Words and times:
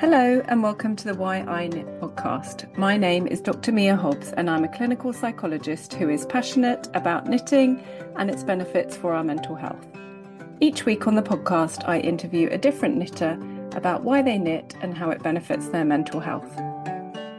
Hello, 0.00 0.40
and 0.46 0.62
welcome 0.62 0.94
to 0.94 1.06
the 1.06 1.14
Why 1.14 1.38
I 1.38 1.66
Knit 1.66 2.00
podcast. 2.00 2.72
My 2.78 2.96
name 2.96 3.26
is 3.26 3.40
Dr. 3.40 3.72
Mia 3.72 3.96
Hobbs, 3.96 4.30
and 4.30 4.48
I'm 4.48 4.62
a 4.62 4.68
clinical 4.68 5.12
psychologist 5.12 5.94
who 5.94 6.08
is 6.08 6.24
passionate 6.24 6.86
about 6.94 7.26
knitting 7.26 7.84
and 8.14 8.30
its 8.30 8.44
benefits 8.44 8.96
for 8.96 9.12
our 9.12 9.24
mental 9.24 9.56
health. 9.56 9.84
Each 10.60 10.86
week 10.86 11.08
on 11.08 11.16
the 11.16 11.22
podcast, 11.22 11.88
I 11.88 11.98
interview 11.98 12.48
a 12.48 12.58
different 12.58 12.96
knitter 12.96 13.36
about 13.74 14.04
why 14.04 14.22
they 14.22 14.38
knit 14.38 14.76
and 14.82 14.96
how 14.96 15.10
it 15.10 15.24
benefits 15.24 15.66
their 15.70 15.84
mental 15.84 16.20
health. 16.20 16.56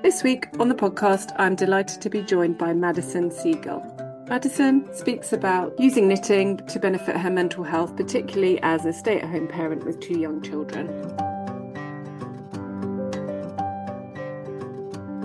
This 0.04 0.22
week 0.22 0.50
on 0.60 0.68
the 0.68 0.76
podcast, 0.76 1.34
I'm 1.38 1.56
delighted 1.56 2.02
to 2.02 2.10
be 2.10 2.24
joined 2.24 2.58
by 2.58 2.74
Madison 2.74 3.32
Siegel. 3.32 3.86
Madison 4.28 4.86
speaks 4.94 5.32
about 5.32 5.80
using 5.80 6.10
knitting 6.10 6.58
to 6.68 6.78
benefit 6.78 7.16
her 7.16 7.32
mental 7.32 7.64
health, 7.64 7.96
particularly 7.96 8.62
as 8.64 8.86
a 8.86 8.92
stay 8.92 9.22
at 9.22 9.30
home 9.30 9.48
parent 9.48 9.86
with 9.86 10.02
two 10.02 10.20
young 10.20 10.42
children. 10.42 10.90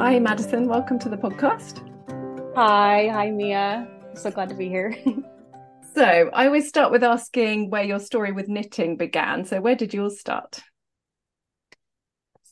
Hi, 0.05 0.19
Madison. 0.19 0.69
Welcome 0.69 0.99
to 0.99 1.09
the 1.09 1.17
podcast. 1.17 1.81
Hi, 2.55 3.09
hi, 3.11 3.31
Mia. 3.31 3.89
So 4.13 4.31
glad 4.31 4.51
to 4.51 4.55
be 4.55 4.69
here. 4.69 4.95
so, 5.95 6.31
I 6.31 6.45
always 6.45 6.69
start 6.69 6.93
with 6.93 7.03
asking 7.03 7.71
where 7.71 7.85
your 7.85 7.99
story 7.99 8.31
with 8.31 8.47
knitting 8.47 8.99
began. 8.99 9.47
So, 9.47 9.63
where 9.63 9.75
did 9.75 9.95
yours 9.95 10.21
start? 10.21 10.63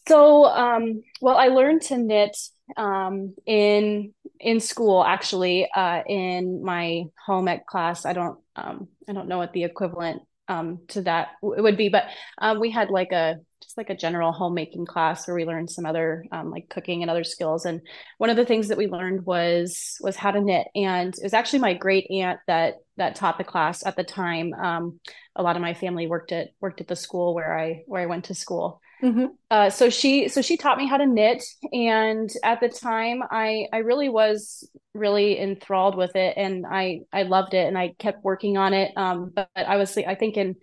So, 0.08 0.46
um, 0.46 1.02
well, 1.20 1.36
I 1.36 1.48
learned 1.48 1.82
to 1.82 1.98
knit 1.98 2.38
um, 2.78 3.34
in 3.44 4.14
in 4.40 4.58
school, 4.58 5.04
actually, 5.04 5.68
uh, 5.70 6.00
in 6.06 6.64
my 6.64 7.04
home 7.26 7.48
ec 7.48 7.66
class. 7.66 8.06
I 8.06 8.14
don't, 8.14 8.38
um, 8.56 8.88
I 9.06 9.12
don't 9.12 9.28
know 9.28 9.36
what 9.36 9.52
the 9.52 9.64
equivalent 9.64 10.22
um, 10.48 10.78
to 10.88 11.02
that 11.02 11.32
would 11.42 11.76
be, 11.76 11.90
but 11.90 12.04
um, 12.38 12.60
we 12.60 12.70
had 12.70 12.88
like 12.88 13.12
a 13.12 13.40
just 13.72 13.78
like 13.78 13.90
a 13.90 13.98
general 13.98 14.32
homemaking 14.32 14.84
class 14.84 15.26
where 15.26 15.34
we 15.34 15.46
learned 15.46 15.70
some 15.70 15.86
other 15.86 16.26
um, 16.30 16.50
like 16.50 16.68
cooking 16.68 17.00
and 17.00 17.10
other 17.10 17.24
skills. 17.24 17.64
And 17.64 17.80
one 18.18 18.28
of 18.28 18.36
the 18.36 18.44
things 18.44 18.68
that 18.68 18.76
we 18.76 18.86
learned 18.86 19.24
was 19.24 19.96
was 20.02 20.14
how 20.14 20.30
to 20.30 20.42
knit. 20.42 20.66
And 20.74 21.14
it 21.14 21.22
was 21.22 21.32
actually 21.32 21.60
my 21.60 21.72
great 21.72 22.06
aunt 22.10 22.38
that 22.46 22.74
that 22.98 23.14
taught 23.14 23.38
the 23.38 23.44
class 23.44 23.86
at 23.86 23.96
the 23.96 24.04
time. 24.04 24.52
Um, 24.52 25.00
a 25.34 25.42
lot 25.42 25.56
of 25.56 25.62
my 25.62 25.72
family 25.72 26.06
worked 26.06 26.32
at 26.32 26.48
worked 26.60 26.82
at 26.82 26.88
the 26.88 26.96
school 26.96 27.34
where 27.34 27.58
I 27.58 27.82
where 27.86 28.02
I 28.02 28.06
went 28.06 28.26
to 28.26 28.34
school. 28.34 28.82
Mm-hmm. 29.02 29.26
Uh, 29.50 29.70
so 29.70 29.88
she 29.88 30.28
so 30.28 30.42
she 30.42 30.58
taught 30.58 30.76
me 30.76 30.86
how 30.86 30.98
to 30.98 31.06
knit, 31.06 31.42
and 31.72 32.30
at 32.44 32.60
the 32.60 32.68
time 32.68 33.22
I 33.30 33.68
I 33.72 33.78
really 33.78 34.10
was 34.10 34.68
really 34.92 35.40
enthralled 35.40 35.96
with 35.96 36.14
it, 36.14 36.34
and 36.36 36.66
I 36.70 37.00
I 37.10 37.22
loved 37.22 37.54
it, 37.54 37.66
and 37.66 37.78
I 37.78 37.94
kept 37.98 38.22
working 38.22 38.58
on 38.58 38.74
it. 38.74 38.92
Um, 38.98 39.32
but, 39.34 39.48
but 39.54 39.66
I 39.66 39.76
was 39.76 39.96
I 39.96 40.14
think 40.14 40.36
in 40.36 40.56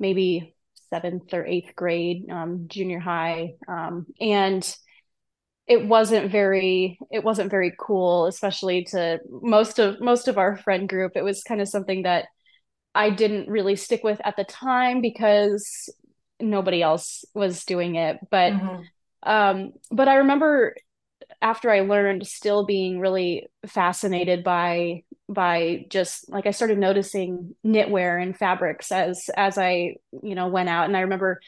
maybe 0.00 0.56
seventh 0.90 1.32
or 1.32 1.46
eighth 1.46 1.74
grade, 1.76 2.26
um, 2.30 2.66
junior 2.68 2.98
high, 2.98 3.54
um, 3.66 4.06
and 4.20 4.76
it 5.66 5.86
wasn't 5.86 6.30
very 6.32 6.98
it 7.10 7.22
wasn't 7.22 7.50
very 7.50 7.74
cool, 7.78 8.26
especially 8.26 8.84
to 8.84 9.20
most 9.28 9.78
of 9.78 10.00
most 10.00 10.26
of 10.26 10.38
our 10.38 10.56
friend 10.56 10.88
group. 10.88 11.12
It 11.14 11.24
was 11.24 11.42
kind 11.42 11.60
of 11.60 11.68
something 11.68 12.02
that 12.02 12.26
I 12.94 13.10
didn't 13.10 13.50
really 13.50 13.76
stick 13.76 14.02
with 14.02 14.20
at 14.24 14.36
the 14.36 14.44
time 14.44 15.00
because 15.02 15.90
nobody 16.40 16.82
else 16.82 17.24
was 17.34 17.64
doing 17.64 17.96
it. 17.96 18.16
But 18.30 18.52
mm-hmm. 18.54 19.30
um, 19.30 19.72
but 19.90 20.08
I 20.08 20.16
remember 20.16 20.74
after 21.40 21.70
I 21.70 21.80
learned, 21.80 22.26
still 22.26 22.64
being 22.66 23.00
really 23.00 23.48
fascinated 23.66 24.44
by 24.44 25.04
by 25.28 25.86
just 25.90 26.28
like 26.30 26.46
I 26.46 26.52
started 26.52 26.78
noticing 26.78 27.54
knitwear 27.64 28.20
and 28.22 28.36
fabrics 28.36 28.90
as 28.92 29.30
as 29.36 29.58
I 29.58 29.96
you 30.22 30.34
know 30.34 30.48
went 30.48 30.68
out, 30.68 30.86
and 30.86 30.96
I 30.96 31.00
remember 31.02 31.40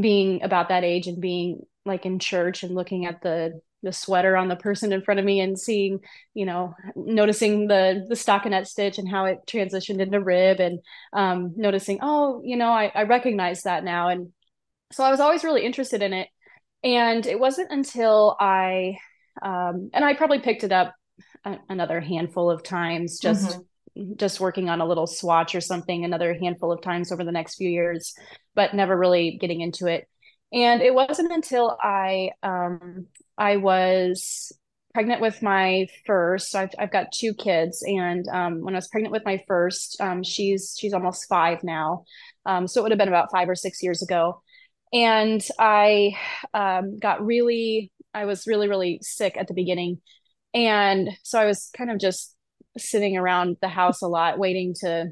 being 0.00 0.42
about 0.42 0.68
that 0.68 0.84
age 0.84 1.06
and 1.06 1.20
being 1.20 1.62
like 1.84 2.06
in 2.06 2.18
church 2.18 2.62
and 2.62 2.74
looking 2.74 3.06
at 3.06 3.22
the 3.22 3.60
the 3.82 3.92
sweater 3.92 4.34
on 4.36 4.48
the 4.48 4.56
person 4.56 4.92
in 4.94 5.02
front 5.02 5.20
of 5.20 5.26
me 5.26 5.40
and 5.40 5.58
seeing 5.58 6.00
you 6.32 6.46
know 6.46 6.74
noticing 6.96 7.66
the 7.68 8.04
the 8.08 8.14
stockinette 8.14 8.66
stitch 8.66 8.98
and 8.98 9.08
how 9.08 9.26
it 9.26 9.38
transitioned 9.46 10.00
into 10.00 10.20
rib 10.20 10.58
and 10.60 10.80
um, 11.12 11.52
noticing 11.56 11.98
oh 12.02 12.40
you 12.44 12.56
know 12.56 12.70
I, 12.70 12.90
I 12.94 13.02
recognize 13.04 13.62
that 13.64 13.84
now. 13.84 14.08
And 14.08 14.32
so 14.92 15.04
I 15.04 15.10
was 15.10 15.20
always 15.20 15.44
really 15.44 15.64
interested 15.64 16.02
in 16.02 16.12
it. 16.12 16.28
And 16.82 17.26
it 17.26 17.40
wasn't 17.40 17.72
until 17.72 18.36
I 18.40 18.98
um, 19.42 19.90
and 19.92 20.04
I 20.04 20.14
probably 20.14 20.38
picked 20.38 20.64
it 20.64 20.72
up 20.72 20.94
a- 21.44 21.60
another 21.68 22.00
handful 22.00 22.50
of 22.50 22.62
times 22.62 23.18
just 23.18 23.58
mm-hmm. 23.96 24.14
just 24.16 24.40
working 24.40 24.68
on 24.68 24.80
a 24.80 24.86
little 24.86 25.06
swatch 25.06 25.54
or 25.54 25.60
something 25.60 26.04
another 26.04 26.34
handful 26.34 26.72
of 26.72 26.82
times 26.82 27.12
over 27.12 27.24
the 27.24 27.32
next 27.32 27.56
few 27.56 27.68
years 27.68 28.14
but 28.54 28.74
never 28.74 28.96
really 28.96 29.38
getting 29.40 29.60
into 29.60 29.86
it. 29.86 30.08
And 30.52 30.82
it 30.82 30.94
wasn't 30.94 31.32
until 31.32 31.76
i 31.82 32.30
um, 32.42 33.06
i 33.36 33.56
was 33.56 34.52
pregnant 34.92 35.20
with 35.20 35.42
my 35.42 35.88
first 36.06 36.54
I've, 36.54 36.70
I've 36.78 36.92
got 36.92 37.12
two 37.12 37.34
kids 37.34 37.82
and 37.84 38.26
um, 38.28 38.60
when 38.60 38.74
i 38.74 38.78
was 38.78 38.88
pregnant 38.88 39.12
with 39.12 39.24
my 39.24 39.42
first 39.48 40.00
um, 40.00 40.22
she's 40.22 40.76
she's 40.78 40.94
almost 40.94 41.28
five 41.28 41.64
now. 41.64 42.04
Um, 42.46 42.68
so 42.68 42.80
it 42.80 42.82
would 42.84 42.92
have 42.92 42.98
been 42.98 43.08
about 43.08 43.32
five 43.32 43.48
or 43.48 43.54
six 43.54 43.82
years 43.82 44.02
ago. 44.02 44.42
And 44.92 45.44
i 45.58 46.16
um, 46.52 46.98
got 47.00 47.24
really 47.24 47.90
i 48.14 48.24
was 48.24 48.46
really 48.46 48.68
really 48.68 48.98
sick 49.02 49.36
at 49.36 49.48
the 49.48 49.54
beginning 49.54 50.00
and 50.54 51.10
so 51.24 51.38
I 51.38 51.46
was 51.46 51.68
kind 51.76 51.90
of 51.90 51.98
just 51.98 52.34
sitting 52.78 53.16
around 53.16 53.56
the 53.60 53.68
house 53.68 54.02
a 54.02 54.06
lot, 54.06 54.38
waiting 54.38 54.74
to 54.80 55.06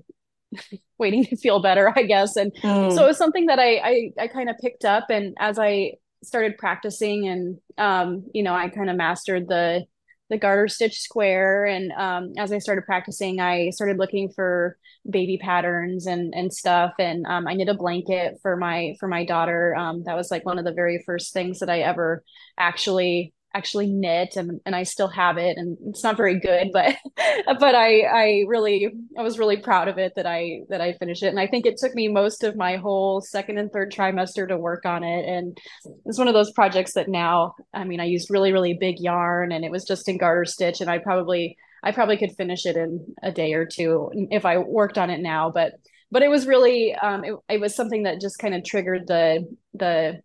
waiting 0.99 1.25
to 1.27 1.37
feel 1.37 1.61
better, 1.61 1.93
I 1.97 2.05
guess. 2.05 2.37
And 2.37 2.53
mm. 2.63 2.95
so 2.95 3.05
it 3.05 3.09
was 3.09 3.19
something 3.19 3.47
that 3.47 3.59
I 3.59 3.77
I, 3.77 4.11
I 4.21 4.29
kind 4.29 4.49
of 4.49 4.57
picked 4.59 4.85
up, 4.85 5.11
and 5.11 5.37
as 5.39 5.59
I 5.59 5.95
started 6.23 6.57
practicing, 6.59 7.27
and 7.27 7.59
um, 7.77 8.25
you 8.33 8.45
know, 8.45 8.55
I 8.55 8.69
kind 8.69 8.89
of 8.89 8.97
mastered 8.97 9.49
the 9.49 9.85
the 10.33 10.39
garter 10.39 10.67
stitch 10.67 10.99
square, 10.99 11.67
and 11.67 11.93
um, 11.93 12.33
as 12.39 12.53
I 12.53 12.59
started 12.59 12.87
practicing, 12.87 13.39
I 13.39 13.69
started 13.69 13.99
looking 13.99 14.31
for 14.31 14.79
baby 15.09 15.37
patterns 15.37 16.07
and 16.07 16.33
and 16.35 16.53
stuff, 16.53 16.95
and 16.99 17.27
um, 17.27 17.47
I 17.47 17.53
knit 17.53 17.69
a 17.69 17.75
blanket 17.75 18.39
for 18.41 18.57
my 18.57 18.97
for 18.99 19.09
my 19.09 19.27
daughter. 19.27 19.77
Um, 19.77 20.05
that 20.05 20.17
was 20.17 20.31
like 20.31 20.47
one 20.47 20.59
of 20.59 20.65
the 20.65 20.73
very 20.73 21.03
first 21.05 21.35
things 21.35 21.59
that 21.59 21.69
I 21.69 21.81
ever 21.81 22.25
actually 22.59 23.35
actually 23.55 23.87
knit 23.87 24.37
and, 24.37 24.61
and 24.65 24.75
I 24.75 24.83
still 24.85 25.09
have 25.09 25.37
it 25.37 25.57
and 25.57 25.77
it's 25.87 26.03
not 26.03 26.17
very 26.17 26.39
good 26.41 26.71
but 26.73 26.97
but 27.59 27.75
I 27.75 28.01
I 28.03 28.45
really 28.47 28.91
I 29.19 29.23
was 29.23 29.39
really 29.39 29.57
proud 29.57 29.89
of 29.89 29.99
it 29.99 30.15
that 30.17 30.27
I 30.27 30.63
that 30.69 30.81
I 30.81 30.95
finished 30.95 31.23
it. 31.23 31.29
And 31.29 31.41
I 31.41 31.47
think 31.47 31.67
it 31.67 31.77
took 31.79 31.95
me 31.95 32.09
most 32.09 32.45
of 32.45 32.57
my 32.57 32.77
whole 32.77 33.21
second 33.21 33.59
and 33.59 33.71
third 33.71 33.93
trimester 33.93 34.49
to 34.49 34.57
work 34.57 34.85
on 34.87 35.05
it. 35.05 35.27
And 35.27 35.59
it's 36.07 36.19
one 36.19 36.29
of 36.29 36.35
those 36.35 36.53
projects 36.53 36.95
that 36.95 37.09
now 37.09 37.55
I 37.73 37.85
mean 37.85 38.01
I 38.01 38.05
used 38.05 38.31
really 38.31 38.53
really 38.53 38.75
big 38.75 38.99
yarn 38.99 39.53
and 39.53 39.65
it 39.65 39.71
was 39.71 39.85
just 39.85 40.09
in 40.09 40.19
garter 40.19 40.45
stitch 40.45 40.81
and 40.81 40.91
I 40.91 40.99
probably 40.99 41.57
I 41.83 41.93
probably 41.93 42.17
could 42.17 42.37
finish 42.37 42.67
it 42.67 42.77
in 42.77 43.15
a 43.23 43.33
day 43.33 43.55
or 43.55 43.67
two 43.67 44.11
if 44.31 44.45
I 44.45 44.59
worked 44.59 44.99
on 44.99 45.11
it 45.11 45.21
now. 45.21 45.51
But 45.51 45.75
but 46.11 46.23
it 46.23 46.29
was 46.29 46.47
really 46.47 46.95
um 46.95 47.25
it, 47.25 47.35
it 47.49 47.61
was 47.61 47.75
something 47.75 48.05
that 48.05 48.21
just 48.21 48.39
kind 48.39 48.55
of 48.55 48.65
triggered 48.65 49.07
the 49.07 49.47
the 49.75 50.23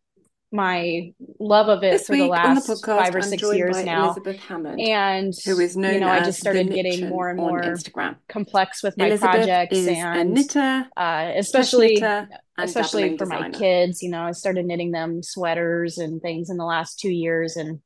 my 0.52 1.12
love 1.40 1.68
of 1.68 1.84
it 1.84 1.92
this 1.92 2.08
for 2.08 2.16
the 2.16 2.28
last 2.28 2.68
the 2.68 2.74
podcast, 2.74 2.98
five 2.98 3.16
or 3.16 3.22
six 3.22 3.44
years 3.54 3.84
now. 3.84 4.06
Elizabeth 4.06 4.38
Hammond, 4.38 4.80
and 4.80 5.34
who 5.46 5.60
is 5.60 5.76
known 5.76 5.96
you 5.96 6.00
know, 6.00 6.08
I 6.08 6.24
just 6.24 6.40
started 6.40 6.70
getting 6.70 7.10
more 7.10 7.30
and 7.30 7.38
more 7.38 7.62
Instagram. 7.62 8.16
complex 8.30 8.82
with 8.82 8.98
my 8.98 9.08
Elizabeth 9.08 9.32
projects 9.32 9.88
and 9.88 10.34
knitter, 10.34 10.88
uh, 10.96 11.32
especially 11.36 11.96
knitter 11.96 12.30
especially 12.58 13.18
for 13.18 13.26
designer. 13.26 13.50
my 13.50 13.58
kids. 13.58 14.02
You 14.02 14.10
know, 14.10 14.22
I 14.22 14.32
started 14.32 14.66
knitting 14.66 14.92
them 14.92 15.22
sweaters 15.22 15.98
and 15.98 16.22
things 16.22 16.50
in 16.50 16.58
the 16.58 16.66
last 16.66 17.00
two 17.00 17.12
years, 17.12 17.56
and 17.56 17.80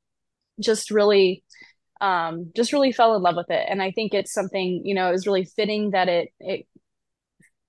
just 0.60 0.92
really. 0.92 1.44
Um, 2.00 2.52
just 2.56 2.74
really 2.74 2.92
fell 2.92 3.16
in 3.16 3.22
love 3.22 3.36
with 3.36 3.52
it, 3.52 3.64
and 3.70 3.80
I 3.80 3.92
think 3.92 4.16
it's 4.16 4.34
something 4.34 4.82
you 4.84 4.96
know. 4.96 5.10
It 5.10 5.12
was 5.12 5.28
really 5.28 5.46
fitting 5.46 5.92
that 5.92 6.10
it 6.10 6.30
it 6.40 6.66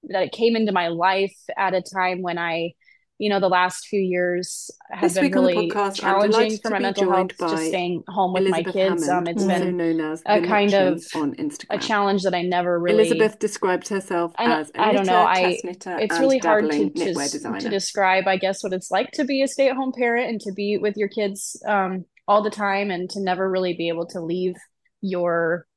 that 0.05 0.23
it 0.23 0.33
came 0.33 0.57
into 0.57 0.73
my 0.73 0.89
life 0.89 1.37
at 1.55 1.75
a 1.75 1.83
time 1.83 2.23
when 2.23 2.39
I 2.39 2.73
you 3.23 3.29
know, 3.29 3.39
the 3.39 3.49
last 3.49 3.87
few 3.87 4.01
years 4.01 4.69
have 4.91 5.03
this 5.03 5.15
been 5.15 5.31
really 5.31 5.71
challenging 5.95 6.59
for 6.59 6.71
my 6.71 6.81
mental 6.81 7.09
health. 7.09 7.31
Just 7.39 7.69
staying 7.69 8.03
home 8.09 8.33
with 8.33 8.43
Elizabeth 8.43 8.67
my 8.67 8.73
kids. 8.73 9.07
Hammond, 9.07 9.29
um, 9.29 9.35
it's 9.37 9.45
been 9.45 9.77
known 9.77 10.01
as 10.01 10.23
a 10.27 10.45
kind 10.45 10.75
of 10.75 11.01
on 11.15 11.33
Instagram. 11.37 11.67
a 11.71 11.79
challenge 11.79 12.25
that 12.25 12.35
I 12.35 12.43
never 12.43 12.81
really. 12.81 13.07
Elizabeth 13.07 13.39
describes 13.39 13.89
herself 13.91 14.33
I, 14.39 14.59
as 14.59 14.73
I 14.75 14.91
don't 14.91 15.07
know. 15.07 15.23
I 15.23 15.57
it's 15.65 16.19
really 16.19 16.39
hard 16.39 16.69
to 16.73 16.91
to, 16.91 17.15
to, 17.15 17.69
describe. 17.71 18.27
I 18.27 18.39
guess 18.39 18.65
what 18.65 18.73
it's 18.73 18.91
like 18.91 19.13
to 19.13 19.25
be 19.25 19.41
a 19.43 19.47
stay 19.47 19.69
at 19.69 19.77
home 19.77 19.93
parent 19.97 20.29
and 20.29 20.41
to 20.41 20.53
be 20.53 20.79
with 20.79 20.97
your 20.97 21.09
kids 21.09 21.63
um, 21.65 22.05
all 22.27 22.43
the 22.43 22.51
time 22.51 22.91
and 22.91 23.09
to 23.11 23.21
never 23.21 23.49
really 23.49 23.75
be 23.75 23.87
able 23.87 24.07
to 24.09 24.21
leave 24.21 24.57
your. 25.01 25.69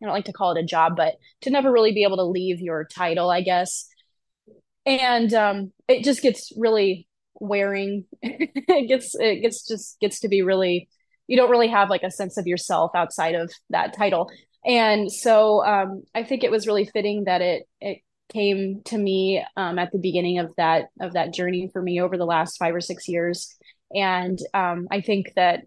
I 0.00 0.06
don't 0.06 0.14
like 0.14 0.24
to 0.24 0.32
call 0.32 0.56
it 0.56 0.60
a 0.60 0.66
job, 0.66 0.96
but 0.96 1.16
to 1.42 1.50
never 1.50 1.70
really 1.70 1.92
be 1.92 2.04
able 2.04 2.16
to 2.16 2.24
leave 2.24 2.60
your 2.60 2.86
title, 2.86 3.28
I 3.28 3.42
guess 3.42 3.88
and 4.86 5.32
um, 5.34 5.72
it 5.88 6.04
just 6.04 6.22
gets 6.22 6.52
really 6.56 7.08
wearing. 7.34 8.04
it 8.22 8.88
gets 8.88 9.14
it 9.14 9.42
gets 9.42 9.66
just 9.66 9.98
gets 10.00 10.20
to 10.20 10.28
be 10.28 10.42
really 10.42 10.88
you 11.26 11.36
don't 11.36 11.50
really 11.50 11.68
have 11.68 11.90
like 11.90 12.02
a 12.02 12.10
sense 12.10 12.36
of 12.36 12.46
yourself 12.46 12.92
outside 12.94 13.34
of 13.34 13.50
that 13.70 13.96
title. 13.96 14.30
And 14.64 15.10
so 15.10 15.64
um, 15.64 16.02
I 16.14 16.24
think 16.24 16.44
it 16.44 16.50
was 16.50 16.66
really 16.66 16.84
fitting 16.86 17.24
that 17.24 17.40
it 17.40 17.68
it 17.80 17.98
came 18.32 18.82
to 18.86 18.96
me 18.96 19.44
um, 19.56 19.78
at 19.78 19.92
the 19.92 19.98
beginning 19.98 20.38
of 20.38 20.52
that 20.56 20.86
of 21.00 21.12
that 21.14 21.34
journey 21.34 21.68
for 21.72 21.82
me 21.82 22.00
over 22.00 22.16
the 22.16 22.24
last 22.24 22.58
five 22.58 22.74
or 22.74 22.80
six 22.80 23.08
years. 23.08 23.54
And 23.94 24.38
um, 24.54 24.88
I 24.90 25.00
think 25.00 25.32
that, 25.36 25.60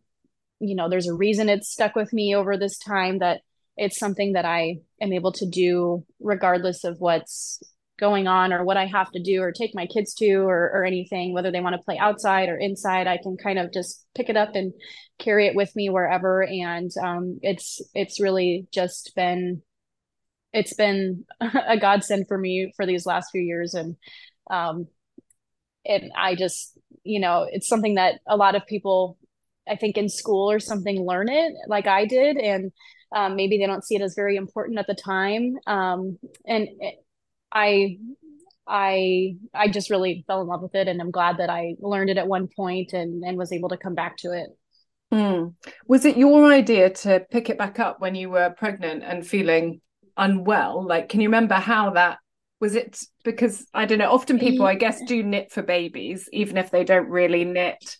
you 0.59 0.75
know, 0.75 0.89
there's 0.89 1.07
a 1.07 1.13
reason 1.13 1.49
it's 1.49 1.69
stuck 1.69 1.95
with 1.95 2.11
me 2.11 2.35
over 2.35 2.57
this 2.57 2.77
time 2.77 3.19
that 3.19 3.41
it's 3.77 3.99
something 3.99 4.33
that 4.33 4.45
I 4.45 4.79
am 4.99 5.13
able 5.13 5.31
to 5.33 5.47
do 5.47 6.03
regardless 6.19 6.83
of 6.83 6.99
what's 6.99 7.61
going 7.99 8.27
on 8.27 8.53
or 8.53 8.63
what 8.63 8.77
I 8.77 8.85
have 8.85 9.11
to 9.11 9.21
do 9.21 9.41
or 9.41 9.51
take 9.51 9.73
my 9.73 9.87
kids 9.87 10.13
to 10.15 10.35
or, 10.35 10.71
or 10.73 10.85
anything, 10.85 11.33
whether 11.33 11.51
they 11.51 11.61
want 11.61 11.75
to 11.75 11.83
play 11.83 11.97
outside 11.97 12.49
or 12.49 12.57
inside, 12.57 13.07
I 13.07 13.17
can 13.17 13.37
kind 13.37 13.57
of 13.57 13.73
just 13.73 14.05
pick 14.15 14.29
it 14.29 14.37
up 14.37 14.55
and 14.55 14.73
carry 15.19 15.47
it 15.47 15.55
with 15.55 15.75
me 15.75 15.89
wherever. 15.89 16.43
And 16.43 16.91
um, 17.03 17.39
it's 17.41 17.81
it's 17.93 18.21
really 18.21 18.67
just 18.71 19.13
been 19.15 19.61
it's 20.53 20.73
been 20.73 21.25
a 21.41 21.77
godsend 21.79 22.27
for 22.27 22.37
me 22.37 22.71
for 22.75 22.85
these 22.85 23.05
last 23.05 23.31
few 23.31 23.41
years. 23.41 23.73
And 23.73 23.95
um, 24.49 24.87
and 25.85 26.11
I 26.15 26.35
just 26.35 26.77
you 27.03 27.19
know 27.19 27.47
it's 27.49 27.67
something 27.67 27.95
that 27.95 28.19
a 28.27 28.37
lot 28.37 28.55
of 28.55 28.67
people 28.67 29.17
I 29.67 29.75
think 29.75 29.97
in 29.97 30.09
school 30.09 30.51
or 30.51 30.59
something 30.59 31.05
learn 31.05 31.29
it 31.29 31.53
like 31.67 31.87
I 31.87 32.05
did 32.05 32.37
and 32.37 32.71
um, 33.15 33.35
maybe 33.35 33.57
they 33.57 33.65
don't 33.65 33.85
see 33.85 33.95
it 33.95 34.01
as 34.01 34.15
very 34.15 34.35
important 34.35 34.79
at 34.79 34.87
the 34.87 34.95
time 34.95 35.55
um, 35.65 36.17
and 36.45 36.67
I 37.51 37.97
I 38.67 39.35
I 39.53 39.69
just 39.69 39.89
really 39.89 40.23
fell 40.27 40.41
in 40.41 40.47
love 40.47 40.61
with 40.61 40.75
it 40.75 40.87
and 40.87 41.01
I'm 41.01 41.11
glad 41.11 41.37
that 41.37 41.49
I 41.49 41.75
learned 41.79 42.09
it 42.09 42.17
at 42.17 42.27
one 42.27 42.47
point 42.55 42.93
and 42.93 43.23
and 43.23 43.37
was 43.37 43.51
able 43.51 43.69
to 43.69 43.77
come 43.77 43.95
back 43.95 44.17
to 44.17 44.31
it. 44.33 44.49
Mm. 45.13 45.53
Was 45.87 46.03
it 46.03 46.17
your 46.17 46.51
idea 46.51 46.89
to 46.89 47.25
pick 47.31 47.49
it 47.49 47.57
back 47.57 47.79
up 47.79 48.01
when 48.01 48.13
you 48.13 48.29
were 48.29 48.53
pregnant 48.57 49.03
and 49.03 49.25
feeling 49.25 49.81
unwell? 50.17 50.85
Like 50.85 51.09
can 51.09 51.21
you 51.21 51.29
remember 51.29 51.55
how 51.55 51.91
that 51.91 52.17
was 52.59 52.75
it 52.75 52.99
because 53.23 53.65
I 53.73 53.85
don't 53.85 53.99
know 53.99 54.11
often 54.11 54.39
people 54.39 54.65
I 54.65 54.75
guess 54.75 55.01
do 55.07 55.23
knit 55.23 55.51
for 55.51 55.61
babies 55.61 56.27
even 56.33 56.57
if 56.57 56.71
they 56.71 56.83
don't 56.83 57.07
really 57.07 57.45
knit 57.45 57.97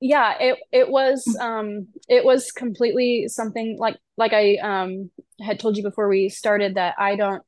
yeah 0.00 0.34
it 0.40 0.58
it 0.72 0.90
was 0.90 1.24
um 1.40 1.86
it 2.08 2.24
was 2.24 2.50
completely 2.52 3.26
something 3.28 3.76
like 3.78 3.96
like 4.16 4.32
I 4.32 4.56
um 4.56 5.10
had 5.40 5.60
told 5.60 5.76
you 5.76 5.82
before 5.82 6.08
we 6.08 6.28
started 6.28 6.74
that 6.74 6.94
I 6.98 7.16
don't 7.16 7.42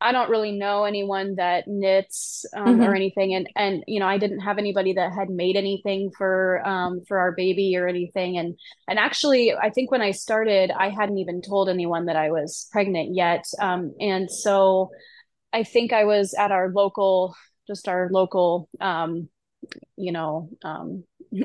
I 0.00 0.12
don't 0.12 0.30
really 0.30 0.52
know 0.52 0.84
anyone 0.84 1.34
that 1.36 1.66
knits 1.66 2.46
um, 2.56 2.66
mm-hmm. 2.66 2.82
or 2.82 2.94
anything, 2.94 3.34
and 3.34 3.48
and 3.56 3.82
you 3.86 3.98
know 3.98 4.06
I 4.06 4.18
didn't 4.18 4.40
have 4.40 4.58
anybody 4.58 4.92
that 4.92 5.12
had 5.12 5.28
made 5.28 5.56
anything 5.56 6.10
for 6.16 6.66
um, 6.66 7.02
for 7.08 7.18
our 7.18 7.32
baby 7.32 7.76
or 7.76 7.88
anything, 7.88 8.38
and 8.38 8.56
and 8.86 8.98
actually 8.98 9.52
I 9.52 9.70
think 9.70 9.90
when 9.90 10.02
I 10.02 10.12
started 10.12 10.70
I 10.70 10.90
hadn't 10.90 11.18
even 11.18 11.42
told 11.42 11.68
anyone 11.68 12.06
that 12.06 12.16
I 12.16 12.30
was 12.30 12.68
pregnant 12.70 13.14
yet, 13.14 13.44
um, 13.60 13.94
and 13.98 14.30
so 14.30 14.90
I 15.52 15.64
think 15.64 15.92
I 15.92 16.04
was 16.04 16.34
at 16.34 16.52
our 16.52 16.70
local 16.70 17.34
just 17.66 17.88
our 17.88 18.08
local 18.12 18.68
um, 18.80 19.28
you 19.96 20.12
know 20.12 20.48
um, 20.62 21.04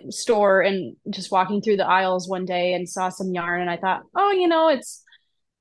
store 0.10 0.62
and 0.62 0.96
just 1.10 1.32
walking 1.32 1.62
through 1.62 1.78
the 1.78 1.88
aisles 1.88 2.30
one 2.30 2.46
day 2.46 2.74
and 2.74 2.88
saw 2.88 3.10
some 3.10 3.34
yarn 3.34 3.62
and 3.62 3.70
I 3.70 3.78
thought 3.78 4.04
oh 4.16 4.32
you 4.32 4.48
know 4.48 4.70
it's 4.70 5.04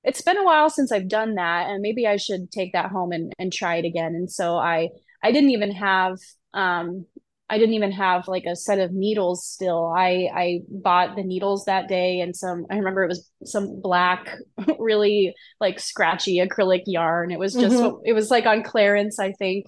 it's 0.05 0.23
been 0.23 0.39
a 0.39 0.45
while 0.45 0.69
since 0.69 0.91
I've 0.91 1.09
done 1.09 1.37
that 1.37 1.71
and 1.71 1.81
maybe 1.81 2.07
I 2.07 2.17
should 2.17 2.51
take 2.51 2.73
that 2.73 2.91
home 2.91 3.13
and, 3.13 3.33
and 3.39 3.53
try 3.53 3.77
it 3.77 3.85
again. 3.85 4.15
And 4.15 4.31
so 4.31 4.57
I 4.57 4.91
I 5.23 5.33
didn't 5.33 5.51
even 5.51 5.73
have 5.73 6.19
um 6.55 7.07
I 7.49 7.59
didn't 7.59 7.75
even 7.75 7.93
have 7.93 8.29
like 8.29 8.45
a 8.47 8.57
set 8.57 8.79
of 8.79 8.93
needles 8.93 9.47
still. 9.47 9.93
I 9.97 10.29
I 10.35 10.61
bought 10.69 11.17
the 11.17 11.23
needles 11.23 11.67
that 11.67 11.89
day 11.89 12.21
and 12.21 12.35
some 12.35 12.67
I 12.71 12.77
remember 12.77 13.05
it 13.05 13.09
was 13.09 13.31
some 13.45 13.81
black 13.81 14.35
really 14.79 15.35
like 15.61 15.79
scratchy 15.79 16.39
acrylic 16.39 16.83
yarn. 16.87 17.31
It 17.31 17.39
was 17.39 17.55
just 17.55 17.77
mm-hmm. 17.77 18.03
it 18.05 18.13
was 18.13 18.31
like 18.31 18.47
on 18.47 18.63
clearance 18.63 19.19
I 19.19 19.33
think. 19.33 19.67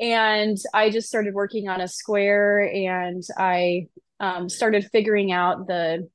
And 0.00 0.56
I 0.72 0.88
just 0.90 1.08
started 1.08 1.34
working 1.34 1.68
on 1.68 1.82
a 1.82 1.88
square 1.88 2.60
and 2.60 3.22
I 3.36 3.88
um, 4.18 4.48
started 4.48 4.88
figuring 4.90 5.30
out 5.30 5.66
the 5.66 6.08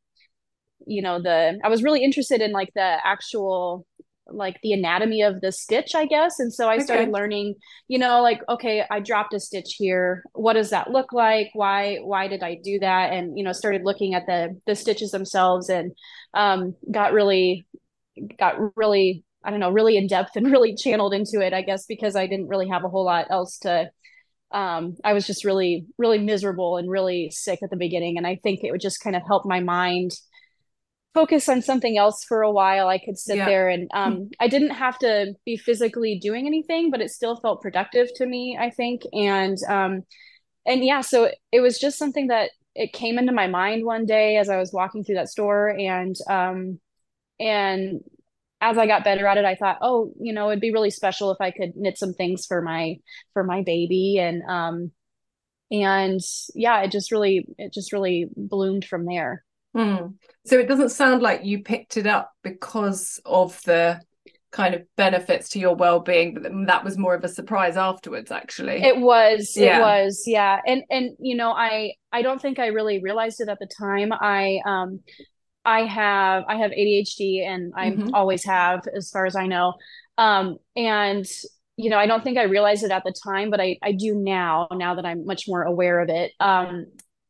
you 0.85 1.01
know 1.01 1.21
the 1.21 1.59
i 1.63 1.69
was 1.69 1.83
really 1.83 2.03
interested 2.03 2.41
in 2.41 2.51
like 2.51 2.71
the 2.75 2.97
actual 3.03 3.85
like 4.27 4.57
the 4.63 4.73
anatomy 4.73 5.21
of 5.21 5.39
the 5.41 5.51
stitch 5.51 5.93
i 5.93 6.05
guess. 6.05 6.39
And 6.39 6.51
so 6.51 6.67
i 6.67 6.79
started 6.79 7.09
learning 7.11 7.55
you 7.87 7.99
know 7.99 8.21
like 8.21 8.41
okay 8.49 8.83
i 8.89 8.99
dropped 8.99 9.33
a 9.33 9.39
stitch 9.39 9.75
here. 9.77 10.23
What 10.33 10.53
does 10.53 10.71
that 10.71 10.89
look 10.89 11.13
like? 11.13 11.49
Why 11.53 11.97
why 11.97 12.27
did 12.27 12.41
i 12.41 12.57
do 12.63 12.79
that? 12.79 13.13
And 13.13 13.37
you 13.37 13.43
know 13.43 13.51
started 13.51 13.83
looking 13.83 14.13
at 14.15 14.25
the 14.25 14.59
the 14.65 14.75
stitches 14.75 15.11
themselves 15.11 15.69
and 15.69 15.91
um 16.33 16.75
got 16.91 17.13
really 17.13 17.67
got 18.39 18.55
really 18.75 19.23
i 19.43 19.51
don't 19.51 19.59
know 19.59 19.71
really 19.71 19.97
in 19.97 20.07
depth 20.07 20.35
and 20.35 20.51
really 20.51 20.75
channeled 20.75 21.13
into 21.13 21.41
it 21.41 21.53
i 21.53 21.61
guess 21.61 21.85
because 21.85 22.15
i 22.15 22.27
didn't 22.27 22.47
really 22.47 22.69
have 22.69 22.83
a 22.83 22.89
whole 22.89 23.05
lot 23.05 23.27
else 23.29 23.57
to 23.59 23.89
um, 24.51 24.95
I 25.03 25.11
was 25.11 25.27
just 25.27 25.43
really, 25.43 25.85
really 25.97 26.17
miserable 26.17 26.77
and 26.77 26.89
really 26.89 27.29
sick 27.29 27.59
at 27.61 27.69
the 27.69 27.75
beginning. 27.75 28.17
And 28.17 28.25
I 28.25 28.39
think 28.41 28.63
it 28.63 28.71
would 28.71 28.79
just 28.79 29.01
kind 29.01 29.15
of 29.15 29.21
help 29.27 29.45
my 29.45 29.59
mind 29.59 30.11
focus 31.15 31.47
on 31.47 31.61
something 31.61 31.97
else 31.97 32.25
for 32.25 32.41
a 32.41 32.51
while 32.51 32.87
i 32.89 32.99
could 32.99 33.17
sit 33.17 33.37
yeah. 33.37 33.45
there 33.45 33.69
and 33.69 33.89
um, 33.93 34.29
i 34.39 34.47
didn't 34.47 34.71
have 34.71 34.99
to 34.99 35.33
be 35.45 35.55
physically 35.55 36.19
doing 36.19 36.45
anything 36.45 36.91
but 36.91 37.01
it 37.01 37.09
still 37.09 37.37
felt 37.37 37.61
productive 37.61 38.09
to 38.13 38.25
me 38.25 38.57
i 38.59 38.69
think. 38.69 39.01
And 39.13 39.57
um, 39.67 40.03
and 40.65 40.83
yeah 40.83 41.01
so 41.01 41.31
it 41.51 41.61
was 41.61 41.79
just 41.79 41.97
something 41.97 42.27
that 42.27 42.51
it 42.75 42.91
came 42.91 43.17
into 43.17 43.31
my 43.31 43.47
mind 43.47 43.85
one 43.85 44.05
day 44.05 44.35
as 44.35 44.49
i 44.49 44.57
was 44.57 44.73
walking 44.73 45.03
through 45.03 45.15
that 45.15 45.29
store 45.29 45.69
and 45.69 46.15
um, 46.29 46.79
and 47.39 48.01
as 48.59 48.77
i 48.77 48.85
got 48.85 49.05
better 49.05 49.25
at 49.25 49.37
it 49.37 49.45
i 49.45 49.55
thought 49.55 49.77
oh 49.81 50.11
you 50.19 50.33
know 50.33 50.49
it'd 50.49 50.59
be 50.59 50.73
really 50.73 50.89
special 50.89 51.31
if 51.31 51.39
i 51.39 51.49
could 51.49 51.75
knit 51.77 51.97
some 51.97 52.13
things 52.13 52.45
for 52.45 52.61
my 52.61 52.97
for 53.33 53.43
my 53.43 53.63
baby. 53.63 54.19
And 54.19 54.43
um 54.49 54.91
and 55.71 56.19
yeah 56.53 56.81
it 56.81 56.91
just 56.91 57.11
really 57.11 57.45
it 57.57 57.73
just 57.73 57.93
really 57.93 58.27
bloomed 58.35 58.85
from 58.85 59.05
there 59.05 59.43
Mm. 59.75 60.15
So 60.45 60.59
it 60.59 60.67
doesn't 60.67 60.89
sound 60.89 61.21
like 61.21 61.43
you 61.43 61.63
picked 61.63 61.97
it 61.97 62.07
up 62.07 62.31
because 62.43 63.19
of 63.25 63.59
the 63.63 63.99
kind 64.55 64.73
of 64.73 64.83
benefits 64.95 65.49
to 65.49 65.59
your 65.59 65.75
well-being 65.75 66.33
but 66.33 66.49
that 66.65 66.81
was 66.81 66.97
more 66.97 67.13
of 67.13 67.21
a 67.25 67.27
surprise 67.27 67.75
afterwards 67.75 68.31
actually 68.31 68.81
it 68.81 68.97
was 68.97 69.51
yeah. 69.57 69.77
it 69.77 69.81
was 69.81 70.23
yeah 70.25 70.61
and 70.65 70.81
and 70.89 71.11
you 71.19 71.35
know 71.35 71.51
i 71.51 71.91
i 72.13 72.21
don't 72.21 72.41
think 72.41 72.57
i 72.57 72.67
really 72.67 73.01
realized 73.01 73.41
it 73.41 73.49
at 73.49 73.59
the 73.59 73.67
time 73.77 74.13
i 74.13 74.61
um 74.65 75.01
i 75.65 75.81
have 75.81 76.45
i 76.47 76.55
have 76.55 76.71
adhd 76.71 77.45
and 77.45 77.73
i 77.75 77.91
mm-hmm. 77.91 78.13
always 78.13 78.45
have 78.45 78.79
as 78.95 79.09
far 79.09 79.25
as 79.25 79.35
i 79.35 79.45
know 79.45 79.73
um 80.17 80.55
and 80.77 81.25
you 81.75 81.89
know 81.89 81.97
i 81.97 82.07
don't 82.07 82.23
think 82.23 82.37
i 82.37 82.43
realized 82.43 82.85
it 82.85 82.91
at 82.91 83.03
the 83.03 83.13
time 83.25 83.49
but 83.49 83.59
i 83.59 83.77
i 83.83 83.91
do 83.91 84.15
now 84.15 84.69
now 84.71 84.95
that 84.95 85.05
i'm 85.05 85.25
much 85.25 85.49
more 85.49 85.63
aware 85.63 85.99
of 85.99 86.07
it 86.07 86.31
um 86.39 86.85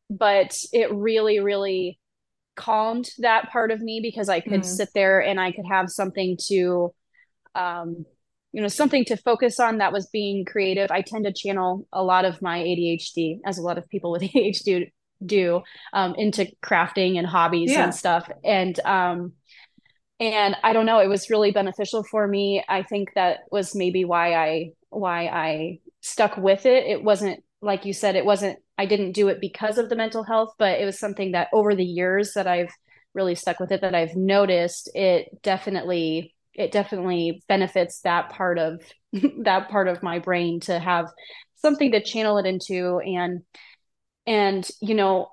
but 0.08 0.56
it 0.72 0.94
really 0.94 1.40
really 1.40 1.98
calmed 2.56 3.08
that 3.18 3.50
part 3.50 3.70
of 3.70 3.80
me 3.80 4.00
because 4.02 4.28
I 4.28 4.40
could 4.40 4.62
mm. 4.62 4.64
sit 4.64 4.88
there 4.94 5.20
and 5.20 5.40
I 5.40 5.52
could 5.52 5.66
have 5.70 5.90
something 5.90 6.36
to 6.48 6.92
um 7.54 8.04
you 8.52 8.62
know 8.62 8.68
something 8.68 9.04
to 9.04 9.16
focus 9.18 9.60
on 9.60 9.78
that 9.78 9.92
was 9.92 10.08
being 10.08 10.44
creative. 10.44 10.90
I 10.90 11.02
tend 11.02 11.24
to 11.26 11.32
channel 11.32 11.86
a 11.92 12.02
lot 12.02 12.24
of 12.24 12.40
my 12.40 12.58
ADHD 12.58 13.40
as 13.44 13.58
a 13.58 13.62
lot 13.62 13.78
of 13.78 13.88
people 13.88 14.10
with 14.10 14.22
ADHD 14.34 14.90
do 15.24 15.62
um 15.92 16.14
into 16.16 16.46
crafting 16.62 17.18
and 17.18 17.26
hobbies 17.26 17.72
yeah. 17.72 17.84
and 17.84 17.94
stuff 17.94 18.30
and 18.44 18.78
um 18.80 19.32
and 20.20 20.56
I 20.62 20.72
don't 20.72 20.86
know 20.86 21.00
it 21.00 21.08
was 21.08 21.30
really 21.30 21.52
beneficial 21.52 22.02
for 22.02 22.26
me. 22.26 22.64
I 22.68 22.82
think 22.82 23.10
that 23.14 23.40
was 23.50 23.74
maybe 23.74 24.04
why 24.04 24.34
I 24.34 24.70
why 24.88 25.26
I 25.26 25.78
stuck 26.00 26.36
with 26.36 26.66
it. 26.66 26.86
It 26.86 27.02
wasn't 27.02 27.42
like 27.60 27.84
you 27.84 27.92
said 27.92 28.16
it 28.16 28.24
wasn't 28.24 28.58
I 28.78 28.86
didn't 28.86 29.12
do 29.12 29.28
it 29.28 29.40
because 29.40 29.78
of 29.78 29.88
the 29.88 29.96
mental 29.96 30.22
health, 30.24 30.54
but 30.58 30.80
it 30.80 30.84
was 30.84 30.98
something 30.98 31.32
that 31.32 31.48
over 31.52 31.74
the 31.74 31.84
years 31.84 32.32
that 32.34 32.46
I've 32.46 32.70
really 33.14 33.34
stuck 33.34 33.58
with 33.58 33.72
it 33.72 33.80
that 33.80 33.94
I've 33.94 34.14
noticed 34.14 34.90
it 34.94 35.42
definitely 35.42 36.34
it 36.54 36.72
definitely 36.72 37.42
benefits 37.48 38.00
that 38.00 38.30
part 38.30 38.58
of 38.58 38.80
that 39.44 39.68
part 39.70 39.88
of 39.88 40.02
my 40.02 40.18
brain 40.18 40.60
to 40.60 40.78
have 40.78 41.06
something 41.56 41.92
to 41.92 42.02
channel 42.02 42.38
it 42.38 42.46
into. 42.46 42.98
And 42.98 43.42
and 44.26 44.68
you 44.80 44.94
know 44.94 45.28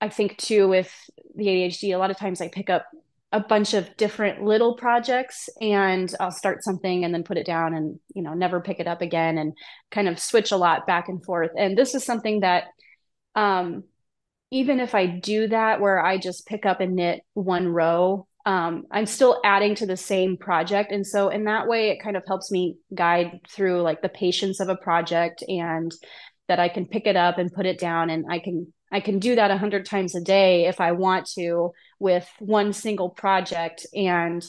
I 0.00 0.08
think 0.08 0.38
too 0.38 0.68
with 0.68 0.92
the 1.34 1.46
ADHD 1.46 1.94
a 1.94 1.98
lot 1.98 2.10
of 2.10 2.18
times 2.18 2.40
I 2.40 2.48
pick 2.48 2.70
up 2.70 2.86
a 3.32 3.40
bunch 3.40 3.72
of 3.72 3.96
different 3.96 4.44
little 4.44 4.76
projects 4.76 5.48
and 5.60 6.14
I'll 6.20 6.30
start 6.30 6.62
something 6.62 7.04
and 7.04 7.14
then 7.14 7.24
put 7.24 7.38
it 7.38 7.46
down 7.46 7.74
and 7.74 7.98
you 8.14 8.22
know 8.22 8.34
never 8.34 8.60
pick 8.60 8.78
it 8.78 8.86
up 8.86 9.00
again 9.00 9.38
and 9.38 9.54
kind 9.90 10.06
of 10.06 10.18
switch 10.18 10.52
a 10.52 10.56
lot 10.56 10.86
back 10.86 11.08
and 11.08 11.24
forth. 11.24 11.50
And 11.56 11.76
this 11.76 11.94
is 11.94 12.04
something 12.04 12.40
that 12.40 12.64
um 13.34 13.84
even 14.50 14.80
if 14.80 14.94
I 14.94 15.06
do 15.06 15.48
that 15.48 15.80
where 15.80 16.04
I 16.04 16.18
just 16.18 16.46
pick 16.46 16.66
up 16.66 16.80
and 16.80 16.94
knit 16.94 17.22
one 17.32 17.68
row 17.68 18.26
um 18.44 18.84
I'm 18.90 19.06
still 19.06 19.40
adding 19.44 19.76
to 19.76 19.86
the 19.86 19.96
same 19.96 20.36
project. 20.36 20.92
And 20.92 21.06
so 21.06 21.30
in 21.30 21.44
that 21.44 21.66
way 21.66 21.88
it 21.88 22.02
kind 22.02 22.18
of 22.18 22.24
helps 22.26 22.50
me 22.50 22.76
guide 22.94 23.40
through 23.48 23.80
like 23.80 24.02
the 24.02 24.10
patience 24.10 24.60
of 24.60 24.68
a 24.68 24.76
project 24.76 25.42
and 25.48 25.90
that 26.48 26.60
I 26.60 26.68
can 26.68 26.86
pick 26.86 27.06
it 27.06 27.16
up 27.16 27.38
and 27.38 27.52
put 27.52 27.64
it 27.64 27.78
down 27.78 28.10
and 28.10 28.26
I 28.30 28.40
can 28.40 28.72
I 28.92 29.00
can 29.00 29.18
do 29.18 29.36
that 29.36 29.50
a 29.50 29.56
hundred 29.56 29.86
times 29.86 30.14
a 30.14 30.20
day 30.20 30.66
if 30.66 30.80
I 30.80 30.92
want 30.92 31.26
to 31.38 31.70
with 32.02 32.28
one 32.40 32.72
single 32.72 33.08
project 33.08 33.86
and 33.94 34.44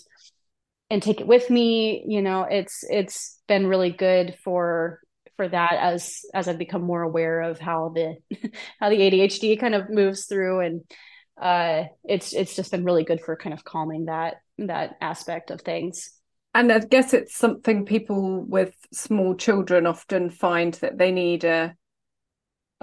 and 0.90 1.02
take 1.02 1.22
it 1.22 1.28
with 1.28 1.50
me. 1.50 2.04
You 2.08 2.22
know, 2.22 2.44
it's 2.50 2.84
it's 2.90 3.40
been 3.48 3.68
really 3.68 3.92
good 3.92 4.36
for 4.44 5.00
for 5.38 5.48
that 5.48 5.74
as 5.74 6.22
as 6.34 6.48
I've 6.48 6.58
become 6.58 6.82
more 6.82 7.04
aware 7.04 7.42
of 7.42 7.60
how 7.60 7.94
the 7.94 8.18
how 8.80 8.90
the 8.90 8.98
ADHD 8.98 9.60
kind 9.60 9.76
of 9.76 9.90
moves 9.90 10.26
through 10.26 10.62
and 10.62 10.82
uh 11.42 11.86
it's 12.04 12.34
it's 12.34 12.56
just 12.56 12.72
been 12.72 12.84
really 12.84 13.04
good 13.04 13.22
for 13.22 13.36
kind 13.36 13.54
of 13.54 13.64
calming 13.64 14.06
that 14.06 14.36
that 14.58 14.98
aspect 15.00 15.52
of 15.52 15.62
things. 15.62 16.10
And 16.56 16.72
I 16.72 16.80
guess 16.80 17.14
it's 17.14 17.36
something 17.36 17.86
people 17.86 18.44
with 18.48 18.76
small 18.92 19.36
children 19.36 19.88
often 19.88 20.30
find 20.30 20.74
that 20.76 20.98
they 20.98 21.12
need 21.12 21.44
a 21.44 21.76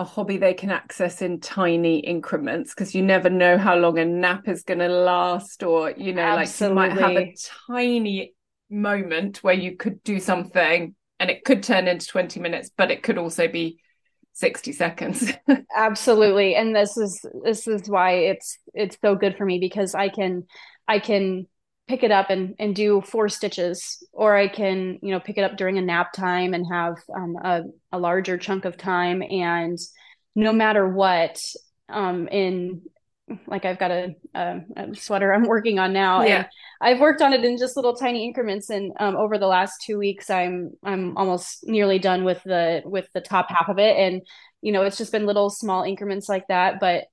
a 0.01 0.05
hobby 0.05 0.39
they 0.39 0.55
can 0.55 0.71
access 0.71 1.21
in 1.21 1.39
tiny 1.41 1.99
increments 1.99 2.75
because 2.75 2.95
you 2.95 3.03
never 3.03 3.29
know 3.29 3.59
how 3.59 3.77
long 3.77 3.99
a 3.99 4.05
nap 4.05 4.49
is 4.49 4.63
going 4.63 4.79
to 4.79 4.89
last 4.89 5.63
or 5.63 5.91
you 5.91 6.15
know 6.15 6.23
Absolutely. 6.23 6.77
like 6.79 6.91
you 6.91 6.97
might 6.97 7.03
have 7.03 7.17
a 7.23 7.35
tiny 7.67 8.35
moment 8.71 9.45
where 9.45 9.55
you 9.55 9.77
could 9.77 10.03
do 10.03 10.19
something 10.19 10.95
and 11.19 11.31
it 11.31 11.45
could 11.45 11.63
turn 11.63 11.87
into 11.87 12.07
20 12.07 12.41
minutes 12.41 12.71
but 12.75 12.91
it 12.91 13.03
could 13.03 13.19
also 13.19 13.47
be 13.47 13.79
60 14.33 14.73
seconds 14.73 15.33
absolutely 15.77 16.55
and 16.55 16.75
this 16.75 16.97
is 16.97 17.23
this 17.45 17.69
is 17.69 17.87
why 17.87 18.13
it's 18.13 18.59
it's 18.73 18.97
so 19.05 19.15
good 19.15 19.37
for 19.37 19.45
me 19.45 19.59
because 19.59 19.95
i 19.95 20.09
can 20.09 20.45
i 20.89 20.99
can 20.99 21.47
pick 21.91 22.05
it 22.05 22.13
up 22.13 22.31
and 22.31 22.55
and 22.61 22.77
do 22.77 23.01
four 23.01 23.29
stitches 23.29 24.07
or 24.13 24.37
i 24.37 24.47
can 24.47 24.97
you 25.03 25.11
know 25.11 25.19
pick 25.19 25.37
it 25.37 25.43
up 25.43 25.57
during 25.57 25.77
a 25.77 25.83
nap 25.83 26.13
time 26.13 26.55
and 26.55 26.65
have 26.71 26.95
um, 27.17 27.37
a, 27.43 27.63
a 27.91 27.99
larger 27.99 28.39
chunk 28.39 28.65
of 28.65 28.77
time 28.77 29.23
and 29.23 29.77
no 30.37 30.53
matter 30.53 30.89
what 30.89 31.37
um 31.89 32.29
in 32.29 32.81
like 33.47 33.65
I've 33.65 33.79
got 33.79 33.91
a, 33.93 34.15
a, 34.35 34.61
a, 34.77 34.95
sweater 34.97 35.33
I'm 35.33 35.45
working 35.45 35.79
on 35.79 35.93
now, 35.93 36.23
yeah. 36.23 36.37
and 36.37 36.47
I've 36.81 36.99
worked 36.99 37.23
on 37.23 37.33
it 37.33 37.45
in 37.45 37.59
just 37.59 37.77
little 37.77 37.95
tiny 37.95 38.25
increments. 38.27 38.71
And 38.71 38.93
um, 38.99 39.15
over 39.17 39.39
the 39.39 39.47
last 39.47 39.75
two 39.87 39.99
weeks, 39.99 40.31
I'm 40.31 40.73
I'm 40.83 41.17
almost 41.17 41.61
nearly 41.63 42.01
done 42.01 42.25
with 42.25 42.43
the 42.45 42.83
with 42.85 43.07
the 43.15 43.21
top 43.21 43.49
half 43.49 43.69
of 43.69 43.79
it, 43.79 43.97
and 43.97 44.23
you 44.63 44.73
know 44.73 44.83
it's 44.83 44.99
just 44.99 45.13
been 45.13 45.27
little 45.27 45.49
small 45.49 45.85
increments 45.85 46.29
like 46.29 46.49
that. 46.49 46.81
But 46.81 47.05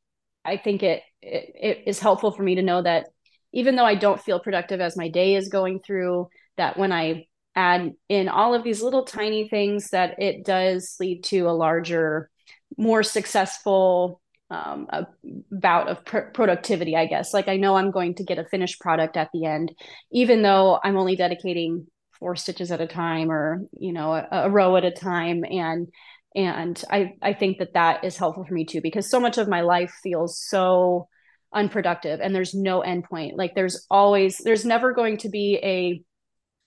I 0.43 0.57
think 0.57 0.81
it, 0.81 1.03
it, 1.22 1.51
it 1.55 1.84
is 1.86 2.00
helpful 2.00 2.31
for 2.31 2.41
me 2.41 2.55
to 2.55 2.63
know 2.63 2.81
that 2.81 3.10
even 3.54 3.75
though 3.75 3.86
I 3.86 3.96
don't 3.96 4.22
feel 4.22 4.39
productive 4.39 4.82
as 4.82 4.98
my 4.98 5.10
day 5.10 5.36
is 5.36 5.50
going 5.50 5.80
through, 5.80 6.30
that 6.58 6.77
when 6.77 6.92
I 6.92 7.27
add 7.56 7.94
in 8.10 8.30
all 8.30 8.54
of 8.54 8.63
these 8.63 8.82
little 8.82 9.04
tiny 9.04 9.48
things, 9.50 9.89
that 9.89 10.22
it 10.22 10.46
does 10.46 10.96
lead 11.00 11.24
to 11.25 11.50
a 11.50 11.51
larger, 11.51 12.30
more 12.77 13.04
successful 13.04 14.22
um, 14.50 14.88
a 14.89 15.06
bout 15.51 15.89
of 15.89 16.06
pr- 16.06 16.32
productivity, 16.34 16.96
I 16.96 17.06
guess. 17.06 17.34
Like 17.34 17.48
I 17.48 17.58
know 17.58 17.75
I'm 17.75 17.92
going 17.92 18.16
to 18.16 18.24
get 18.24 18.39
a 18.39 18.46
finished 18.46 18.80
product 18.80 19.18
at 19.18 19.30
the 19.34 19.46
end, 19.46 19.74
even 20.12 20.42
though 20.42 20.80
I'm 20.84 20.98
only 20.98 21.16
dedicating 21.16 21.88
four 22.20 22.36
stitches 22.36 22.72
at 22.72 22.82
a 22.82 22.88
time 22.88 23.32
or 23.32 23.62
you 23.77 23.94
know 23.94 24.13
a, 24.13 24.27
a 24.32 24.50
row 24.50 24.75
at 24.75 24.86
a 24.86 24.92
time 24.92 25.44
and 25.46 25.88
and 26.36 26.84
I 26.89 27.13
I 27.22 27.34
think 27.34 27.60
that 27.60 27.74
that 27.74 28.04
is 28.04 28.18
helpful 28.18 28.44
for 28.44 28.54
me 28.54 28.66
too 28.66 28.82
because 28.82 29.10
so 29.10 29.20
much 29.20 29.38
of 29.38 29.48
my 29.48 29.62
life 29.62 29.94
feels 30.01 30.39
so 30.39 31.10
unproductive 31.54 32.20
and 32.22 32.36
there's 32.36 32.54
no 32.54 32.82
end 32.82 33.04
point. 33.06 33.38
Like 33.38 33.56
there's 33.56 33.86
always 33.89 34.38
there's 34.39 34.66
never 34.66 34.94
going 34.94 35.18
to 35.18 35.30
be 35.30 35.60
a 35.63 36.01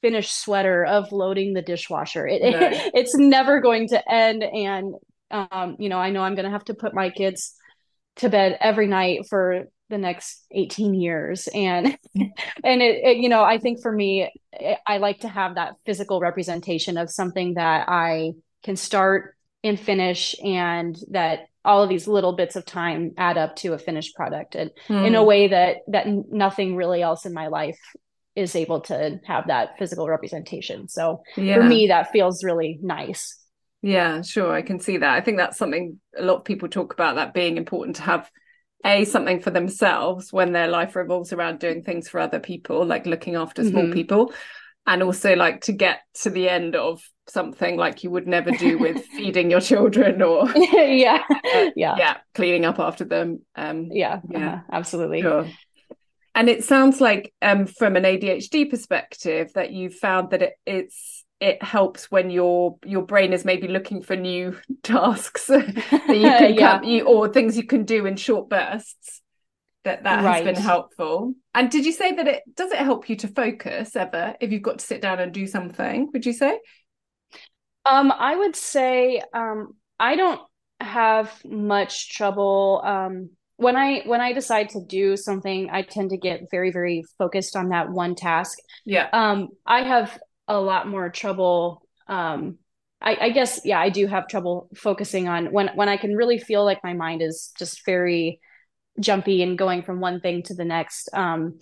finished 0.02 0.34
sweater 0.42 0.84
of 0.84 1.12
loading 1.12 1.52
the 1.52 1.62
dishwasher. 1.62 2.26
It, 2.26 2.42
no. 2.42 2.58
it, 2.58 2.92
it's 2.94 3.14
never 3.16 3.60
going 3.60 3.88
to 3.88 4.12
end 4.12 4.42
and 4.42 4.94
um, 5.30 5.76
you 5.78 5.88
know, 5.88 5.98
I 5.98 6.10
know 6.10 6.22
I'm 6.22 6.34
going 6.34 6.44
to 6.44 6.50
have 6.50 6.64
to 6.64 6.74
put 6.74 6.94
my 6.94 7.10
kids 7.10 7.54
to 8.16 8.28
bed 8.28 8.58
every 8.60 8.86
night 8.86 9.26
for 9.28 9.66
the 9.88 9.98
next 9.98 10.46
18 10.52 10.94
years 10.94 11.48
and 11.52 11.86
and 12.14 12.82
it, 12.82 13.04
it, 13.04 13.16
you 13.16 13.28
know 13.28 13.42
i 13.42 13.58
think 13.58 13.82
for 13.82 13.90
me 13.90 14.30
it, 14.52 14.78
i 14.86 14.98
like 14.98 15.20
to 15.20 15.28
have 15.28 15.56
that 15.56 15.74
physical 15.84 16.20
representation 16.20 16.96
of 16.96 17.10
something 17.10 17.54
that 17.54 17.88
i 17.88 18.30
can 18.62 18.76
start 18.76 19.34
and 19.64 19.78
finish 19.78 20.36
and 20.42 20.96
that 21.10 21.40
all 21.64 21.82
of 21.82 21.88
these 21.88 22.08
little 22.08 22.32
bits 22.32 22.56
of 22.56 22.64
time 22.64 23.12
add 23.18 23.36
up 23.36 23.54
to 23.56 23.72
a 23.72 23.78
finished 23.78 24.14
product 24.14 24.54
and 24.54 24.70
mm. 24.88 25.06
in 25.06 25.14
a 25.14 25.24
way 25.24 25.48
that 25.48 25.78
that 25.88 26.06
nothing 26.30 26.76
really 26.76 27.02
else 27.02 27.26
in 27.26 27.34
my 27.34 27.48
life 27.48 27.78
is 28.36 28.54
able 28.54 28.80
to 28.80 29.18
have 29.26 29.48
that 29.48 29.76
physical 29.78 30.08
representation 30.08 30.88
so 30.88 31.22
yeah. 31.36 31.56
for 31.56 31.62
me 31.62 31.88
that 31.88 32.10
feels 32.10 32.44
really 32.44 32.78
nice 32.82 33.40
yeah, 33.82 34.20
sure. 34.22 34.52
I 34.52 34.62
can 34.62 34.78
see 34.78 34.98
that. 34.98 35.14
I 35.14 35.20
think 35.20 35.38
that's 35.38 35.56
something 35.56 35.98
a 36.16 36.22
lot 36.22 36.36
of 36.36 36.44
people 36.44 36.68
talk 36.68 36.92
about 36.92 37.16
that 37.16 37.32
being 37.32 37.56
important 37.56 37.96
to 37.96 38.02
have 38.02 38.30
a 38.84 39.04
something 39.04 39.40
for 39.40 39.50
themselves 39.50 40.32
when 40.32 40.52
their 40.52 40.68
life 40.68 40.96
revolves 40.96 41.32
around 41.32 41.60
doing 41.60 41.82
things 41.82 42.08
for 42.08 42.20
other 42.20 42.40
people, 42.40 42.84
like 42.84 43.06
looking 43.06 43.36
after 43.36 43.64
small 43.64 43.84
mm-hmm. 43.84 43.92
people, 43.92 44.32
and 44.86 45.02
also 45.02 45.34
like 45.34 45.62
to 45.62 45.72
get 45.72 46.00
to 46.22 46.30
the 46.30 46.48
end 46.48 46.76
of 46.76 47.00
something 47.30 47.76
like 47.76 48.02
you 48.04 48.10
would 48.10 48.26
never 48.26 48.50
do 48.50 48.78
with 48.78 49.04
feeding 49.16 49.50
your 49.50 49.60
children 49.60 50.22
or 50.22 50.50
yeah, 50.56 51.22
uh, 51.30 51.70
yeah, 51.76 51.96
yeah, 51.96 52.16
cleaning 52.34 52.64
up 52.64 52.78
after 52.78 53.04
them. 53.04 53.40
Um, 53.54 53.88
yeah, 53.92 54.20
yeah, 54.28 54.38
uh-huh. 54.38 54.62
absolutely. 54.72 55.22
Sure. 55.22 55.46
And 56.34 56.48
it 56.48 56.62
sounds 56.62 57.00
like, 57.00 57.34
um, 57.42 57.66
from 57.66 57.96
an 57.96 58.04
ADHD 58.04 58.70
perspective, 58.70 59.52
that 59.54 59.72
you 59.72 59.90
found 59.90 60.30
that 60.30 60.42
it, 60.42 60.52
it's 60.64 61.24
it 61.40 61.62
helps 61.62 62.10
when 62.10 62.30
your 62.30 62.76
your 62.84 63.02
brain 63.02 63.32
is 63.32 63.44
maybe 63.44 63.66
looking 63.66 64.02
for 64.02 64.14
new 64.14 64.56
tasks 64.82 65.46
that 65.46 65.66
you 66.08 66.20
can 66.20 66.54
yeah. 66.54 66.78
come, 66.78 66.84
you, 66.84 67.04
or 67.04 67.28
things 67.28 67.56
you 67.56 67.66
can 67.66 67.84
do 67.84 68.06
in 68.06 68.16
short 68.16 68.48
bursts 68.48 69.22
that 69.84 70.04
that 70.04 70.22
right. 70.22 70.44
has 70.44 70.54
been 70.54 70.62
helpful 70.62 71.34
and 71.54 71.70
did 71.70 71.86
you 71.86 71.92
say 71.92 72.14
that 72.14 72.28
it 72.28 72.42
does 72.54 72.70
it 72.70 72.78
help 72.78 73.08
you 73.08 73.16
to 73.16 73.26
focus 73.26 73.96
ever 73.96 74.34
if 74.38 74.52
you've 74.52 74.62
got 74.62 74.78
to 74.78 74.84
sit 74.84 75.00
down 75.00 75.18
and 75.18 75.32
do 75.32 75.46
something 75.46 76.10
would 76.12 76.26
you 76.26 76.34
say 76.34 76.58
um 77.86 78.12
i 78.12 78.34
would 78.34 78.56
say 78.56 79.22
um 79.32 79.74
i 79.98 80.16
don't 80.16 80.40
have 80.80 81.32
much 81.44 82.14
trouble 82.14 82.82
um 82.84 83.30
when 83.56 83.76
i 83.76 84.02
when 84.06 84.20
i 84.20 84.32
decide 84.32 84.68
to 84.68 84.80
do 84.86 85.16
something 85.16 85.68
i 85.70 85.82
tend 85.82 86.10
to 86.10 86.16
get 86.16 86.50
very 86.50 86.70
very 86.70 87.04
focused 87.18 87.56
on 87.56 87.68
that 87.68 87.90
one 87.90 88.14
task. 88.14 88.58
Yeah. 88.84 89.08
Um 89.12 89.48
i 89.66 89.82
have 89.82 90.18
a 90.48 90.60
lot 90.60 90.88
more 90.88 91.10
trouble 91.10 91.82
um 92.08 92.58
I, 93.02 93.16
I, 93.16 93.30
guess 93.30 93.60
yeah 93.64 93.80
i 93.80 93.88
do 93.88 94.06
have 94.06 94.26
trouble 94.28 94.68
focusing 94.74 95.28
on 95.28 95.52
when 95.52 95.68
when 95.74 95.88
i 95.88 95.96
can 95.96 96.16
really 96.16 96.38
feel 96.38 96.64
like 96.64 96.84
my 96.84 96.92
mind 96.92 97.22
is 97.22 97.52
just 97.58 97.86
very 97.86 98.40
jumpy 98.98 99.42
and 99.42 99.56
going 99.56 99.82
from 99.82 100.00
one 100.00 100.20
thing 100.20 100.42
to 100.44 100.54
the 100.54 100.64
next. 100.64 101.08
Um 101.12 101.58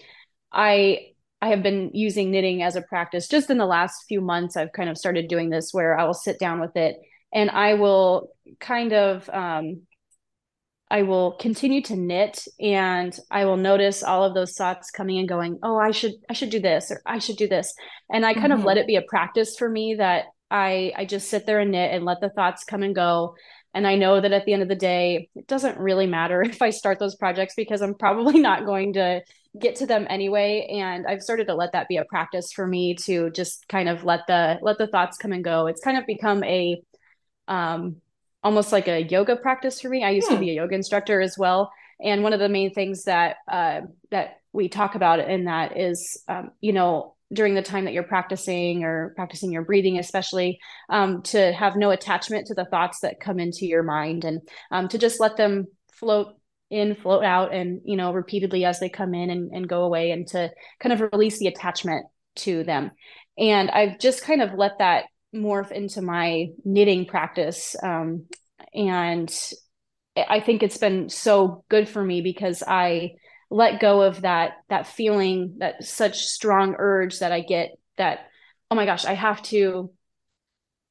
i 0.52 1.12
i 1.40 1.48
have 1.48 1.62
been 1.62 1.90
using 1.92 2.30
knitting 2.30 2.62
as 2.62 2.76
a 2.76 2.82
practice 2.82 3.28
just 3.28 3.50
in 3.50 3.58
the 3.58 3.66
last 3.66 4.04
few 4.08 4.20
months 4.20 4.56
i've 4.56 4.72
kind 4.72 4.88
of 4.88 4.98
started 4.98 5.28
doing 5.28 5.50
this 5.50 5.72
where 5.72 5.98
i 5.98 6.04
will 6.04 6.14
sit 6.14 6.38
down 6.38 6.60
with 6.60 6.76
it 6.76 6.96
and 7.32 7.50
i 7.50 7.74
will 7.74 8.30
kind 8.60 8.92
of 8.92 9.28
um 9.30 9.82
I 10.90 11.02
will 11.02 11.32
continue 11.32 11.82
to 11.82 11.96
knit 11.96 12.44
and 12.58 13.18
I 13.30 13.44
will 13.44 13.56
notice 13.56 14.02
all 14.02 14.24
of 14.24 14.34
those 14.34 14.54
thoughts 14.54 14.90
coming 14.90 15.18
and 15.18 15.28
going, 15.28 15.58
oh, 15.62 15.76
I 15.76 15.90
should 15.90 16.12
I 16.30 16.32
should 16.32 16.50
do 16.50 16.60
this 16.60 16.90
or 16.90 17.02
I 17.04 17.18
should 17.18 17.36
do 17.36 17.46
this. 17.48 17.74
And 18.10 18.24
I 18.24 18.32
kind 18.32 18.52
mm-hmm. 18.52 18.60
of 18.60 18.64
let 18.64 18.78
it 18.78 18.86
be 18.86 18.96
a 18.96 19.02
practice 19.02 19.56
for 19.56 19.68
me 19.68 19.96
that 19.98 20.24
I 20.50 20.92
I 20.96 21.04
just 21.04 21.28
sit 21.28 21.44
there 21.46 21.60
and 21.60 21.72
knit 21.72 21.92
and 21.92 22.04
let 22.04 22.20
the 22.20 22.30
thoughts 22.30 22.64
come 22.64 22.82
and 22.82 22.94
go. 22.94 23.34
And 23.74 23.86
I 23.86 23.96
know 23.96 24.20
that 24.20 24.32
at 24.32 24.46
the 24.46 24.54
end 24.54 24.62
of 24.62 24.68
the 24.68 24.74
day, 24.74 25.28
it 25.36 25.46
doesn't 25.46 25.78
really 25.78 26.06
matter 26.06 26.40
if 26.46 26.62
I 26.62 26.70
start 26.70 26.98
those 26.98 27.16
projects 27.16 27.54
because 27.54 27.82
I'm 27.82 27.94
probably 27.94 28.40
not 28.40 28.64
going 28.64 28.94
to 28.94 29.20
get 29.58 29.76
to 29.76 29.86
them 29.86 30.06
anyway. 30.10 30.68
And 30.70 31.06
I've 31.06 31.22
started 31.22 31.46
to 31.46 31.54
let 31.54 31.72
that 31.72 31.88
be 31.88 31.96
a 31.96 32.04
practice 32.04 32.52
for 32.52 32.66
me 32.66 32.94
to 33.04 33.30
just 33.30 33.68
kind 33.68 33.88
of 33.88 34.04
let 34.04 34.26
the 34.26 34.58
let 34.62 34.78
the 34.78 34.86
thoughts 34.86 35.16
come 35.16 35.32
and 35.32 35.44
go. 35.44 35.66
It's 35.66 35.80
kind 35.80 35.98
of 35.98 36.06
become 36.06 36.42
a 36.44 36.82
um 37.46 37.96
almost 38.42 38.72
like 38.72 38.88
a 38.88 39.02
yoga 39.02 39.36
practice 39.36 39.80
for 39.80 39.88
me. 39.88 40.04
I 40.04 40.10
used 40.10 40.28
hmm. 40.28 40.34
to 40.34 40.40
be 40.40 40.50
a 40.50 40.54
yoga 40.54 40.74
instructor 40.74 41.20
as 41.20 41.36
well, 41.38 41.72
and 42.00 42.22
one 42.22 42.32
of 42.32 42.40
the 42.40 42.48
main 42.48 42.72
things 42.72 43.04
that 43.04 43.36
uh, 43.50 43.82
that 44.10 44.40
we 44.52 44.68
talk 44.68 44.94
about 44.94 45.20
in 45.20 45.44
that 45.44 45.76
is, 45.76 46.22
um, 46.28 46.50
you 46.60 46.72
know, 46.72 47.14
during 47.32 47.54
the 47.54 47.62
time 47.62 47.84
that 47.84 47.92
you're 47.92 48.02
practicing 48.02 48.84
or 48.84 49.12
practicing 49.16 49.52
your 49.52 49.64
breathing, 49.64 49.98
especially, 49.98 50.58
um, 50.88 51.22
to 51.22 51.52
have 51.52 51.76
no 51.76 51.90
attachment 51.90 52.46
to 52.46 52.54
the 52.54 52.64
thoughts 52.64 53.00
that 53.00 53.20
come 53.20 53.38
into 53.38 53.66
your 53.66 53.82
mind, 53.82 54.24
and 54.24 54.40
um, 54.70 54.88
to 54.88 54.98
just 54.98 55.20
let 55.20 55.36
them 55.36 55.66
float 55.92 56.37
in, 56.70 56.94
float 56.94 57.24
out, 57.24 57.54
and 57.54 57.80
you 57.84 57.96
know, 57.96 58.12
repeatedly 58.12 58.64
as 58.64 58.80
they 58.80 58.88
come 58.88 59.14
in 59.14 59.30
and, 59.30 59.50
and 59.52 59.68
go 59.68 59.84
away, 59.84 60.10
and 60.10 60.26
to 60.28 60.50
kind 60.80 60.92
of 60.92 61.12
release 61.12 61.38
the 61.38 61.46
attachment 61.46 62.06
to 62.36 62.64
them. 62.64 62.90
And 63.36 63.70
I've 63.70 63.98
just 63.98 64.22
kind 64.22 64.42
of 64.42 64.54
let 64.54 64.78
that 64.78 65.04
morph 65.34 65.70
into 65.70 66.02
my 66.02 66.46
knitting 66.64 67.04
practice 67.04 67.76
um, 67.82 68.24
and 68.74 69.34
i 70.28 70.40
think 70.40 70.62
it's 70.62 70.78
been 70.78 71.08
so 71.08 71.64
good 71.68 71.88
for 71.88 72.02
me 72.02 72.20
because 72.20 72.62
i 72.66 73.10
let 73.50 73.80
go 73.80 74.02
of 74.02 74.22
that 74.22 74.52
that 74.68 74.86
feeling 74.86 75.56
that 75.58 75.84
such 75.84 76.24
strong 76.24 76.74
urge 76.78 77.18
that 77.18 77.32
i 77.32 77.40
get 77.40 77.70
that 77.96 78.20
oh 78.70 78.74
my 78.74 78.84
gosh 78.84 79.04
i 79.04 79.14
have 79.14 79.42
to 79.42 79.90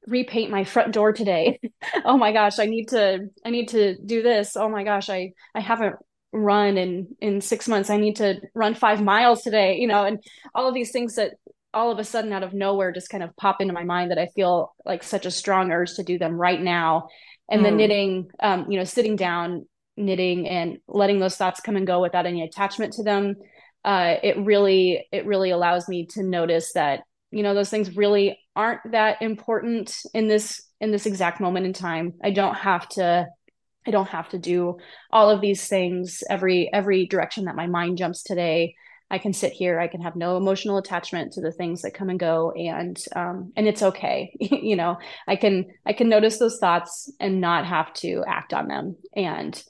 repaint 0.08 0.50
my 0.50 0.64
front 0.64 0.94
door 0.94 1.12
today 1.12 1.60
oh 2.06 2.18
my 2.18 2.32
gosh 2.32 2.60
i 2.60 2.66
need 2.66 2.88
to 2.88 3.30
i 3.46 3.50
need 3.50 3.68
to 3.68 3.98
do 4.06 4.22
this 4.24 4.56
oh 4.56 4.70
my 4.70 4.84
gosh 4.84 5.10
i 5.10 5.32
i 5.54 5.60
haven't 5.60 5.96
run 6.32 6.78
in 6.78 7.08
in 7.20 7.42
6 7.42 7.68
months 7.68 7.90
i 7.90 7.98
need 7.98 8.18
to 8.18 8.40
run 8.54 8.74
5 8.74 9.02
miles 9.02 9.42
today 9.42 9.78
you 9.78 9.88
know 9.88 10.04
and 10.04 10.24
all 10.56 10.68
of 10.68 10.74
these 10.74 10.92
things 10.92 11.16
that 11.16 11.34
all 11.74 11.92
of 11.92 12.00
a 12.00 12.04
sudden 12.04 12.34
out 12.34 12.44
of 12.44 12.54
nowhere 12.54 12.92
just 12.92 13.10
kind 13.10 13.24
of 13.24 13.36
pop 13.36 13.62
into 13.62 13.74
my 13.74 13.84
mind 13.84 14.10
that 14.12 14.18
I 14.18 14.28
feel 14.28 14.74
like 14.84 15.04
such 15.04 15.26
a 15.26 15.32
strong 15.32 15.72
urge 15.72 15.94
to 15.96 16.04
do 16.04 16.18
them 16.18 16.34
right 16.34 16.60
now. 16.60 17.08
And 17.50 17.62
mm. 17.62 17.66
the 17.66 17.72
knitting, 17.72 18.32
um, 18.40 18.70
you 18.72 18.80
know, 18.80 18.84
sitting 18.84 19.16
down, 19.16 19.68
knitting 19.96 20.48
and 20.48 20.80
letting 20.88 21.20
those 21.20 21.36
thoughts 21.36 21.60
come 21.60 21.76
and 21.76 21.88
go 21.88 22.02
without 22.02 22.26
any 22.26 22.44
attachment 22.44 22.94
to 22.94 23.04
them. 23.04 23.36
Uh, 23.86 24.16
it 24.24 24.38
really, 24.38 25.08
it 25.12 25.26
really 25.26 25.52
allows 25.52 25.88
me 25.88 26.08
to 26.08 26.24
notice 26.24 26.74
that, 26.74 27.04
you 27.32 27.44
know, 27.44 27.54
those 27.54 27.70
things 27.70 27.96
really 27.96 28.40
aren't 28.56 28.92
that 28.92 29.22
important 29.22 29.96
in 30.14 30.28
this, 30.28 30.62
in 30.80 30.92
this 30.92 31.06
exact 31.06 31.42
moment 31.42 31.66
in 31.66 31.74
time. 31.74 32.14
I 32.24 32.32
don't 32.32 32.56
have 32.56 32.88
to, 32.90 33.28
I 33.86 33.92
don't 33.92 34.10
have 34.10 34.30
to 34.30 34.40
do 34.40 34.78
all 35.12 35.30
of 35.30 35.42
these 35.42 35.68
things 35.68 36.24
every, 36.30 36.70
every 36.72 37.06
direction 37.06 37.46
that 37.46 37.56
my 37.56 37.68
mind 37.68 37.98
jumps 37.98 38.24
today. 38.24 38.76
I 39.10 39.20
can 39.20 39.34
sit 39.34 39.54
here. 39.54 39.80
I 39.80 39.88
can 39.88 40.02
have 40.02 40.16
no 40.16 40.36
emotional 40.36 40.78
attachment 40.78 41.34
to 41.34 41.42
the 41.42 41.52
things 41.52 41.82
that 41.82 41.94
come 41.94 42.10
and 42.10 42.20
go, 42.20 42.52
and 42.52 43.02
um, 43.16 43.54
and 43.56 43.68
it's 43.68 43.82
okay. 43.82 44.34
you 44.40 44.76
know, 44.76 44.98
I 45.28 45.38
can 45.38 45.68
I 45.86 45.94
can 45.94 46.10
notice 46.10 46.40
those 46.40 46.60
thoughts 46.60 47.10
and 47.20 47.40
not 47.40 47.66
have 47.66 47.94
to 47.96 48.24
act 48.28 48.54
on 48.54 48.68
them. 48.68 48.98
And 49.16 49.64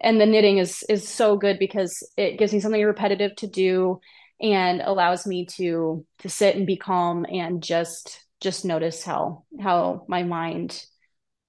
and 0.00 0.20
the 0.20 0.26
knitting 0.26 0.58
is 0.58 0.84
is 0.88 1.08
so 1.08 1.36
good 1.36 1.58
because 1.58 2.08
it 2.16 2.38
gives 2.38 2.52
me 2.52 2.60
something 2.60 2.82
repetitive 2.82 3.34
to 3.36 3.46
do 3.48 4.00
and 4.44 4.82
allows 4.82 5.26
me 5.26 5.46
to 5.46 6.06
to 6.18 6.28
sit 6.28 6.54
and 6.54 6.66
be 6.66 6.76
calm 6.76 7.24
and 7.24 7.62
just 7.62 8.20
just 8.40 8.64
notice 8.64 9.02
how 9.02 9.44
how 9.60 10.04
my 10.06 10.22
mind 10.22 10.84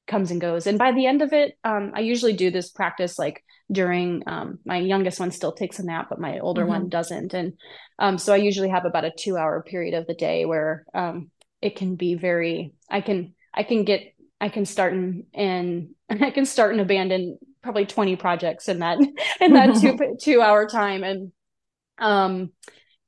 comes 0.08 0.32
and 0.32 0.40
goes. 0.40 0.66
And 0.66 0.78
by 0.78 0.92
the 0.92 1.06
end 1.06 1.22
of 1.22 1.34
it, 1.34 1.58
um, 1.64 1.92
I 1.94 2.00
usually 2.00 2.34
do 2.34 2.52
this 2.52 2.70
practice 2.70 3.20
like 3.20 3.44
during 3.72 4.24
um, 4.28 4.60
my 4.66 4.78
youngest 4.78 5.20
one 5.20 5.32
still 5.32 5.52
takes 5.52 5.80
a 5.80 5.86
nap, 5.86 6.08
but 6.10 6.20
my 6.20 6.40
older 6.40 6.62
mm-hmm. 6.62 6.70
one 6.70 6.90
doesn't. 6.90 7.34
And 7.34 7.54
um, 8.00 8.18
so 8.18 8.34
I 8.34 8.38
usually 8.38 8.70
have 8.70 8.86
about 8.86 9.06
a 9.06 9.12
two 9.12 9.36
hour 9.36 9.62
period 9.64 9.94
of 9.94 10.08
the 10.08 10.14
day 10.14 10.46
where 10.46 10.86
um, 10.94 11.32
it 11.62 11.76
can 11.76 11.96
be 11.96 12.16
very, 12.16 12.74
I 12.90 13.02
can, 13.02 13.34
I 13.54 13.64
can 13.64 13.84
get, 13.84 14.14
I 14.40 14.50
can 14.50 14.66
start 14.66 14.94
and, 14.94 15.24
and 15.34 15.90
I 16.10 16.30
can 16.30 16.46
start 16.46 16.72
and 16.72 16.82
abandon 16.82 17.40
probably 17.62 17.88
20 17.88 18.16
projects 18.16 18.70
in 18.70 18.80
that, 18.80 19.00
in 19.42 19.54
that 19.54 19.76
two, 19.82 20.18
two 20.22 20.42
hour 20.42 20.68
time. 20.68 21.04
And, 21.04 21.32
um, 21.98 22.52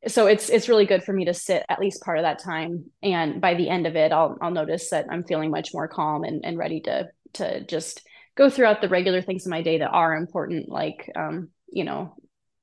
so 0.08 0.28
it's 0.28 0.50
it's 0.50 0.70
really 0.70 0.86
good 0.86 1.04
for 1.04 1.14
me 1.14 1.26
to 1.26 1.34
sit 1.34 1.64
at 1.70 1.80
least 1.80 2.04
part 2.04 2.18
of 2.18 2.24
that 2.24 2.40
time. 2.40 2.86
And 3.04 3.42
by 3.42 3.56
the 3.56 3.70
end 3.70 3.88
of 3.88 3.96
it 3.96 4.12
i'll 4.12 4.38
i'll 4.42 4.52
notice 4.52 4.90
that 4.90 5.08
i'm 5.10 5.24
feeling 5.24 5.52
much 5.52 5.74
more 5.74 5.88
calm 5.88 6.24
and, 6.24 6.46
and 6.46 6.58
ready 6.58 6.82
to 6.82 7.08
to 7.34 7.64
just 7.66 8.02
go 8.36 8.50
throughout 8.50 8.82
the 8.82 8.90
regular 8.90 9.22
things 9.22 9.46
in 9.46 9.50
my 9.50 9.62
day 9.62 9.80
that 9.80 9.90
are 9.90 10.16
important 10.16 10.70
like 10.70 11.12
um 11.16 11.50
you 11.72 11.84
know 11.84 12.16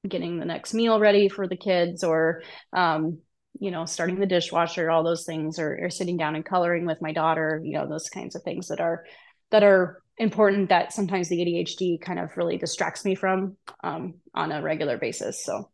getting 0.09 0.39
the 0.39 0.45
next 0.45 0.75
meal 0.75 1.01
ready 1.01 1.29
for 1.29 1.49
the 1.49 1.57
kids 1.57 2.05
or 2.05 2.43
um 2.73 3.19
you 3.59 3.71
know 3.71 3.85
starting 3.85 4.19
the 4.19 4.27
dishwasher. 4.27 4.91
All 4.91 5.05
those 5.05 5.25
things 5.25 5.59
or, 5.59 5.79
or 5.85 5.91
sitting 5.91 6.17
down 6.17 6.35
and 6.35 6.45
coloring 6.45 6.87
with 6.87 7.01
my 7.01 7.13
daughter 7.13 7.61
you 7.63 7.79
know 7.79 7.89
those 7.89 8.09
kinds 8.09 8.35
of 8.35 8.43
things 8.43 8.69
that 8.69 8.81
are 8.81 9.05
that 9.51 9.63
are 9.63 10.03
important 10.19 10.69
that 10.69 10.93
sometimes 10.93 11.29
the 11.29 11.39
adhd 11.39 12.01
kind 12.01 12.19
of 12.19 12.37
really 12.37 12.57
distracts 12.57 13.05
me 13.05 13.15
from 13.15 13.57
um, 13.83 14.15
on 14.35 14.53
a 14.53 14.63
regular 14.63 14.97
basis. 14.97 15.45
So 15.45 15.71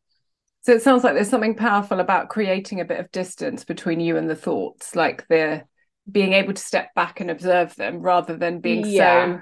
so 0.63 0.73
it 0.73 0.83
sounds 0.83 1.05
like 1.05 1.15
there's 1.15 1.31
something 1.31 1.55
powerful 1.55 2.01
about 2.01 2.29
creating 2.29 2.81
a 2.81 2.85
bit 2.85 3.01
of 3.01 3.11
distance 3.13 3.65
between 3.65 4.01
you 4.01 4.17
and 4.17 4.29
the 4.29 4.37
thoughts, 4.37 4.95
like 4.95 5.27
the 5.29 5.65
being 6.11 6.33
able 6.33 6.53
to 6.53 6.61
step 6.61 6.93
back 6.95 7.21
and 7.21 7.31
observe 7.31 7.75
them 7.77 8.01
rather 8.01 8.37
than 8.37 8.61
being 8.61 8.87
yeah. 8.87 9.39
so 9.39 9.41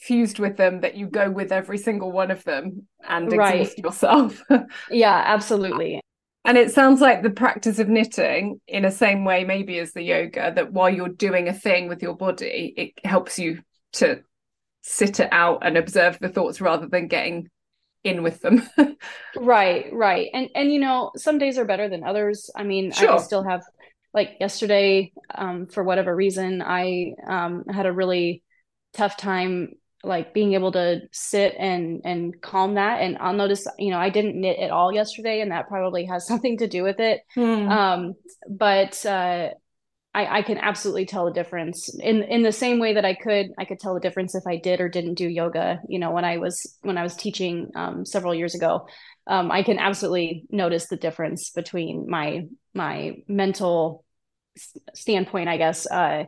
fused 0.00 0.38
with 0.38 0.56
them 0.56 0.80
that 0.80 0.96
you 0.96 1.06
go 1.06 1.30
with 1.30 1.52
every 1.52 1.78
single 1.78 2.12
one 2.12 2.30
of 2.30 2.44
them 2.44 2.86
and 3.06 3.32
right. 3.32 3.60
exhaust 3.60 3.78
yourself. 3.78 4.42
yeah, 4.90 5.22
absolutely. 5.26 6.00
And 6.44 6.56
it 6.56 6.72
sounds 6.72 7.00
like 7.00 7.22
the 7.22 7.30
practice 7.30 7.78
of 7.78 7.88
knitting, 7.88 8.60
in 8.66 8.84
a 8.84 8.90
same 8.90 9.24
way, 9.24 9.44
maybe 9.44 9.78
as 9.78 9.92
the 9.92 10.02
yoga, 10.02 10.52
that 10.54 10.72
while 10.72 10.88
you're 10.88 11.08
doing 11.08 11.48
a 11.48 11.52
thing 11.52 11.88
with 11.88 12.00
your 12.00 12.16
body, 12.16 12.72
it 12.76 13.06
helps 13.06 13.38
you 13.38 13.60
to 13.94 14.22
sit 14.82 15.20
it 15.20 15.28
out 15.32 15.58
and 15.62 15.76
observe 15.76 16.18
the 16.18 16.30
thoughts 16.30 16.60
rather 16.60 16.86
than 16.86 17.08
getting 17.08 17.50
in 18.04 18.22
with 18.22 18.40
them. 18.40 18.68
right, 19.36 19.86
right. 19.92 20.28
And 20.32 20.48
and 20.54 20.72
you 20.72 20.80
know, 20.80 21.12
some 21.16 21.38
days 21.38 21.58
are 21.58 21.64
better 21.64 21.88
than 21.88 22.04
others. 22.04 22.50
I 22.56 22.62
mean, 22.62 22.92
sure. 22.92 23.12
I 23.12 23.18
still 23.18 23.44
have 23.44 23.62
like 24.12 24.36
yesterday, 24.40 25.12
um, 25.34 25.66
for 25.66 25.84
whatever 25.84 26.14
reason, 26.14 26.62
I 26.62 27.14
um 27.26 27.64
had 27.70 27.86
a 27.86 27.92
really 27.92 28.42
tough 28.94 29.16
time 29.16 29.74
like 30.02 30.32
being 30.32 30.54
able 30.54 30.72
to 30.72 31.00
sit 31.12 31.54
and 31.58 32.00
and 32.04 32.40
calm 32.40 32.74
that 32.74 33.02
and 33.02 33.18
i'll 33.20 33.34
notice 33.34 33.66
you 33.78 33.90
know 33.90 33.98
i 33.98 34.08
didn't 34.08 34.40
knit 34.40 34.58
at 34.58 34.70
all 34.70 34.92
yesterday 34.92 35.40
and 35.40 35.52
that 35.52 35.68
probably 35.68 36.06
has 36.06 36.26
something 36.26 36.56
to 36.56 36.66
do 36.66 36.82
with 36.82 36.98
it 37.00 37.20
hmm. 37.34 37.68
um 37.68 38.14
but 38.48 39.04
uh 39.04 39.50
I, 40.12 40.38
I 40.38 40.42
can 40.42 40.58
absolutely 40.58 41.06
tell 41.06 41.24
the 41.24 41.32
difference 41.32 41.88
in 41.94 42.22
in 42.24 42.42
the 42.42 42.52
same 42.52 42.80
way 42.80 42.94
that 42.94 43.04
I 43.04 43.14
could 43.14 43.50
I 43.58 43.64
could 43.64 43.78
tell 43.78 43.94
the 43.94 44.00
difference 44.00 44.34
if 44.34 44.44
I 44.46 44.56
did 44.56 44.80
or 44.80 44.88
didn't 44.88 45.14
do 45.14 45.28
yoga. 45.28 45.80
You 45.88 46.00
know, 46.00 46.10
when 46.10 46.24
I 46.24 46.38
was 46.38 46.76
when 46.82 46.98
I 46.98 47.02
was 47.02 47.14
teaching 47.14 47.70
um, 47.76 48.04
several 48.04 48.34
years 48.34 48.54
ago, 48.56 48.88
um, 49.28 49.52
I 49.52 49.62
can 49.62 49.78
absolutely 49.78 50.46
notice 50.50 50.86
the 50.86 50.96
difference 50.96 51.50
between 51.50 52.08
my 52.08 52.46
my 52.74 53.18
mental 53.28 54.04
standpoint, 54.94 55.48
I 55.48 55.56
guess, 55.56 55.86
uh, 55.88 56.24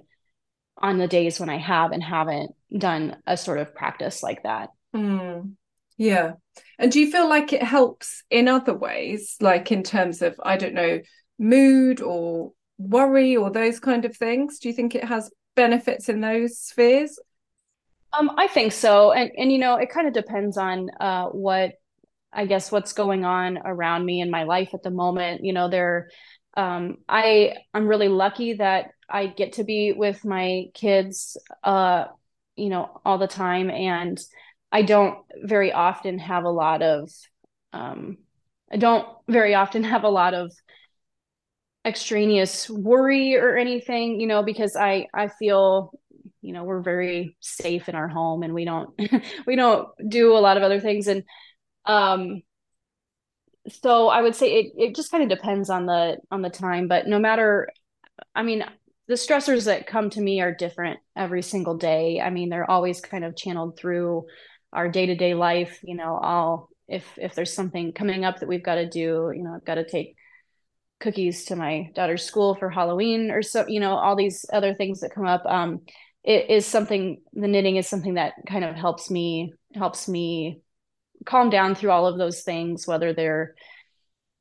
on 0.78 0.98
the 0.98 1.08
days 1.08 1.40
when 1.40 1.50
I 1.50 1.58
have 1.58 1.90
and 1.90 2.02
haven't 2.02 2.52
done 2.76 3.16
a 3.26 3.36
sort 3.36 3.58
of 3.58 3.74
practice 3.74 4.22
like 4.22 4.44
that. 4.44 4.70
Mm. 4.94 5.54
Yeah, 5.96 6.34
and 6.78 6.92
do 6.92 7.00
you 7.00 7.10
feel 7.10 7.28
like 7.28 7.52
it 7.52 7.62
helps 7.64 8.22
in 8.30 8.46
other 8.46 8.74
ways, 8.74 9.36
like 9.40 9.72
in 9.72 9.82
terms 9.82 10.22
of 10.22 10.36
I 10.42 10.56
don't 10.56 10.74
know 10.74 11.00
mood 11.36 12.00
or 12.00 12.52
worry 12.88 13.36
or 13.36 13.50
those 13.50 13.80
kind 13.80 14.04
of 14.04 14.16
things? 14.16 14.58
Do 14.58 14.68
you 14.68 14.74
think 14.74 14.94
it 14.94 15.04
has 15.04 15.30
benefits 15.54 16.08
in 16.08 16.20
those 16.20 16.58
spheres? 16.58 17.18
Um, 18.12 18.30
I 18.36 18.46
think 18.46 18.72
so, 18.72 19.12
and 19.12 19.30
and 19.36 19.50
you 19.50 19.58
know, 19.58 19.76
it 19.76 19.90
kind 19.90 20.06
of 20.06 20.12
depends 20.12 20.58
on 20.58 20.90
uh, 21.00 21.26
what 21.26 21.72
I 22.32 22.46
guess 22.46 22.70
what's 22.70 22.92
going 22.92 23.24
on 23.24 23.58
around 23.64 24.04
me 24.04 24.20
in 24.20 24.30
my 24.30 24.44
life 24.44 24.70
at 24.74 24.82
the 24.82 24.90
moment. 24.90 25.44
You 25.44 25.52
know, 25.52 25.68
there, 25.68 26.10
um, 26.56 26.98
I 27.08 27.54
I'm 27.72 27.88
really 27.88 28.08
lucky 28.08 28.54
that 28.54 28.90
I 29.08 29.26
get 29.26 29.54
to 29.54 29.64
be 29.64 29.92
with 29.92 30.24
my 30.24 30.66
kids, 30.74 31.36
uh, 31.64 32.06
you 32.56 32.68
know, 32.68 33.00
all 33.04 33.18
the 33.18 33.26
time, 33.26 33.70
and 33.70 34.20
I 34.70 34.82
don't 34.82 35.18
very 35.42 35.72
often 35.72 36.18
have 36.18 36.44
a 36.44 36.50
lot 36.50 36.82
of, 36.82 37.10
um, 37.72 38.18
I 38.70 38.78
don't 38.78 39.06
very 39.28 39.54
often 39.54 39.84
have 39.84 40.04
a 40.04 40.08
lot 40.08 40.32
of 40.32 40.52
extraneous 41.84 42.70
worry 42.70 43.34
or 43.36 43.56
anything 43.56 44.20
you 44.20 44.26
know 44.28 44.42
because 44.44 44.76
i 44.76 45.06
i 45.12 45.26
feel 45.26 45.92
you 46.42 46.52
know 46.52 46.64
we're 46.64 46.82
very 46.82 47.36
safe 47.40 47.88
in 47.88 47.94
our 47.94 48.08
home 48.08 48.42
and 48.42 48.52
we 48.52 48.64
don't 48.64 48.90
we 49.46 49.56
don't 49.56 49.88
do 50.06 50.36
a 50.36 50.40
lot 50.40 50.56
of 50.56 50.62
other 50.62 50.80
things. 50.80 51.06
And 51.06 51.22
um 51.86 52.42
so 53.68 54.08
i 54.08 54.20
would 54.20 54.34
say 54.34 54.52
it, 54.54 54.72
it 54.76 54.96
just 54.96 55.10
kind 55.10 55.22
of 55.22 55.28
depends 55.28 55.70
on 55.70 55.86
the 55.86 56.18
on 56.30 56.42
the 56.42 56.50
time. 56.50 56.88
But 56.88 57.06
no 57.06 57.18
matter 57.18 57.68
i 58.34 58.42
mean 58.42 58.64
the 59.08 59.14
stressors 59.14 59.64
that 59.64 59.86
come 59.86 60.10
to 60.10 60.20
me 60.20 60.40
are 60.40 60.54
different 60.54 61.00
every 61.16 61.42
single 61.42 61.76
day. 61.76 62.20
I 62.20 62.30
mean 62.30 62.50
they're 62.50 62.70
always 62.70 63.00
kind 63.00 63.24
of 63.24 63.36
channeled 63.36 63.78
through 63.78 64.26
our 64.72 64.88
day-to-day 64.88 65.34
life. 65.34 65.78
You 65.82 65.96
know 65.96 66.18
i'll 66.20 66.68
if 66.88 67.06
if 67.16 67.34
there's 67.34 67.54
something 67.54 67.92
coming 67.92 68.24
up 68.24 68.40
that 68.40 68.48
we've 68.48 68.64
got 68.64 68.74
to 68.74 68.88
do 68.88 69.32
you 69.34 69.44
know 69.44 69.54
i've 69.54 69.64
got 69.64 69.76
to 69.76 69.88
take 69.88 70.16
cookies 71.02 71.46
to 71.46 71.56
my 71.56 71.90
daughter's 71.94 72.24
school 72.24 72.54
for 72.54 72.70
Halloween 72.70 73.30
or 73.30 73.42
so, 73.42 73.66
you 73.66 73.80
know, 73.80 73.94
all 73.96 74.16
these 74.16 74.46
other 74.52 74.72
things 74.74 75.00
that 75.00 75.14
come 75.14 75.26
up. 75.26 75.44
Um, 75.44 75.82
it 76.24 76.48
is 76.48 76.64
something, 76.64 77.20
the 77.32 77.48
knitting 77.48 77.76
is 77.76 77.88
something 77.88 78.14
that 78.14 78.34
kind 78.48 78.64
of 78.64 78.76
helps 78.76 79.10
me, 79.10 79.52
helps 79.74 80.08
me 80.08 80.62
calm 81.26 81.50
down 81.50 81.74
through 81.74 81.90
all 81.90 82.06
of 82.06 82.16
those 82.16 82.42
things, 82.42 82.86
whether 82.86 83.12
they're, 83.12 83.54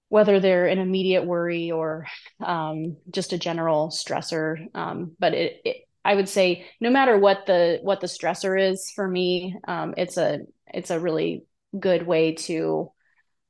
whether 0.10 0.40
they're 0.40 0.68
an 0.68 0.78
immediate 0.78 1.26
worry 1.26 1.72
or 1.72 2.06
um, 2.40 2.98
just 3.10 3.34
a 3.34 3.40
general 3.40 3.90
stressor. 3.90 4.68
Um, 4.76 5.16
but 5.18 5.34
it, 5.34 5.62
it, 5.66 5.78
I 6.06 6.16
would 6.16 6.30
say 6.30 6.68
no 6.80 6.92
matter 6.92 7.18
what 7.18 7.46
the, 7.48 7.80
what 7.82 8.02
the 8.02 8.08
stressor 8.08 8.72
is 8.72 8.92
for 8.96 9.08
me, 9.08 9.58
um, 9.68 9.96
it's 9.98 10.18
a, 10.18 10.42
it's 10.72 10.92
a 10.92 11.00
really 11.00 11.44
good 11.78 12.06
way 12.06 12.36
to 12.36 12.92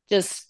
just 0.10 0.47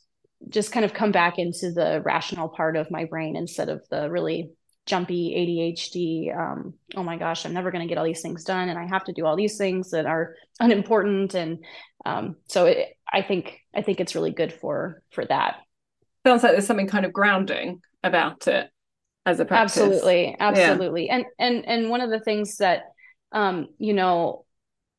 just 0.50 0.72
kind 0.72 0.86
of 0.86 0.94
come 0.94 1.12
back 1.12 1.38
into 1.38 1.72
the 1.72 2.02
rational 2.04 2.50
part 2.50 2.76
of 2.76 2.92
my 2.92 3.06
brain 3.06 3.36
instead 3.36 3.70
of 3.70 3.84
the 3.90 4.10
really 4.10 4.52
jumpy 4.86 5.76
ADHD. 5.76 6.36
Um, 6.38 6.74
oh 6.96 7.04
my 7.04 7.18
gosh, 7.18 7.46
I'm 7.46 7.54
never 7.54 7.72
going 7.72 7.82
to 7.82 7.88
get 7.88 7.98
all 7.98 8.06
these 8.06 8.22
things 8.22 8.44
done, 8.44 8.70
and 8.70 8.80
I 8.80 8.88
have 8.88 9.04
to 9.06 9.14
do 9.14 9.26
all 9.26 9.36
these 9.36 9.58
things 9.58 9.92
that 9.92 10.06
are 10.06 10.36
unimportant. 10.60 11.36
And 11.36 11.64
um, 12.06 12.36
so 12.48 12.66
it, 12.66 12.98
I 13.12 13.22
think 13.22 13.60
I 13.74 13.82
think 13.82 14.00
it's 14.00 14.16
really 14.16 14.32
good 14.32 14.54
for 14.54 15.02
for 15.12 15.26
that. 15.26 15.58
Sounds 16.26 16.44
like 16.44 16.54
there's 16.54 16.68
something 16.68 16.88
kind 16.88 17.06
of 17.06 17.14
grounding 17.14 17.82
about 18.04 18.48
it 18.48 18.70
as 19.26 19.40
a 19.40 19.46
practice. 19.46 19.78
Absolutely, 19.78 20.36
absolutely. 20.40 21.06
Yeah. 21.08 21.16
And 21.16 21.26
and 21.40 21.66
and 21.68 21.90
one 21.90 22.02
of 22.02 22.10
the 22.10 22.20
things 22.20 22.58
that 22.58 22.84
um, 23.32 23.70
you 23.78 23.94
know 23.94 24.46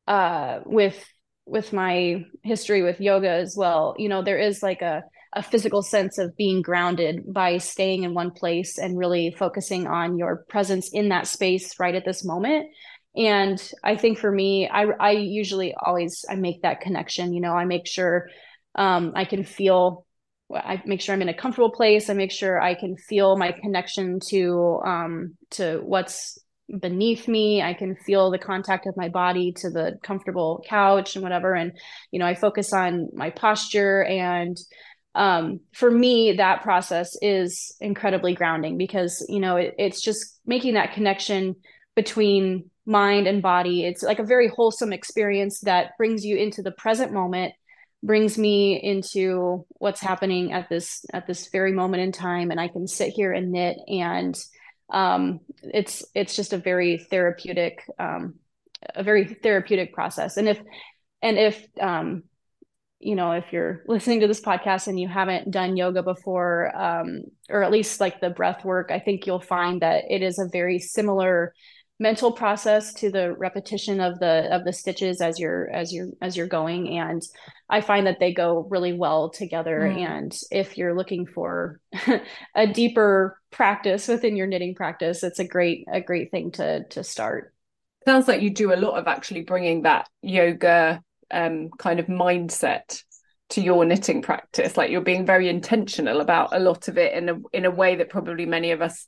uh, 0.07 0.59
with 0.65 1.03
with 1.45 1.73
my 1.73 2.25
history 2.41 2.83
with 2.83 3.01
yoga 3.01 3.29
as 3.29 3.55
well, 3.55 3.95
you 3.97 4.09
know, 4.09 4.21
there 4.21 4.39
is 4.39 4.63
like 4.63 4.81
a 4.81 5.03
a 5.35 5.43
physical 5.43 5.81
sense 5.81 6.17
of 6.17 6.35
being 6.37 6.61
grounded 6.61 7.23
by 7.31 7.57
staying 7.57 8.03
in 8.03 8.13
one 8.13 8.31
place 8.31 8.77
and 8.77 8.97
really 8.97 9.33
focusing 9.37 9.87
on 9.87 10.17
your 10.17 10.45
presence 10.49 10.89
in 10.93 11.09
that 11.09 11.27
space 11.27 11.79
right 11.79 11.95
at 11.95 12.05
this 12.05 12.23
moment. 12.23 12.67
And 13.15 13.61
i 13.83 13.95
think 13.95 14.17
for 14.17 14.31
me 14.31 14.67
i 14.67 14.85
i 14.99 15.11
usually 15.11 15.75
always 15.79 16.25
i 16.29 16.35
make 16.35 16.63
that 16.63 16.81
connection 16.81 17.31
you 17.31 17.41
know 17.41 17.53
i 17.53 17.63
make 17.63 17.85
sure 17.85 18.27
um, 18.73 19.11
i 19.15 19.23
can 19.23 19.43
feel 19.43 20.07
i 20.53 20.81
make 20.85 20.99
sure 20.99 21.13
i'm 21.13 21.21
in 21.21 21.29
a 21.29 21.33
comfortable 21.33 21.71
place. 21.71 22.09
I 22.09 22.13
make 22.13 22.31
sure 22.31 22.59
i 22.61 22.73
can 22.73 22.97
feel 22.97 23.37
my 23.37 23.51
connection 23.51 24.19
to 24.29 24.81
um, 24.85 25.37
to 25.51 25.81
what's 25.83 26.39
beneath 26.79 27.27
me. 27.27 27.61
I 27.61 27.73
can 27.73 27.95
feel 27.95 28.31
the 28.31 28.39
contact 28.39 28.87
of 28.87 28.97
my 28.97 29.09
body 29.09 29.51
to 29.57 29.69
the 29.69 29.97
comfortable 30.01 30.63
couch 30.67 31.15
and 31.15 31.23
whatever. 31.23 31.53
And 31.53 31.73
you 32.11 32.19
know 32.19 32.25
i 32.25 32.35
focus 32.35 32.73
on 32.73 33.09
my 33.13 33.29
posture 33.29 34.03
and 34.03 34.57
um, 35.15 35.59
for 35.73 35.91
me 35.91 36.33
that 36.33 36.63
process 36.63 37.15
is 37.21 37.75
incredibly 37.79 38.33
grounding 38.33 38.77
because 38.77 39.25
you 39.29 39.39
know 39.39 39.57
it, 39.57 39.75
it's 39.77 40.01
just 40.01 40.39
making 40.45 40.73
that 40.73 40.93
connection 40.93 41.55
between 41.95 42.69
mind 42.85 43.27
and 43.27 43.41
body. 43.41 43.85
It's 43.85 44.03
like 44.03 44.19
a 44.19 44.25
very 44.25 44.47
wholesome 44.47 44.93
experience 44.93 45.61
that 45.61 45.97
brings 45.97 46.25
you 46.25 46.37
into 46.37 46.61
the 46.61 46.71
present 46.71 47.13
moment, 47.13 47.53
brings 48.01 48.37
me 48.37 48.81
into 48.81 49.65
what's 49.69 50.01
happening 50.01 50.51
at 50.51 50.69
this 50.69 51.05
at 51.13 51.27
this 51.27 51.49
very 51.49 51.71
moment 51.71 52.03
in 52.03 52.11
time, 52.11 52.51
and 52.51 52.59
I 52.59 52.67
can 52.67 52.87
sit 52.87 53.09
here 53.09 53.31
and 53.31 53.51
knit. 53.51 53.77
And 53.87 54.37
um, 54.91 55.39
it's 55.61 56.03
it's 56.13 56.35
just 56.35 56.53
a 56.53 56.57
very 56.57 56.97
therapeutic, 56.97 57.83
um, 57.99 58.35
a 58.95 59.03
very 59.03 59.25
therapeutic 59.25 59.93
process. 59.93 60.37
And 60.37 60.49
if 60.49 60.59
and 61.21 61.37
if 61.37 61.65
um, 61.79 62.23
you 63.05 63.15
know 63.15 63.31
if 63.31 63.45
you're 63.51 63.83
listening 63.87 64.19
to 64.19 64.27
this 64.27 64.41
podcast 64.41 64.87
and 64.87 64.99
you 64.99 65.07
haven't 65.07 65.51
done 65.51 65.77
yoga 65.77 66.03
before 66.03 66.75
um, 66.75 67.21
or 67.49 67.63
at 67.63 67.71
least 67.71 67.99
like 67.99 68.19
the 68.21 68.29
breath 68.29 68.63
work 68.63 68.91
i 68.91 68.99
think 68.99 69.25
you'll 69.25 69.39
find 69.39 69.81
that 69.81 70.03
it 70.09 70.21
is 70.21 70.39
a 70.39 70.47
very 70.51 70.79
similar 70.79 71.53
mental 71.99 72.31
process 72.31 72.93
to 72.93 73.11
the 73.11 73.33
repetition 73.33 73.99
of 73.99 74.19
the 74.19 74.53
of 74.53 74.65
the 74.65 74.73
stitches 74.73 75.21
as 75.21 75.39
you're 75.39 75.69
as 75.69 75.93
you're 75.93 76.09
as 76.21 76.35
you're 76.35 76.47
going. 76.47 76.97
And 76.97 77.21
i 77.69 77.81
find 77.81 78.07
that 78.07 78.19
they 78.19 78.33
go 78.33 78.67
really 78.69 78.93
well 78.93 79.29
together. 79.29 79.79
Mm. 79.79 79.97
and 79.97 80.37
if 80.51 80.77
you're 80.77 80.95
looking 80.95 81.25
for 81.25 81.79
a 82.55 82.67
deeper 82.67 83.39
practice 83.51 84.07
within 84.07 84.35
your 84.35 84.47
knitting 84.47 84.75
practice 84.75 85.23
it's 85.23 85.39
a 85.39 85.47
great 85.47 85.85
a 85.91 86.01
great 86.01 86.31
thing 86.31 86.51
to 86.51 86.83
to 86.89 87.03
start. 87.03 87.53
Sounds 88.05 88.27
like 88.27 88.41
you 88.41 88.49
do 88.49 88.73
a 88.73 88.75
lot 88.75 88.99
of 88.99 89.07
actually 89.07 89.41
bringing 89.41 89.83
that 89.83 90.09
yoga 90.21 91.01
um, 91.31 91.69
kind 91.77 91.99
of 91.99 92.07
mindset 92.07 93.03
to 93.49 93.61
your 93.61 93.85
knitting 93.85 94.21
practice 94.21 94.77
like 94.77 94.89
you're 94.89 95.01
being 95.01 95.25
very 95.25 95.47
intentional 95.47 96.21
about 96.21 96.55
a 96.55 96.59
lot 96.59 96.87
of 96.87 96.97
it 96.97 97.13
in 97.13 97.29
a 97.29 97.35
in 97.51 97.65
a 97.65 97.71
way 97.71 97.95
that 97.95 98.09
probably 98.09 98.45
many 98.45 98.71
of 98.71 98.81
us 98.81 99.05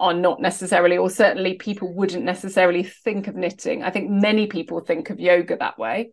are 0.00 0.14
not 0.14 0.40
necessarily, 0.40 0.96
or 0.96 1.08
certainly 1.08 1.54
people 1.54 1.92
wouldn't 1.92 2.24
necessarily 2.24 2.82
think 2.82 3.28
of 3.28 3.36
knitting. 3.36 3.82
I 3.82 3.90
think 3.90 4.10
many 4.10 4.46
people 4.46 4.80
think 4.80 5.10
of 5.10 5.20
yoga 5.20 5.56
that 5.56 5.78
way. 5.78 6.10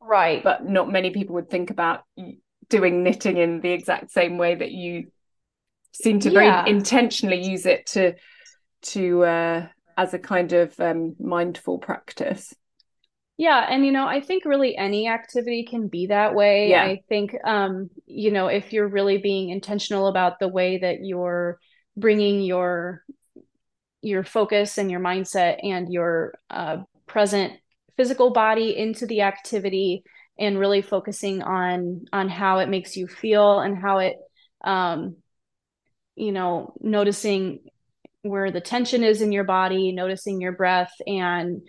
Right. 0.00 0.42
But 0.42 0.64
not 0.64 0.90
many 0.90 1.10
people 1.10 1.34
would 1.34 1.50
think 1.50 1.70
about 1.70 2.02
doing 2.68 3.02
knitting 3.02 3.36
in 3.36 3.60
the 3.60 3.70
exact 3.70 4.10
same 4.10 4.38
way 4.38 4.54
that 4.54 4.70
you 4.70 5.08
seem 5.92 6.20
to 6.20 6.30
very 6.30 6.46
yeah. 6.46 6.66
intentionally 6.66 7.44
use 7.44 7.66
it 7.66 7.86
to 7.86 8.14
to 8.82 9.22
uh 9.22 9.66
as 9.96 10.12
a 10.12 10.18
kind 10.18 10.52
of 10.52 10.78
um 10.80 11.14
mindful 11.20 11.78
practice 11.78 12.52
yeah 13.36 13.66
and 13.68 13.84
you 13.84 13.92
know 13.92 14.06
i 14.06 14.20
think 14.20 14.44
really 14.44 14.76
any 14.76 15.08
activity 15.08 15.64
can 15.64 15.88
be 15.88 16.06
that 16.06 16.34
way 16.34 16.70
yeah. 16.70 16.82
i 16.82 17.00
think 17.08 17.34
um 17.44 17.90
you 18.06 18.30
know 18.30 18.46
if 18.46 18.72
you're 18.72 18.88
really 18.88 19.18
being 19.18 19.50
intentional 19.50 20.06
about 20.06 20.38
the 20.38 20.48
way 20.48 20.78
that 20.78 21.04
you're 21.04 21.58
bringing 21.96 22.42
your 22.42 23.02
your 24.02 24.22
focus 24.22 24.78
and 24.78 24.90
your 24.90 25.00
mindset 25.00 25.58
and 25.62 25.90
your 25.92 26.34
uh, 26.50 26.76
present 27.06 27.54
physical 27.96 28.30
body 28.30 28.76
into 28.76 29.06
the 29.06 29.22
activity 29.22 30.04
and 30.38 30.58
really 30.58 30.82
focusing 30.82 31.42
on 31.42 32.04
on 32.12 32.28
how 32.28 32.58
it 32.58 32.68
makes 32.68 32.96
you 32.96 33.06
feel 33.06 33.60
and 33.60 33.78
how 33.78 33.98
it 33.98 34.16
um 34.64 35.16
you 36.16 36.32
know 36.32 36.74
noticing 36.80 37.60
where 38.22 38.50
the 38.50 38.60
tension 38.60 39.04
is 39.04 39.22
in 39.22 39.32
your 39.32 39.44
body 39.44 39.92
noticing 39.92 40.40
your 40.40 40.52
breath 40.52 40.92
and 41.06 41.62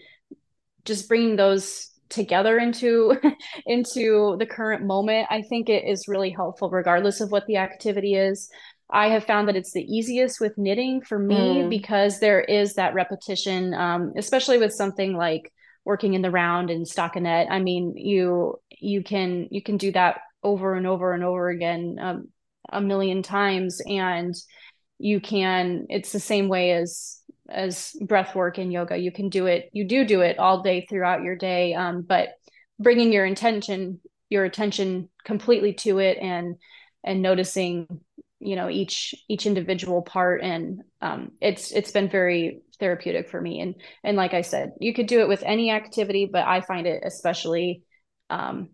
just 0.85 1.07
bringing 1.07 1.35
those 1.35 1.89
together 2.09 2.57
into 2.57 3.15
into 3.65 4.35
the 4.39 4.45
current 4.45 4.83
moment 4.83 5.27
i 5.31 5.41
think 5.41 5.69
it 5.69 5.83
is 5.85 6.07
really 6.07 6.29
helpful 6.29 6.69
regardless 6.69 7.19
of 7.19 7.31
what 7.31 7.45
the 7.47 7.57
activity 7.57 8.13
is 8.13 8.49
I 8.89 9.07
have 9.09 9.25
found 9.25 9.47
that 9.47 9.55
it's 9.55 9.71
the 9.71 9.83
easiest 9.83 10.39
with 10.39 10.57
knitting 10.57 11.01
for 11.01 11.17
me 11.17 11.63
mm. 11.63 11.69
because 11.69 12.19
there 12.19 12.41
is 12.41 12.75
that 12.75 12.93
repetition, 12.93 13.73
um, 13.73 14.13
especially 14.15 14.59
with 14.59 14.73
something 14.73 15.15
like 15.17 15.51
working 15.85 16.13
in 16.13 16.21
the 16.21 16.31
round 16.31 16.69
and 16.69 16.85
stockinette. 16.85 17.47
I 17.49 17.59
mean, 17.59 17.95
you 17.97 18.59
you 18.69 19.03
can 19.03 19.47
you 19.49 19.61
can 19.61 19.77
do 19.77 19.91
that 19.93 20.21
over 20.43 20.75
and 20.75 20.85
over 20.85 21.13
and 21.13 21.23
over 21.23 21.49
again 21.49 21.97
um, 21.99 22.27
a 22.71 22.79
million 22.79 23.23
times, 23.23 23.81
and 23.87 24.35
you 24.99 25.19
can. 25.19 25.87
It's 25.89 26.11
the 26.11 26.19
same 26.19 26.47
way 26.47 26.71
as 26.73 27.19
as 27.49 27.95
breath 28.01 28.35
work 28.35 28.57
in 28.59 28.71
yoga. 28.71 28.97
You 28.97 29.11
can 29.11 29.29
do 29.29 29.45
it. 29.45 29.69
You 29.73 29.85
do 29.85 30.05
do 30.05 30.21
it 30.21 30.39
all 30.39 30.61
day 30.61 30.85
throughout 30.89 31.23
your 31.23 31.35
day, 31.35 31.73
um, 31.73 32.01
but 32.01 32.29
bringing 32.79 33.13
your 33.13 33.25
intention 33.25 33.99
your 34.29 34.43
attention 34.43 35.09
completely 35.23 35.73
to 35.73 35.99
it 35.99 36.17
and 36.17 36.55
and 37.03 37.21
noticing 37.21 38.01
you 38.39 38.55
know 38.55 38.69
each 38.69 39.15
each 39.29 39.45
individual 39.45 40.01
part 40.01 40.41
and 40.41 40.81
um, 41.01 41.31
it's 41.41 41.71
it's 41.71 41.91
been 41.91 42.09
very 42.09 42.61
therapeutic 42.79 43.29
for 43.29 43.39
me 43.39 43.61
and 43.61 43.75
and 44.03 44.17
like 44.17 44.33
i 44.33 44.41
said 44.41 44.73
you 44.79 44.93
could 44.93 45.07
do 45.07 45.21
it 45.21 45.27
with 45.27 45.41
any 45.43 45.71
activity 45.71 46.29
but 46.31 46.45
i 46.45 46.61
find 46.61 46.87
it 46.87 47.03
especially 47.05 47.83
um, 48.29 48.69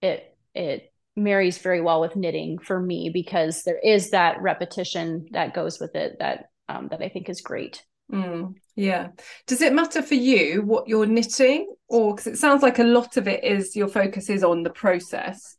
it 0.00 0.36
it 0.54 0.92
marries 1.16 1.58
very 1.58 1.80
well 1.80 2.00
with 2.00 2.16
knitting 2.16 2.58
for 2.58 2.80
me 2.80 3.10
because 3.12 3.62
there 3.64 3.78
is 3.78 4.10
that 4.10 4.40
repetition 4.40 5.26
that 5.32 5.54
goes 5.54 5.80
with 5.80 5.94
it 5.96 6.16
that 6.20 6.50
um, 6.68 6.88
that 6.88 7.02
i 7.02 7.08
think 7.08 7.28
is 7.28 7.40
great 7.40 7.84
mm, 8.10 8.54
yeah 8.74 9.08
does 9.46 9.60
it 9.60 9.72
matter 9.72 10.02
for 10.02 10.14
you 10.14 10.62
what 10.62 10.88
you're 10.88 11.06
knitting 11.06 11.72
or 11.88 12.14
because 12.14 12.26
it 12.26 12.38
sounds 12.38 12.62
like 12.62 12.78
a 12.78 12.84
lot 12.84 13.16
of 13.16 13.28
it 13.28 13.42
is 13.44 13.76
your 13.76 13.88
focus 13.88 14.28
is 14.28 14.44
on 14.44 14.62
the 14.62 14.70
process 14.70 15.56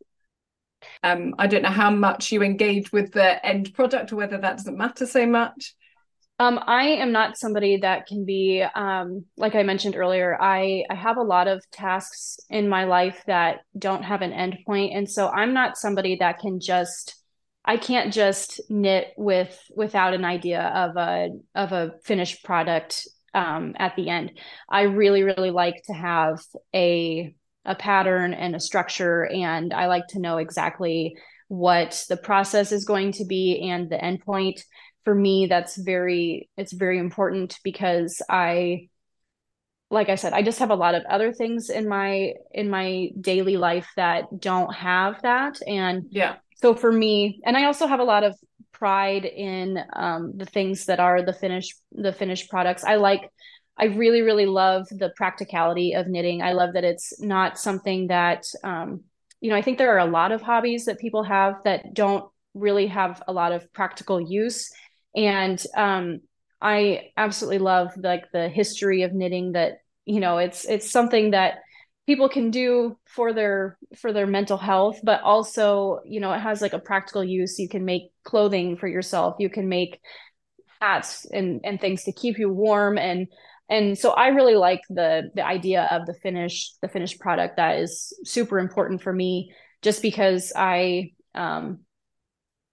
um, 1.04 1.36
I 1.38 1.48
don't 1.48 1.64
know 1.64 1.70
how 1.70 1.92
much 1.92 2.32
you 2.32 2.44
engage 2.44 2.92
with 2.92 3.12
the 3.12 3.44
end 3.46 3.74
product 3.74 4.12
or 4.12 4.18
whether 4.18 4.38
that 4.38 4.58
doesn't 4.58 4.78
matter 4.78 5.06
so 5.06 5.26
much. 5.26 5.76
Um, 6.40 6.60
I 6.66 6.86
am 6.86 7.12
not 7.12 7.38
somebody 7.38 7.78
that 7.78 8.08
can 8.08 8.26
be, 8.26 8.64
um, 8.74 9.26
like 9.38 9.54
I 9.54 9.62
mentioned 9.62 9.96
earlier, 9.96 10.42
I, 10.42 10.84
I 10.90 10.96
have 10.96 11.18
a 11.18 11.24
lot 11.24 11.48
of 11.48 11.64
tasks 11.70 12.40
in 12.50 12.68
my 12.68 12.86
life 12.86 13.22
that 13.28 13.60
don't 13.78 14.04
have 14.04 14.24
an 14.24 14.34
end 14.34 14.58
point. 14.66 14.96
And 14.96 15.08
so 15.08 15.30
I'm 15.30 15.54
not 15.54 15.78
somebody 15.78 16.16
that 16.16 16.40
can 16.40 16.60
just, 16.60 17.21
I 17.64 17.78
can't 17.78 18.14
just 18.14 18.60
knit 18.70 19.14
with, 19.18 19.58
without 19.76 20.14
an 20.14 20.26
idea 20.26 20.62
of 20.62 20.98
a, 20.98 21.30
of 21.54 21.72
a 21.72 21.94
finished 22.04 22.44
product, 22.44 23.08
um, 23.34 23.76
at 23.78 23.96
the 23.96 24.10
end. 24.10 24.34
I 24.70 24.84
really, 24.84 25.24
really 25.24 25.52
like 25.52 25.82
to 25.86 25.94
have 25.94 26.42
a, 26.74 27.34
a 27.66 27.76
pattern 27.76 28.34
and 28.34 28.56
a 28.56 28.60
structure 28.60 29.26
and 29.26 29.74
i 29.74 29.86
like 29.86 30.08
to 30.08 30.20
know 30.20 30.38
exactly 30.38 31.16
what 31.48 32.04
the 32.10 32.18
process 32.18 32.72
is 32.72 32.86
going 32.86 33.12
to 33.14 33.26
be 33.26 33.70
and 33.70 33.90
the 33.90 33.98
endpoint. 33.98 34.62
For 35.04 35.14
me 35.16 35.48
that's 35.48 35.78
very 35.78 36.50
it's 36.58 36.74
very 36.74 37.00
important 37.00 37.60
because 37.64 38.22
i 38.30 38.88
like 39.90 40.10
i 40.10 40.16
said 40.16 40.34
i 40.34 40.44
just 40.44 40.60
have 40.60 40.70
a 40.70 40.76
lot 40.76 40.94
of 40.94 41.04
other 41.10 41.34
things 41.34 41.72
in 41.72 41.90
my 41.90 42.34
in 42.52 42.70
my 42.70 43.10
daily 43.20 43.58
life 43.58 43.90
that 43.96 44.26
don't 44.40 44.74
have 44.74 45.22
that. 45.24 45.60
And 45.68 46.06
yeah 46.10 46.36
so 46.62 46.74
for 46.76 46.92
me 46.92 47.40
and 47.46 47.58
i 47.58 47.66
also 47.66 47.88
have 47.88 48.00
a 48.00 48.04
lot 48.04 48.24
of 48.24 48.36
pride 48.72 49.26
in 49.26 49.78
um, 49.94 50.34
the 50.36 50.46
things 50.46 50.86
that 50.86 51.00
are 51.00 51.22
the 51.22 51.34
finished 51.34 51.80
the 51.92 52.14
finished 52.14 52.50
products 52.50 52.84
i 52.84 52.96
like 52.96 53.30
I 53.82 53.86
really, 53.86 54.22
really 54.22 54.46
love 54.46 54.88
the 54.90 55.12
practicality 55.16 55.94
of 55.94 56.08
knitting. 56.08 56.44
I 56.44 56.54
love 56.54 56.74
that 56.74 56.84
it's 56.84 57.20
not 57.20 57.58
something 57.58 58.08
that, 58.08 58.46
um, 58.64 59.02
you 59.40 59.50
know, 59.50 59.56
I 59.56 59.64
think 59.64 59.80
there 59.80 59.96
are 59.96 60.08
a 60.08 60.12
lot 60.12 60.32
of 60.32 60.42
hobbies 60.42 60.86
that 60.86 61.00
people 61.00 61.24
have 61.24 61.56
that 61.64 61.94
don't 61.96 62.26
really 62.54 62.88
have 62.88 63.24
a 63.28 63.34
lot 63.34 63.54
of 63.54 63.72
practical 63.74 64.22
use. 64.22 64.72
And 65.16 65.62
um, 65.76 66.20
I 66.62 67.10
absolutely 67.18 67.58
love 67.58 67.92
like 67.98 68.26
the 68.32 68.50
history 68.50 69.02
of 69.02 69.14
knitting 69.14 69.54
that, 69.54 69.80
you 70.06 70.20
know, 70.20 70.38
it's, 70.38 70.66
it's 70.66 70.92
something 70.92 71.32
that 71.32 71.56
people 72.12 72.28
can 72.28 72.52
do 72.52 72.98
for 73.06 73.32
their 73.32 73.78
for 74.02 74.12
their 74.12 74.28
mental 74.28 74.58
health 74.58 75.00
but 75.02 75.22
also 75.22 76.02
you 76.04 76.20
know 76.20 76.34
it 76.34 76.40
has 76.40 76.62
like 76.62 76.74
a 76.74 76.80
practical 76.80 77.24
use. 77.24 77.58
You 77.58 77.70
can 77.70 77.86
make 77.86 78.12
clothing 78.26 78.76
for 78.76 78.90
yourself. 78.90 79.36
You 79.40 79.50
can 79.50 79.70
make 79.70 80.02
hats 80.82 81.26
and 81.32 81.62
and 81.64 81.80
things 81.80 82.04
to 82.04 82.12
keep 82.12 82.38
you 82.38 82.50
warm. 82.52 82.98
And 82.98 83.28
and 83.70 83.98
so 83.98 84.12
i 84.24 84.28
really 84.28 84.56
like 84.56 84.82
the 84.90 85.32
the 85.38 85.46
idea 85.46 85.88
of 85.90 86.06
the 86.06 86.14
finish 86.14 86.74
the 86.82 86.90
finished 86.90 87.22
product 87.22 87.56
that 87.56 87.80
is 87.80 88.12
super 88.26 88.60
important 88.60 89.02
for 89.02 89.14
me 89.14 89.54
just 89.82 90.02
because 90.02 90.52
i 90.58 91.12
um 91.36 91.80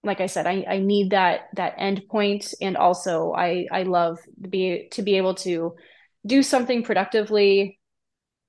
like 0.04 0.20
I 0.20 0.26
said, 0.26 0.46
I, 0.46 0.64
I 0.68 0.78
need 0.78 1.10
that 1.10 1.48
that 1.56 1.74
end 1.76 2.02
point, 2.08 2.54
and 2.60 2.76
also 2.76 3.32
I 3.32 3.66
I 3.70 3.82
love 3.82 4.18
to 4.42 4.48
be 4.48 4.88
to 4.92 5.02
be 5.02 5.16
able 5.16 5.34
to 5.46 5.74
do 6.26 6.42
something 6.42 6.82
productively, 6.82 7.77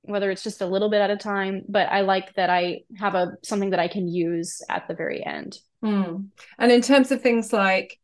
whether 0.04 0.32
it's 0.32 0.44
just 0.44 0.62
a 0.62 0.66
little 0.66 0.90
bit 0.90 1.02
at 1.02 1.12
a 1.12 1.18
time. 1.18 1.64
But 1.68 1.90
I 1.90 2.02
like 2.02 2.34
that 2.36 2.50
I 2.50 2.82
have 2.98 3.16
a 3.16 3.34
something 3.44 3.72
that 3.72 3.80
I 3.80 3.88
can 3.88 4.08
use 4.08 4.62
at 4.70 4.88
the 4.88 4.96
very 4.96 5.26
end. 5.26 5.58
Mm. 5.84 6.28
And 6.58 6.72
in 6.72 6.82
terms 6.82 7.12
of 7.12 7.22
things 7.22 7.54
like, 7.54 8.00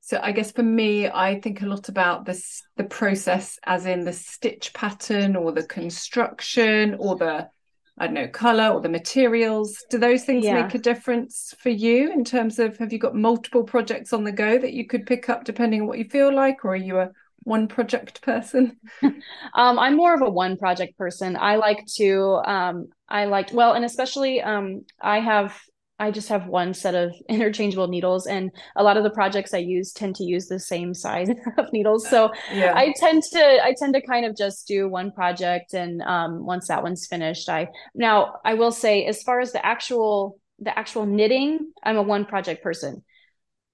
so 0.00 0.20
I 0.22 0.32
guess 0.32 0.52
for 0.52 0.62
me, 0.62 1.08
I 1.08 1.40
think 1.40 1.62
a 1.62 1.66
lot 1.66 1.88
about 1.88 2.26
this 2.26 2.62
the 2.76 2.84
process, 2.84 3.58
as 3.64 3.86
in 3.86 4.04
the 4.04 4.12
stitch 4.12 4.72
pattern 4.74 5.36
or 5.36 5.52
the 5.52 5.66
construction 5.66 6.96
or 6.98 7.16
the 7.16 7.48
I 7.96 8.06
don't 8.06 8.14
know, 8.14 8.28
color 8.28 8.70
or 8.70 8.80
the 8.80 8.88
materials. 8.88 9.84
Do 9.88 9.98
those 9.98 10.24
things 10.24 10.44
yeah. 10.44 10.62
make 10.62 10.74
a 10.74 10.78
difference 10.78 11.54
for 11.60 11.68
you 11.68 12.12
in 12.12 12.24
terms 12.24 12.58
of 12.58 12.76
have 12.78 12.92
you 12.92 12.98
got 12.98 13.14
multiple 13.14 13.62
projects 13.62 14.12
on 14.12 14.24
the 14.24 14.32
go 14.32 14.58
that 14.58 14.72
you 14.72 14.86
could 14.86 15.06
pick 15.06 15.28
up 15.28 15.44
depending 15.44 15.82
on 15.82 15.86
what 15.86 15.98
you 15.98 16.04
feel 16.04 16.34
like, 16.34 16.64
or 16.64 16.72
are 16.72 16.76
you 16.76 16.98
a 16.98 17.10
one 17.44 17.68
project 17.68 18.22
person? 18.22 18.78
um, 19.02 19.14
I'm 19.54 19.96
more 19.96 20.14
of 20.14 20.22
a 20.22 20.30
one 20.30 20.56
project 20.56 20.98
person. 20.98 21.36
I 21.36 21.56
like 21.56 21.84
to, 21.96 22.40
um, 22.44 22.88
I 23.08 23.26
like, 23.26 23.52
well, 23.52 23.74
and 23.74 23.84
especially 23.84 24.42
um, 24.42 24.84
I 25.00 25.20
have 25.20 25.54
I 25.98 26.10
just 26.10 26.28
have 26.28 26.48
one 26.48 26.74
set 26.74 26.94
of 26.94 27.14
interchangeable 27.28 27.88
needles, 27.88 28.26
and 28.26 28.50
a 28.76 28.82
lot 28.82 28.96
of 28.96 29.04
the 29.04 29.10
projects 29.10 29.54
I 29.54 29.58
use 29.58 29.92
tend 29.92 30.16
to 30.16 30.24
use 30.24 30.46
the 30.46 30.58
same 30.58 30.94
size 30.94 31.28
of 31.58 31.72
needles. 31.72 32.08
So 32.08 32.32
yeah. 32.52 32.74
I 32.74 32.92
tend 32.96 33.22
to 33.32 33.64
I 33.64 33.74
tend 33.78 33.94
to 33.94 34.02
kind 34.02 34.26
of 34.26 34.36
just 34.36 34.66
do 34.66 34.88
one 34.88 35.12
project, 35.12 35.74
and 35.74 36.02
um, 36.02 36.44
once 36.44 36.68
that 36.68 36.82
one's 36.82 37.06
finished, 37.06 37.48
I 37.48 37.68
now 37.94 38.36
I 38.44 38.54
will 38.54 38.72
say 38.72 39.06
as 39.06 39.22
far 39.22 39.40
as 39.40 39.52
the 39.52 39.64
actual 39.64 40.38
the 40.58 40.76
actual 40.76 41.06
knitting, 41.06 41.72
I'm 41.82 41.96
a 41.96 42.02
one 42.02 42.24
project 42.24 42.62
person, 42.62 43.04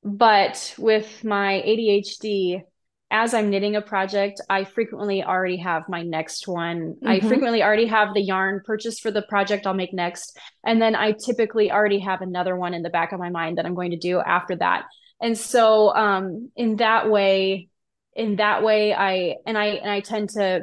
but 0.03 0.75
with 0.79 1.25
my 1.25 1.63
ADHD, 1.67 2.63
as 3.11 3.35
I'm 3.35 3.51
knitting 3.51 3.75
a 3.75 3.83
project, 3.83 4.40
I 4.49 4.64
frequently 4.64 5.25
already 5.25 5.57
have 5.57 5.88
my 5.88 6.03
next 6.03 6.46
one. 6.46 6.94
Mm-hmm. 6.94 7.09
I 7.09 7.20
frequently 7.20 7.62
already 7.62 7.87
have 7.87 8.14
the 8.14 8.23
yarn 8.23 8.61
purchased 8.64 9.03
for 9.03 9.11
the 9.11 9.23
project 9.23 9.66
I'll 9.66 9.75
make 9.75 9.92
next. 9.92 10.38
And 10.64 10.81
then 10.81 10.94
I 10.94 11.12
typically 11.12 11.73
already 11.73 11.99
have 12.01 12.20
another 12.20 12.57
one 12.57 12.73
in 12.73 12.83
the 12.83 12.90
back 12.90 13.12
of 13.12 13.18
my 13.18 13.31
mind 13.31 13.59
that 13.59 13.66
I'm 13.66 13.75
going 13.75 13.90
to 13.90 13.99
do 13.99 14.20
after 14.20 14.55
that. 14.57 14.85
And 15.20 15.37
so 15.37 15.94
um, 15.94 16.51
in 16.55 16.77
that 16.77 17.11
way, 17.11 17.68
in 18.14 18.37
that 18.37 18.62
way, 18.62 18.94
I 18.94 19.37
and 19.46 19.59
I 19.59 19.66
and 19.66 19.90
I 19.90 20.01
tend 20.01 20.31
to 20.31 20.62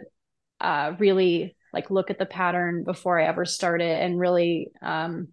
uh, 0.62 0.94
really 1.00 1.56
like 1.74 1.92
look 1.92 2.10
at 2.10 2.18
the 2.18 2.26
pattern 2.26 2.84
before 2.84 3.20
I 3.20 3.28
ever 3.28 3.46
start 3.46 3.82
it 3.82 4.02
and 4.02 4.20
really 4.20 4.70
um, 4.82 5.30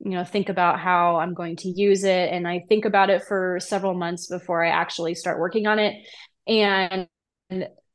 you 0.00 0.12
know 0.12 0.24
think 0.24 0.48
about 0.48 0.78
how 0.78 1.16
i'm 1.16 1.34
going 1.34 1.56
to 1.56 1.68
use 1.68 2.04
it 2.04 2.32
and 2.32 2.46
i 2.46 2.64
think 2.68 2.84
about 2.84 3.10
it 3.10 3.22
for 3.24 3.58
several 3.60 3.94
months 3.94 4.28
before 4.28 4.64
i 4.64 4.68
actually 4.68 5.14
start 5.14 5.40
working 5.40 5.66
on 5.66 5.78
it 5.78 5.94
and 6.48 7.06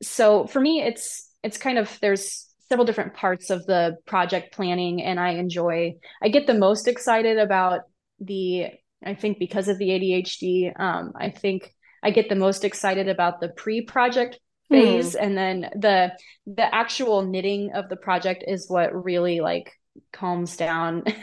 so 0.02 0.46
for 0.48 0.60
me 0.60 0.82
it's 0.82 1.30
it's 1.44 1.58
kind 1.58 1.78
of 1.78 1.98
there's 2.02 2.48
several 2.70 2.86
different 2.86 3.14
parts 3.14 3.50
of 3.50 3.66
the 3.66 3.98
project 4.06 4.54
planning 4.54 5.02
and 5.02 5.20
i 5.20 5.32
enjoy 5.32 5.94
i 6.22 6.30
get 6.30 6.48
the 6.48 6.54
most 6.54 6.88
excited 6.88 7.38
about 7.38 7.82
the 8.20 8.68
i 9.06 9.14
think 9.14 9.40
because 9.40 9.68
of 9.68 9.78
the 9.78 9.90
adhd 9.90 10.80
um, 10.80 11.12
i 11.20 11.30
think 11.30 11.74
i 12.02 12.12
get 12.12 12.30
the 12.30 12.36
most 12.36 12.64
excited 12.64 13.10
about 13.10 13.42
the 13.42 13.50
pre-project 13.50 14.40
hmm. 14.70 14.76
phase 14.76 15.16
and 15.16 15.38
then 15.38 15.70
the 15.76 16.12
the 16.46 16.74
actual 16.74 17.24
knitting 17.24 17.72
of 17.74 17.90
the 17.90 17.98
project 17.98 18.44
is 18.48 18.70
what 18.70 19.04
really 19.04 19.40
like 19.40 19.72
calms 20.12 20.56
down 20.58 21.04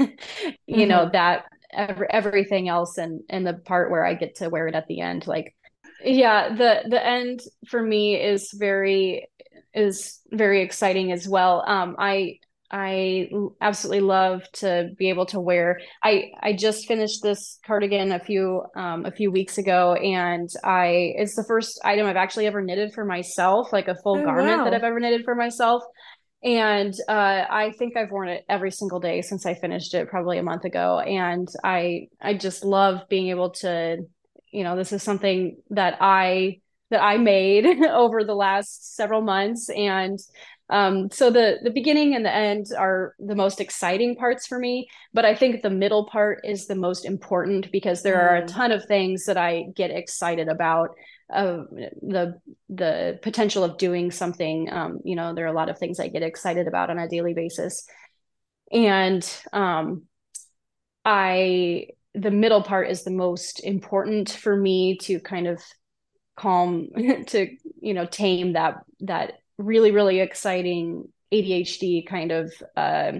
you 0.66 0.76
mm-hmm. 0.76 0.88
know 0.88 1.10
that 1.12 1.44
every, 1.72 2.06
everything 2.10 2.68
else 2.68 2.98
and 2.98 3.22
and 3.28 3.46
the 3.46 3.54
part 3.54 3.90
where 3.90 4.04
i 4.04 4.14
get 4.14 4.36
to 4.36 4.48
wear 4.48 4.68
it 4.68 4.74
at 4.74 4.86
the 4.88 5.00
end 5.00 5.26
like 5.26 5.54
yeah 6.04 6.54
the 6.54 6.82
the 6.88 7.04
end 7.04 7.40
for 7.68 7.82
me 7.82 8.16
is 8.16 8.50
very 8.54 9.28
is 9.74 10.20
very 10.30 10.62
exciting 10.62 11.12
as 11.12 11.28
well 11.28 11.62
um 11.66 11.96
i 11.98 12.38
i 12.72 13.28
absolutely 13.60 14.00
love 14.00 14.42
to 14.52 14.90
be 14.96 15.08
able 15.08 15.26
to 15.26 15.40
wear 15.40 15.80
i 16.02 16.30
i 16.40 16.52
just 16.52 16.86
finished 16.86 17.22
this 17.22 17.58
cardigan 17.66 18.12
a 18.12 18.20
few 18.20 18.62
um 18.76 19.04
a 19.04 19.10
few 19.10 19.30
weeks 19.30 19.58
ago 19.58 19.94
and 19.94 20.48
i 20.64 21.12
it's 21.16 21.34
the 21.36 21.44
first 21.46 21.80
item 21.84 22.06
i've 22.06 22.16
actually 22.16 22.46
ever 22.46 22.62
knitted 22.62 22.92
for 22.92 23.04
myself 23.04 23.72
like 23.72 23.88
a 23.88 23.96
full 24.02 24.18
oh, 24.18 24.24
garment 24.24 24.58
wow. 24.58 24.64
that 24.64 24.74
i've 24.74 24.84
ever 24.84 25.00
knitted 25.00 25.24
for 25.24 25.34
myself 25.34 25.82
and 26.42 26.94
uh, 27.06 27.44
I 27.50 27.72
think 27.78 27.98
I've 27.98 28.10
worn 28.10 28.28
it 28.28 28.44
every 28.48 28.70
single 28.70 28.98
day 28.98 29.20
since 29.20 29.44
I 29.44 29.54
finished 29.54 29.92
it 29.92 30.08
probably 30.08 30.38
a 30.38 30.42
month 30.42 30.64
ago. 30.64 30.98
And 30.98 31.46
I 31.62 32.08
I 32.20 32.32
just 32.32 32.64
love 32.64 33.02
being 33.10 33.28
able 33.28 33.50
to 33.60 33.98
you 34.50 34.64
know 34.64 34.76
this 34.76 34.92
is 34.92 35.02
something 35.02 35.56
that 35.70 35.96
i 36.00 36.60
that 36.90 37.02
i 37.02 37.16
made 37.16 37.66
over 37.88 38.24
the 38.24 38.34
last 38.34 38.96
several 38.96 39.20
months. 39.22 39.68
And 39.68 40.18
um, 40.68 41.10
so 41.10 41.30
the 41.30 41.58
the 41.62 41.70
beginning 41.70 42.14
and 42.14 42.24
the 42.24 42.34
end 42.34 42.66
are 42.76 43.14
the 43.18 43.34
most 43.34 43.60
exciting 43.60 44.14
parts 44.14 44.46
for 44.46 44.56
me 44.56 44.88
but 45.12 45.24
i 45.24 45.34
think 45.34 45.62
the 45.62 45.68
middle 45.68 46.06
part 46.06 46.42
is 46.44 46.68
the 46.68 46.76
most 46.76 47.04
important 47.04 47.72
because 47.72 48.04
there 48.04 48.20
are 48.20 48.36
a 48.36 48.42
mm. 48.42 48.46
ton 48.46 48.70
of 48.70 48.84
things 48.84 49.24
that 49.24 49.36
i 49.36 49.64
get 49.74 49.90
excited 49.90 50.46
about 50.46 50.90
uh, 51.32 51.64
the 52.02 52.40
the 52.68 53.18
potential 53.22 53.62
of 53.62 53.78
doing 53.78 54.10
something. 54.10 54.72
Um, 54.72 55.00
you 55.04 55.14
know 55.16 55.34
there 55.34 55.44
are 55.44 55.52
a 55.52 55.56
lot 55.56 55.68
of 55.68 55.78
things 55.78 56.00
i 56.00 56.08
get 56.08 56.22
excited 56.22 56.66
about 56.66 56.90
on 56.90 56.98
a 56.98 57.08
daily 57.08 57.34
basis. 57.34 57.86
And 58.72 59.24
um, 59.52 60.04
i 61.04 61.86
the 62.14 62.30
middle 62.30 62.62
part 62.62 62.88
is 62.90 63.04
the 63.04 63.10
most 63.10 63.64
important 63.64 64.30
for 64.30 64.56
me 64.56 64.96
to 64.98 65.20
kind 65.20 65.46
of 65.46 65.62
calm 66.36 66.88
to 67.26 67.48
you 67.80 67.94
know 67.94 68.06
tame 68.06 68.54
that 68.54 68.76
that 69.00 69.34
really 69.58 69.90
really 69.90 70.20
exciting 70.20 71.08
ADHD 71.32 72.06
kind 72.06 72.32
of 72.32 72.52
uh, 72.76 73.12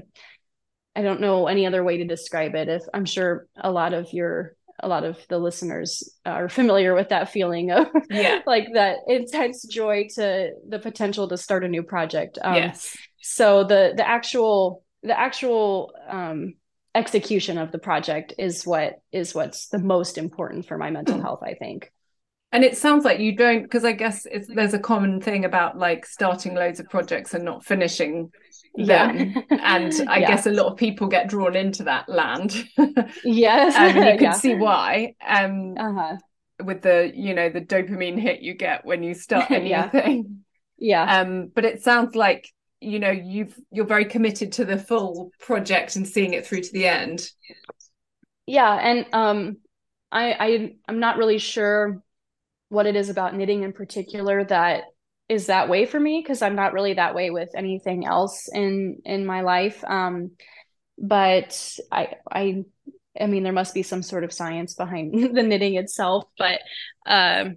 I 0.96 1.03
don't 1.03 1.20
know 1.20 1.46
any 1.46 1.66
other 1.66 1.85
way 1.85 1.98
to 1.98 2.05
describe 2.05 2.55
it. 2.55 2.68
If 2.68 2.83
I'm 2.92 3.05
sure 3.05 3.46
a 3.57 3.70
lot 3.70 3.94
of 3.94 4.12
your 4.12 4.57
a 4.83 4.88
lot 4.88 5.05
of 5.05 5.18
the 5.29 5.38
listeners 5.38 6.14
are 6.24 6.48
familiar 6.48 6.94
with 6.94 7.11
that 7.11 7.31
feeling 7.31 7.70
of 7.70 7.87
yeah. 8.11 8.40
like 8.46 8.66
that 8.74 8.96
intense 9.07 9.64
joy 9.66 10.09
to 10.14 10.50
the 10.68 10.79
potential 10.79 11.29
to 11.29 11.37
start 11.37 11.64
a 11.64 11.68
new 11.68 11.83
project. 11.83 12.38
Um, 12.42 12.55
yes. 12.55 12.96
so 13.20 13.64
the 13.64 13.92
the 13.96 14.07
actual 14.07 14.83
the 15.03 15.18
actual 15.18 15.92
um 16.09 16.55
execution 16.94 17.59
of 17.59 17.70
the 17.70 17.79
project 17.79 18.35
is 18.38 18.66
what 18.66 19.00
is 19.12 19.35
what's 19.35 19.68
the 19.68 19.79
most 19.79 20.18
important 20.18 20.66
for 20.66 20.76
my 20.76 20.90
mental 20.90 21.16
hmm. 21.16 21.22
health 21.22 21.40
i 21.42 21.55
think 21.55 21.92
and 22.53 22.64
it 22.64 22.76
sounds 22.76 23.05
like 23.05 23.20
you 23.20 23.37
don't 23.37 23.62
because 23.62 23.85
i 23.85 23.92
guess 23.92 24.26
there's 24.48 24.74
a 24.74 24.79
common 24.79 25.20
thing 25.20 25.44
about 25.44 25.79
like 25.79 26.05
starting 26.05 26.55
loads 26.55 26.81
of 26.81 26.88
projects 26.88 27.33
and 27.33 27.44
not 27.44 27.64
finishing 27.64 28.31
them 28.74 29.16
yeah. 29.16 29.42
and 29.62 30.09
i 30.09 30.18
yeah. 30.18 30.29
guess 30.29 30.46
a 30.46 30.50
lot 30.50 30.66
of 30.66 30.76
people 30.76 31.07
get 31.07 31.29
drawn 31.29 31.55
into 31.55 31.85
that 31.85 32.09
land 32.09 32.66
yes 33.24 33.74
and 33.76 33.96
you 33.96 34.03
can 34.03 34.20
yeah. 34.20 34.33
see 34.33 34.55
why 34.55 35.14
um 35.26 35.74
uh-huh. 35.79 36.16
with 36.64 36.83
the 36.83 37.12
you 37.14 37.35
know 37.35 37.48
the 37.50 37.61
dopamine 37.61 38.18
hit 38.18 38.40
you 38.40 38.55
get 38.55 38.85
when 38.85 39.05
you 39.05 39.14
start 39.14 39.48
anything 39.50 40.40
yeah 40.76 41.20
um 41.20 41.50
but 41.55 41.64
it 41.64 41.85
sounds 41.85 42.16
like 42.16 42.48
you 42.81 42.99
know 42.99 43.11
you've 43.11 43.59
you're 43.71 43.87
very 43.87 44.05
committed 44.05 44.53
to 44.53 44.64
the 44.64 44.79
full 44.79 45.31
project 45.38 45.97
and 45.97 46.07
seeing 46.07 46.33
it 46.33 46.47
through 46.47 46.62
to 46.62 46.73
the 46.73 46.87
end. 46.87 47.31
Yeah 48.47 48.73
and 48.73 49.07
um 49.12 49.57
i 50.11 50.33
i 50.33 50.75
i'm 50.88 50.99
not 50.99 51.19
really 51.19 51.38
sure 51.38 52.03
what 52.69 52.87
it 52.87 52.97
is 52.97 53.09
about 53.09 53.35
knitting 53.35 53.62
in 53.62 53.73
particular 53.73 54.45
that 54.45 54.85
is 55.29 55.47
that 55.47 55.69
way 55.69 55.87
for 55.87 56.01
me 56.01 56.21
because 56.21 56.43
i'm 56.43 56.57
not 56.57 56.73
really 56.73 56.95
that 56.95 57.14
way 57.14 57.31
with 57.31 57.51
anything 57.55 58.07
else 58.07 58.49
in 58.53 58.99
in 59.05 59.27
my 59.27 59.43
life. 59.43 59.85
Um 59.87 60.33
but 60.99 61.79
i 61.93 62.14
i 62.31 62.64
i 63.21 63.27
mean 63.27 63.43
there 63.43 63.53
must 63.53 63.75
be 63.75 63.83
some 63.83 64.03
sort 64.03 64.25
of 64.25 64.33
science 64.33 64.75
behind 64.75 65.14
the 65.37 65.43
knitting 65.43 65.75
itself 65.75 66.25
but 66.37 66.61
um 67.07 67.57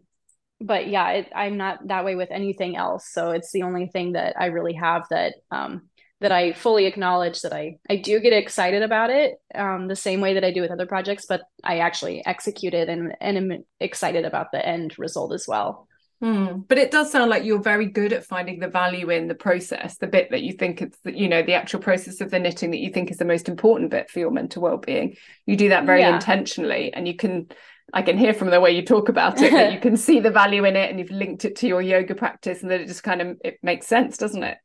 but 0.63 0.87
yeah, 0.87 1.09
it, 1.11 1.31
I'm 1.35 1.57
not 1.57 1.87
that 1.87 2.05
way 2.05 2.15
with 2.15 2.31
anything 2.31 2.75
else. 2.75 3.09
So 3.11 3.31
it's 3.31 3.51
the 3.51 3.63
only 3.63 3.87
thing 3.87 4.13
that 4.13 4.35
I 4.39 4.47
really 4.47 4.73
have 4.73 5.03
that 5.09 5.35
um, 5.51 5.89
that 6.21 6.31
I 6.31 6.53
fully 6.53 6.85
acknowledge 6.85 7.41
that 7.41 7.53
I 7.53 7.77
I 7.89 7.97
do 7.97 8.19
get 8.21 8.33
excited 8.33 8.81
about 8.81 9.09
it 9.09 9.35
um, 9.53 9.87
the 9.87 9.95
same 9.95 10.21
way 10.21 10.35
that 10.35 10.43
I 10.45 10.51
do 10.51 10.61
with 10.61 10.71
other 10.71 10.85
projects, 10.85 11.25
but 11.27 11.41
I 11.63 11.79
actually 11.79 12.25
execute 12.25 12.73
it 12.73 12.87
and 12.89 13.13
and 13.19 13.37
am 13.37 13.63
excited 13.79 14.25
about 14.25 14.51
the 14.51 14.65
end 14.65 14.97
result 14.97 15.33
as 15.33 15.47
well. 15.47 15.87
Mm. 16.23 16.65
But 16.69 16.77
it 16.77 16.89
does 16.89 17.11
sound 17.11 17.29
like 17.29 17.43
you're 17.43 17.61
very 17.61 17.85
good 17.85 18.13
at 18.13 18.25
finding 18.25 18.59
the 18.59 18.69
value 18.69 19.09
in 19.09 19.27
the 19.27 19.35
process, 19.35 19.97
the 19.97 20.07
bit 20.07 20.31
that 20.31 20.41
you 20.41 20.53
think 20.53 20.81
it's, 20.81 20.97
the, 21.03 21.11
you 21.11 21.27
know, 21.27 21.43
the 21.43 21.55
actual 21.55 21.81
process 21.81 22.21
of 22.21 22.31
the 22.31 22.39
knitting 22.39 22.71
that 22.71 22.79
you 22.79 22.91
think 22.91 23.11
is 23.11 23.17
the 23.17 23.25
most 23.25 23.49
important 23.49 23.91
bit 23.91 24.09
for 24.09 24.19
your 24.19 24.31
mental 24.31 24.61
well-being. 24.61 25.17
You 25.45 25.57
do 25.57 25.69
that 25.69 25.85
very 25.85 25.99
yeah. 25.99 26.15
intentionally, 26.15 26.93
and 26.93 27.09
you 27.09 27.17
can 27.17 27.49
I 27.93 28.01
can 28.01 28.17
hear 28.17 28.33
from 28.33 28.49
the 28.49 28.59
way 28.59 28.71
you 28.71 28.83
talk 28.83 29.07
about 29.07 29.39
it 29.41 29.51
that 29.51 29.71
you 29.71 29.79
can 29.81 29.95
see 29.95 30.19
the 30.19 30.31
value 30.31 30.65
in 30.65 30.75
it 30.75 30.89
and 30.89 30.99
you've 30.99 31.11
linked 31.11 31.45
it 31.45 31.57
to 31.57 31.67
your 31.67 31.81
yoga 31.81 32.15
practice 32.15 32.63
and 32.63 32.71
that 32.71 32.81
it 32.81 32.87
just 32.87 33.03
kind 33.03 33.21
of 33.21 33.37
it 33.43 33.59
makes 33.61 33.87
sense, 33.87 34.17
doesn't 34.17 34.43
it? 34.43 34.57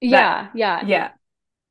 Yeah, 0.00 0.44
that, 0.44 0.50
yeah. 0.54 0.86
Yeah. 0.86 1.10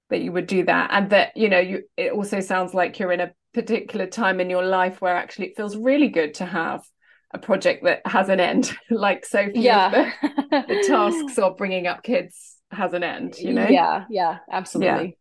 That 0.10 0.22
you 0.22 0.32
would 0.32 0.48
do 0.48 0.65
that. 0.65 0.89
And 0.91 1.12
that, 1.12 1.38
you 1.38 1.50
know, 1.50 1.60
you 1.60 1.84
it 1.96 2.12
also 2.12 2.39
sounds 2.39 2.74
like 2.74 2.98
you're 3.00 3.12
in 3.12 3.22
a 3.22 3.32
particular 3.54 4.08
time 4.08 4.39
in 4.39 4.50
your 4.50 4.65
life 4.65 5.00
where 5.00 5.15
actually 5.15 5.48
it 5.48 5.58
feels 5.58 5.78
really 5.78 6.10
good 6.10 6.34
to 6.36 6.46
have 6.46 6.84
a 7.32 7.38
project 7.38 7.84
that 7.84 8.02
has 8.06 8.30
an 8.30 8.39
end, 8.39 8.72
like 8.89 9.26
Sophie. 9.26 9.60
Yeah, 9.60 9.89
the, 9.89 10.65
the 10.68 10.84
tasks 10.88 11.38
of 11.38 11.58
bringing 11.58 11.86
up 11.86 12.02
kids 12.02 12.56
has 12.72 12.94
an 12.94 13.04
end. 13.04 13.38
You 13.38 13.54
know. 13.54 13.68
Yeah, 13.68 14.06
yeah, 14.10 14.39
absolutely. 14.52 15.06
Yeah. 15.06 15.12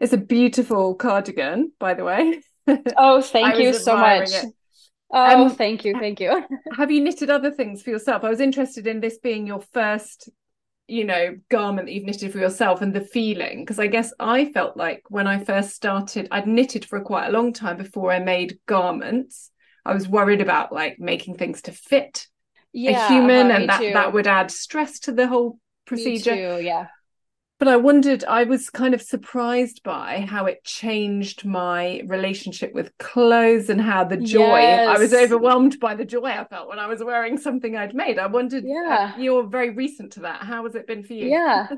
It's 0.00 0.12
a 0.12 0.18
beautiful 0.18 0.94
cardigan, 0.94 1.72
by 1.78 1.94
the 1.94 2.04
way. 2.04 2.40
Oh, 2.96 3.22
thank 3.22 3.58
you 3.58 3.72
so 3.72 3.96
much. 3.96 4.30
It. 4.30 4.46
Oh, 5.10 5.44
um, 5.44 5.54
thank 5.54 5.84
you, 5.84 5.94
thank 5.98 6.20
you. 6.20 6.42
have 6.76 6.90
you 6.90 7.00
knitted 7.00 7.30
other 7.30 7.50
things 7.50 7.82
for 7.82 7.90
yourself? 7.90 8.24
I 8.24 8.28
was 8.28 8.40
interested 8.40 8.86
in 8.86 9.00
this 9.00 9.18
being 9.18 9.46
your 9.46 9.60
first, 9.60 10.28
you 10.88 11.04
know, 11.04 11.36
garment 11.48 11.86
that 11.86 11.92
you've 11.92 12.04
knitted 12.04 12.32
for 12.32 12.38
yourself 12.38 12.82
and 12.82 12.92
the 12.92 13.00
feeling, 13.00 13.60
because 13.60 13.78
I 13.78 13.86
guess 13.86 14.12
I 14.18 14.52
felt 14.52 14.76
like 14.76 15.02
when 15.08 15.26
I 15.26 15.42
first 15.42 15.74
started, 15.74 16.28
I'd 16.30 16.46
knitted 16.46 16.84
for 16.84 17.00
quite 17.00 17.28
a 17.28 17.32
long 17.32 17.52
time 17.52 17.76
before 17.76 18.10
I 18.10 18.18
made 18.18 18.58
garments. 18.66 19.50
I 19.84 19.94
was 19.94 20.08
worried 20.08 20.40
about 20.40 20.72
like 20.72 20.98
making 20.98 21.36
things 21.36 21.62
to 21.62 21.72
fit 21.72 22.26
yeah, 22.72 23.06
a 23.06 23.08
human, 23.08 23.50
and 23.52 23.68
that 23.68 23.80
too. 23.80 23.92
that 23.92 24.12
would 24.12 24.26
add 24.26 24.50
stress 24.50 24.98
to 25.00 25.12
the 25.12 25.28
whole 25.28 25.58
procedure. 25.86 26.34
Too, 26.34 26.64
yeah 26.64 26.86
but 27.58 27.68
I 27.68 27.76
wondered, 27.76 28.24
I 28.24 28.44
was 28.44 28.68
kind 28.68 28.92
of 28.92 29.00
surprised 29.00 29.82
by 29.82 30.26
how 30.28 30.44
it 30.46 30.62
changed 30.64 31.44
my 31.44 32.02
relationship 32.06 32.74
with 32.74 32.96
clothes 32.98 33.70
and 33.70 33.80
how 33.80 34.04
the 34.04 34.18
joy, 34.18 34.58
yes. 34.58 34.88
I 34.88 34.98
was 34.98 35.14
overwhelmed 35.14 35.80
by 35.80 35.94
the 35.94 36.04
joy 36.04 36.26
I 36.26 36.44
felt 36.44 36.68
when 36.68 36.78
I 36.78 36.86
was 36.86 37.02
wearing 37.02 37.38
something 37.38 37.76
I'd 37.76 37.94
made. 37.94 38.18
I 38.18 38.26
wondered, 38.26 38.64
uh, 38.64 38.68
yeah. 38.68 39.12
Uh, 39.14 39.18
you're 39.20 39.46
very 39.46 39.70
recent 39.70 40.12
to 40.12 40.20
that. 40.20 40.42
How 40.42 40.64
has 40.64 40.74
it 40.74 40.86
been 40.86 41.02
for 41.02 41.14
you? 41.14 41.28
Yeah. 41.28 41.68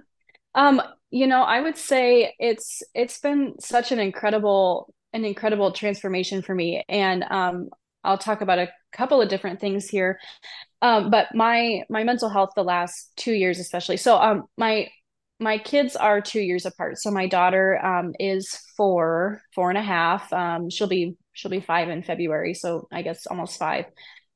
um, 0.54 0.82
you 1.10 1.26
know, 1.26 1.42
I 1.42 1.60
would 1.60 1.76
say 1.76 2.34
it's 2.38 2.82
it's 2.94 3.20
been 3.20 3.54
such 3.60 3.92
an 3.92 3.98
incredible 3.98 4.92
an 5.12 5.24
incredible 5.24 5.72
transformation 5.72 6.42
for 6.42 6.54
me. 6.54 6.84
And 6.88 7.24
um 7.30 7.68
I'll 8.04 8.18
talk 8.18 8.40
about 8.40 8.58
a 8.58 8.68
couple 8.92 9.20
of 9.22 9.28
different 9.28 9.60
things 9.60 9.88
here. 9.88 10.18
Um, 10.82 11.10
but 11.10 11.34
my 11.34 11.82
my 11.88 12.04
mental 12.04 12.28
health 12.28 12.50
the 12.54 12.64
last 12.64 13.10
two 13.16 13.32
years 13.32 13.58
especially. 13.58 13.96
So 13.96 14.16
um 14.16 14.44
my 14.56 14.88
my 15.40 15.58
kids 15.58 15.94
are 15.96 16.20
two 16.20 16.40
years 16.40 16.66
apart. 16.66 16.98
So 16.98 17.10
my 17.10 17.28
daughter 17.28 17.84
um, 17.84 18.12
is 18.18 18.58
four, 18.76 19.40
four 19.54 19.68
and 19.70 19.78
a 19.78 19.82
half. 19.82 20.32
Um, 20.32 20.70
she'll 20.70 20.88
be 20.88 21.16
she'll 21.32 21.50
be 21.50 21.60
five 21.60 21.88
in 21.88 22.02
February, 22.02 22.54
so 22.54 22.88
I 22.92 23.02
guess 23.02 23.26
almost 23.26 23.58
five. 23.58 23.86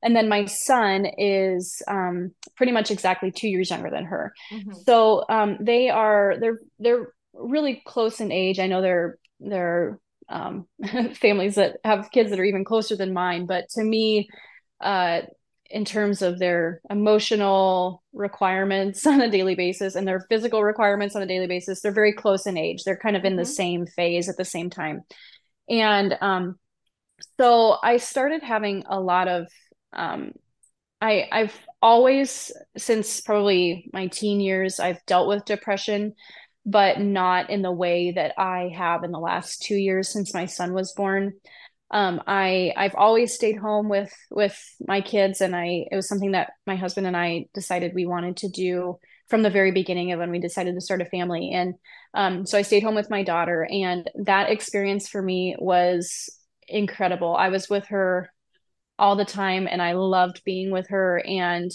And 0.01 0.15
then 0.15 0.27
my 0.27 0.45
son 0.45 1.05
is 1.17 1.81
um, 1.87 2.31
pretty 2.55 2.71
much 2.71 2.91
exactly 2.91 3.31
two 3.31 3.47
years 3.47 3.69
younger 3.69 3.89
than 3.89 4.05
her. 4.05 4.33
Mm-hmm. 4.51 4.73
So 4.85 5.23
um, 5.29 5.57
they 5.61 5.89
are 5.89 6.35
they're 6.39 6.59
they're 6.79 7.13
really 7.33 7.81
close 7.85 8.19
in 8.19 8.31
age. 8.31 8.59
I 8.59 8.67
know 8.67 8.81
they're 8.81 9.17
they're 9.39 9.99
um, 10.29 10.67
families 11.15 11.55
that 11.55 11.77
have 11.83 12.11
kids 12.11 12.29
that 12.29 12.39
are 12.39 12.45
even 12.45 12.63
closer 12.63 12.95
than 12.95 13.13
mine, 13.13 13.45
but 13.45 13.69
to 13.71 13.83
me, 13.83 14.29
uh, 14.81 15.21
in 15.73 15.83
terms 15.83 16.21
of 16.21 16.39
their 16.39 16.79
emotional 16.89 18.03
requirements 18.13 19.05
on 19.07 19.19
a 19.19 19.29
daily 19.29 19.55
basis 19.55 19.95
and 19.95 20.07
their 20.07 20.25
physical 20.29 20.63
requirements 20.63 21.15
on 21.15 21.21
a 21.21 21.27
daily 21.27 21.47
basis 21.47 21.81
they're 21.81 21.91
very 21.91 22.13
close 22.13 22.45
in 22.45 22.57
age. 22.57 22.83
They're 22.83 22.97
kind 22.97 23.15
of 23.15 23.25
in 23.25 23.33
mm-hmm. 23.33 23.39
the 23.39 23.45
same 23.45 23.85
phase 23.85 24.29
at 24.29 24.37
the 24.37 24.45
same 24.45 24.69
time. 24.69 25.01
And 25.69 26.17
um, 26.21 26.57
so 27.39 27.77
i 27.81 27.97
started 27.97 28.43
having 28.43 28.83
a 28.89 28.99
lot 28.99 29.27
of 29.27 29.47
um, 29.93 30.31
i 31.01 31.27
i've 31.31 31.57
always 31.81 32.51
since 32.77 33.21
probably 33.21 33.89
my 33.93 34.07
teen 34.07 34.39
years 34.39 34.79
i've 34.79 35.05
dealt 35.05 35.27
with 35.27 35.45
depression 35.45 36.13
but 36.65 36.99
not 36.99 37.49
in 37.49 37.61
the 37.61 37.71
way 37.71 38.11
that 38.11 38.33
i 38.37 38.71
have 38.75 39.03
in 39.03 39.11
the 39.11 39.19
last 39.19 39.61
two 39.61 39.75
years 39.75 40.09
since 40.09 40.33
my 40.33 40.45
son 40.45 40.73
was 40.73 40.93
born 40.93 41.33
um, 41.93 42.21
I 42.25 42.73
I've 42.75 42.95
always 42.95 43.35
stayed 43.35 43.55
home 43.55 43.87
with 43.87 44.11
with 44.31 44.59
my 44.85 44.99
kids, 44.99 45.41
and 45.41 45.55
I 45.55 45.85
it 45.91 45.95
was 45.95 46.07
something 46.09 46.31
that 46.31 46.53
my 46.65 46.75
husband 46.75 47.05
and 47.05 47.15
I 47.15 47.45
decided 47.53 47.93
we 47.93 48.07
wanted 48.07 48.37
to 48.37 48.49
do 48.49 48.97
from 49.29 49.43
the 49.43 49.51
very 49.51 49.71
beginning 49.71 50.11
of 50.11 50.19
when 50.19 50.31
we 50.31 50.39
decided 50.39 50.73
to 50.73 50.81
start 50.81 51.01
a 51.01 51.05
family. 51.05 51.51
And 51.53 51.75
um, 52.15 52.45
so 52.47 52.57
I 52.57 52.63
stayed 52.63 52.81
home 52.81 52.95
with 52.95 53.11
my 53.11 53.21
daughter, 53.23 53.67
and 53.69 54.09
that 54.25 54.49
experience 54.49 55.07
for 55.07 55.21
me 55.21 55.55
was 55.59 56.35
incredible. 56.67 57.35
I 57.35 57.49
was 57.49 57.69
with 57.69 57.85
her 57.87 58.33
all 58.97 59.15
the 59.15 59.23
time, 59.23 59.67
and 59.69 59.79
I 59.79 59.93
loved 59.93 60.41
being 60.43 60.71
with 60.71 60.87
her. 60.89 61.23
And 61.23 61.69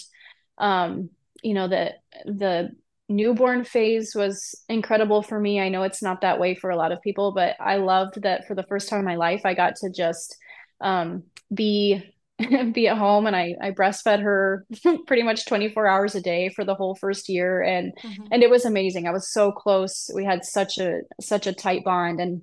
um, 0.58 1.10
you 1.44 1.54
know 1.54 1.68
the 1.68 1.92
the 2.24 2.70
newborn 3.08 3.64
phase 3.64 4.14
was 4.14 4.54
incredible 4.68 5.22
for 5.22 5.40
me. 5.40 5.60
I 5.60 5.68
know 5.68 5.82
it's 5.82 6.02
not 6.02 6.20
that 6.20 6.38
way 6.38 6.54
for 6.54 6.70
a 6.70 6.76
lot 6.76 6.92
of 6.92 7.02
people, 7.02 7.32
but 7.32 7.56
I 7.58 7.76
loved 7.76 8.22
that 8.22 8.46
for 8.46 8.54
the 8.54 8.62
first 8.64 8.88
time 8.88 9.00
in 9.00 9.04
my 9.04 9.16
life, 9.16 9.42
I 9.44 9.54
got 9.54 9.76
to 9.76 9.90
just 9.90 10.36
um, 10.80 11.24
be 11.52 12.02
be 12.72 12.86
at 12.86 12.96
home 12.96 13.26
and 13.26 13.34
I, 13.34 13.56
I 13.60 13.72
breastfed 13.72 14.22
her 14.22 14.64
pretty 15.06 15.24
much 15.24 15.46
24 15.46 15.88
hours 15.88 16.14
a 16.14 16.20
day 16.20 16.50
for 16.50 16.64
the 16.64 16.74
whole 16.74 16.94
first 16.94 17.28
year. 17.28 17.62
And 17.62 17.92
mm-hmm. 17.96 18.26
and 18.30 18.42
it 18.42 18.50
was 18.50 18.64
amazing. 18.64 19.06
I 19.06 19.12
was 19.12 19.32
so 19.32 19.50
close. 19.50 20.10
We 20.14 20.24
had 20.24 20.44
such 20.44 20.78
a 20.78 21.00
such 21.20 21.46
a 21.46 21.52
tight 21.52 21.84
bond. 21.84 22.20
And 22.20 22.42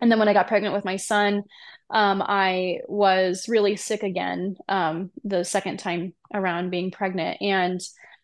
and 0.00 0.10
then 0.10 0.18
when 0.18 0.28
i 0.28 0.32
got 0.32 0.48
pregnant 0.48 0.74
with 0.74 0.84
my 0.84 0.96
son 0.96 1.44
um, 1.90 2.22
i 2.26 2.80
was 2.88 3.48
really 3.48 3.76
sick 3.76 4.02
again 4.02 4.56
um, 4.68 5.12
the 5.22 5.44
second 5.44 5.78
time 5.78 6.12
around 6.34 6.70
being 6.70 6.90
pregnant. 6.90 7.38
And 7.40 7.80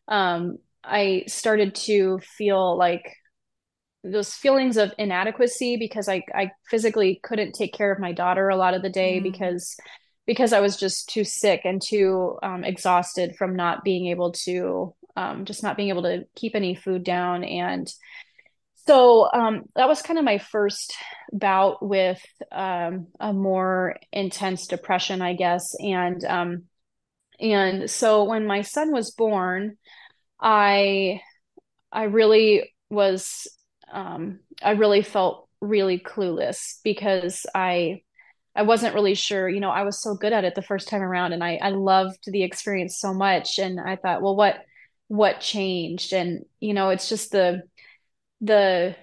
um, 0.09 0.59
I 0.89 1.25
started 1.27 1.75
to 1.87 2.19
feel 2.21 2.77
like 2.77 3.15
those 4.05 4.35
feelings 4.35 4.77
of 4.77 4.93
inadequacy 4.99 5.77
because 5.77 6.09
I, 6.09 6.23
I 6.35 6.53
physically 6.71 7.21
couldn't 7.23 7.53
take 7.53 7.75
care 7.75 7.93
of 7.93 7.99
my 7.99 8.13
daughter 8.13 8.49
a 8.49 8.57
lot 8.57 8.75
of 8.75 8.83
the 8.83 8.91
day 8.91 9.21
mm. 9.21 9.23
because 9.23 9.77
because 10.27 10.53
I 10.53 10.61
was 10.61 10.77
just 10.77 11.09
too 11.09 11.25
sick 11.25 11.63
and 11.65 11.81
too 11.83 12.39
um, 12.43 12.63
exhausted 12.63 13.35
from 13.37 13.57
not 13.57 13.83
being 13.83 14.09
able 14.09 14.33
to 14.45 14.95
um, 15.17 15.47
just 15.47 15.63
not 15.63 15.77
being 15.77 15.89
able 15.89 16.03
to 16.03 16.25
keep 16.37 16.55
any 16.55 16.75
food 16.75 17.03
down 17.03 17.45
and 17.45 17.91
so 18.87 19.29
um, 19.33 19.65
that 19.75 19.89
was 19.89 20.01
kind 20.01 20.19
of 20.19 20.25
my 20.25 20.39
first 20.39 20.95
bout 21.33 21.85
with 21.85 22.23
um, 22.53 23.09
a 23.21 23.33
more 23.33 23.97
intense 24.13 24.67
depression 24.67 25.21
i 25.21 25.35
guess 25.35 25.75
and 25.81 26.25
um, 26.25 26.63
and 27.41 27.91
so 27.91 28.25
when 28.25 28.47
my 28.47 28.63
son 28.63 28.93
was 28.93 29.11
born 29.11 29.77
I 30.41 31.21
I 31.93 32.05
really 32.05 32.73
was 32.91 33.49
um, 33.93 34.41
I 34.63 34.73
really 34.73 35.03
felt 35.03 35.49
really 35.61 35.99
clueless 35.99 36.81
because 36.85 37.47
I 37.55 38.03
I 38.55 38.63
wasn't 38.63 38.95
really 38.95 39.15
sure, 39.15 39.49
you 39.49 39.61
know, 39.61 39.71
I 39.71 39.83
was 39.83 40.03
so 40.03 40.15
good 40.15 40.33
at 40.33 40.45
it 40.45 40.55
the 40.55 40.63
first 40.63 40.89
time 40.89 41.03
around 41.03 41.33
and 41.33 41.43
I 41.45 41.57
I 41.57 41.71
loved 41.71 42.21
the 42.27 42.43
experience 42.43 42.99
so 42.99 43.15
much 43.15 43.59
and 43.59 43.81
I 43.81 43.97
thought, 43.97 44.23
well 44.23 44.37
what 44.37 44.65
what 45.09 45.41
changed 45.41 46.13
and 46.13 46.45
you 46.61 46.75
know, 46.75 46.91
it's 46.91 47.09
just 47.09 47.33
the 47.33 47.63
the 48.41 48.97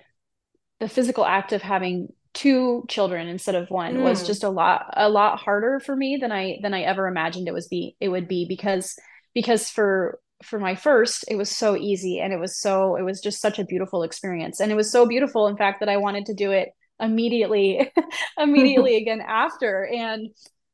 the 0.80 0.90
physical 0.90 1.26
act 1.26 1.54
of 1.54 1.62
having 1.62 2.10
two 2.34 2.84
children 2.90 3.28
instead 3.28 3.56
of 3.56 3.70
one 3.70 3.96
mm. 3.96 4.04
was 4.04 4.28
just 4.28 4.44
a 4.44 4.50
lot 4.50 4.94
a 4.98 5.10
lot 5.10 5.40
harder 5.40 5.80
for 5.80 5.96
me 5.96 6.18
than 6.20 6.34
I 6.34 6.60
than 6.62 6.74
I 6.74 6.82
ever 6.82 7.08
imagined 7.08 7.48
it 7.48 7.54
was 7.54 7.70
be 7.70 7.96
it 8.02 8.10
would 8.10 8.28
be 8.28 8.46
because 8.46 8.96
because 9.34 9.70
for 9.70 10.20
for 10.44 10.60
my 10.60 10.76
first 10.76 11.26
it 11.30 11.36
was 11.36 11.50
so 11.50 11.76
easy 11.76 12.20
and 12.20 12.34
it 12.34 12.40
was 12.40 12.60
so 12.60 12.96
it 12.96 13.04
was 13.04 13.22
just 13.22 13.42
such 13.42 13.60
a 13.60 13.66
beautiful 13.66 14.04
experience. 14.04 14.60
And 14.60 14.72
it 14.72 14.76
was 14.76 14.92
so 14.92 15.06
beautiful 15.06 15.48
in 15.48 15.58
fact 15.58 15.80
that 15.80 15.90
i 15.90 15.98
wanted 15.98 16.26
to 16.28 16.34
do 16.34 16.52
it 16.52 16.70
immediately 17.00 17.92
immediately 18.38 18.98
again 19.02 19.22
after. 19.22 19.86
And 19.86 20.30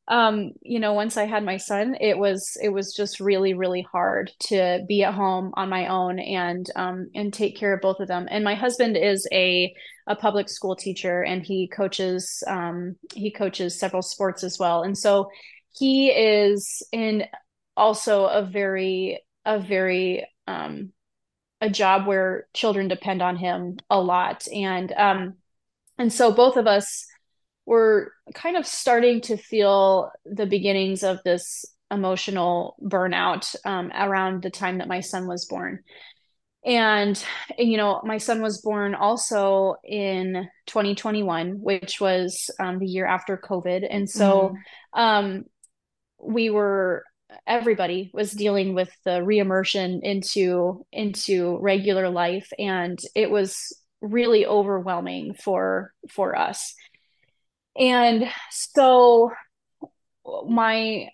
um 0.08 0.50
you 0.62 0.80
know 0.80 0.94
once 0.94 1.16
i 1.16 1.26
had 1.26 1.44
my 1.44 1.56
son 1.56 1.94
it 2.00 2.18
was 2.18 2.56
it 2.60 2.70
was 2.70 2.92
just 2.92 3.20
really 3.20 3.54
really 3.54 3.86
hard 3.92 4.32
to 4.40 4.84
be 4.88 5.04
at 5.04 5.14
home 5.14 5.52
on 5.54 5.68
my 5.68 5.86
own 5.86 6.18
and 6.18 6.66
um 6.74 7.08
and 7.14 7.32
take 7.32 7.56
care 7.56 7.72
of 7.72 7.80
both 7.80 8.00
of 8.00 8.08
them. 8.08 8.26
And 8.30 8.42
my 8.44 8.54
husband 8.54 8.96
is 8.96 9.28
a 9.32 9.72
a 10.08 10.16
public 10.16 10.48
school 10.48 10.74
teacher 10.74 11.22
and 11.22 11.42
he 11.42 11.68
coaches 11.68 12.42
um 12.48 12.96
he 13.14 13.30
coaches 13.30 13.78
several 13.78 14.02
sports 14.02 14.42
as 14.42 14.58
well. 14.58 14.82
And 14.82 14.98
so 14.98 15.30
he 15.78 16.10
is 16.10 16.82
in 16.92 17.24
also 17.76 18.26
a 18.26 18.42
very 18.44 19.20
a 19.44 19.58
very 19.60 20.26
um, 20.46 20.92
a 21.60 21.70
job 21.70 22.06
where 22.06 22.46
children 22.54 22.88
depend 22.88 23.22
on 23.22 23.36
him 23.36 23.78
a 23.88 24.00
lot, 24.00 24.46
and 24.52 24.92
um, 24.92 25.34
and 25.98 26.12
so 26.12 26.32
both 26.32 26.56
of 26.56 26.66
us 26.66 27.06
were 27.66 28.12
kind 28.34 28.56
of 28.56 28.66
starting 28.66 29.20
to 29.22 29.36
feel 29.36 30.10
the 30.24 30.46
beginnings 30.46 31.02
of 31.02 31.22
this 31.24 31.64
emotional 31.90 32.76
burnout 32.82 33.54
um, 33.64 33.92
around 33.94 34.42
the 34.42 34.50
time 34.50 34.78
that 34.78 34.88
my 34.88 35.00
son 35.00 35.26
was 35.26 35.44
born. 35.46 35.80
And, 36.64 37.22
you 37.58 37.76
know, 37.76 38.00
my 38.04 38.18
son 38.18 38.40
was 38.40 38.60
born 38.60 38.94
also 38.94 39.76
in 39.84 40.48
2021, 40.66 41.60
which 41.60 42.00
was 42.00 42.50
um, 42.60 42.78
the 42.78 42.86
year 42.86 43.04
after 43.04 43.36
COVID. 43.36 43.86
And 43.88 44.08
so 44.08 44.54
mm-hmm. 44.94 45.00
um, 45.00 45.44
we 46.22 46.50
were 46.50 47.04
everybody 47.46 48.10
was 48.12 48.32
dealing 48.32 48.74
with 48.74 48.90
the 49.04 49.20
reimmersion 49.20 50.00
into 50.02 50.84
into 50.92 51.58
regular 51.60 52.10
life 52.10 52.50
and 52.58 52.98
it 53.14 53.30
was 53.30 53.72
really 54.00 54.46
overwhelming 54.46 55.34
for 55.34 55.92
for 56.10 56.36
us. 56.36 56.74
And 57.78 58.30
so 58.50 59.30
my 60.48 61.08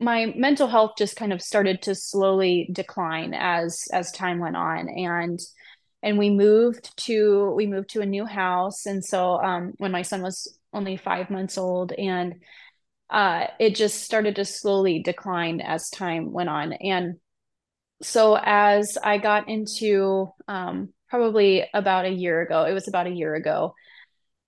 my 0.00 0.32
mental 0.36 0.66
health 0.66 0.92
just 0.96 1.16
kind 1.16 1.32
of 1.32 1.42
started 1.42 1.82
to 1.82 1.94
slowly 1.94 2.68
decline 2.72 3.34
as 3.34 3.86
as 3.92 4.10
time 4.12 4.38
went 4.38 4.56
on 4.56 4.88
and 4.88 5.38
and 6.02 6.18
we 6.18 6.30
moved 6.30 6.96
to 7.04 7.52
we 7.56 7.66
moved 7.66 7.90
to 7.90 8.00
a 8.00 8.06
new 8.06 8.24
house. 8.24 8.86
And 8.86 9.04
so 9.04 9.40
um, 9.42 9.74
when 9.78 9.92
my 9.92 10.02
son 10.02 10.22
was 10.22 10.58
only 10.72 10.96
five 10.96 11.30
months 11.30 11.58
old 11.58 11.92
and 11.92 12.36
uh, 13.10 13.46
it 13.58 13.74
just 13.74 14.02
started 14.02 14.36
to 14.36 14.44
slowly 14.44 15.02
decline 15.02 15.60
as 15.60 15.90
time 15.90 16.32
went 16.32 16.48
on. 16.48 16.72
And 16.72 17.16
so 18.02 18.38
as 18.42 18.96
i 19.02 19.18
got 19.18 19.48
into 19.48 20.32
um, 20.48 20.88
probably 21.08 21.64
about 21.74 22.06
a 22.06 22.10
year 22.10 22.40
ago 22.40 22.64
it 22.64 22.72
was 22.72 22.88
about 22.88 23.06
a 23.06 23.10
year 23.14 23.34
ago 23.34 23.74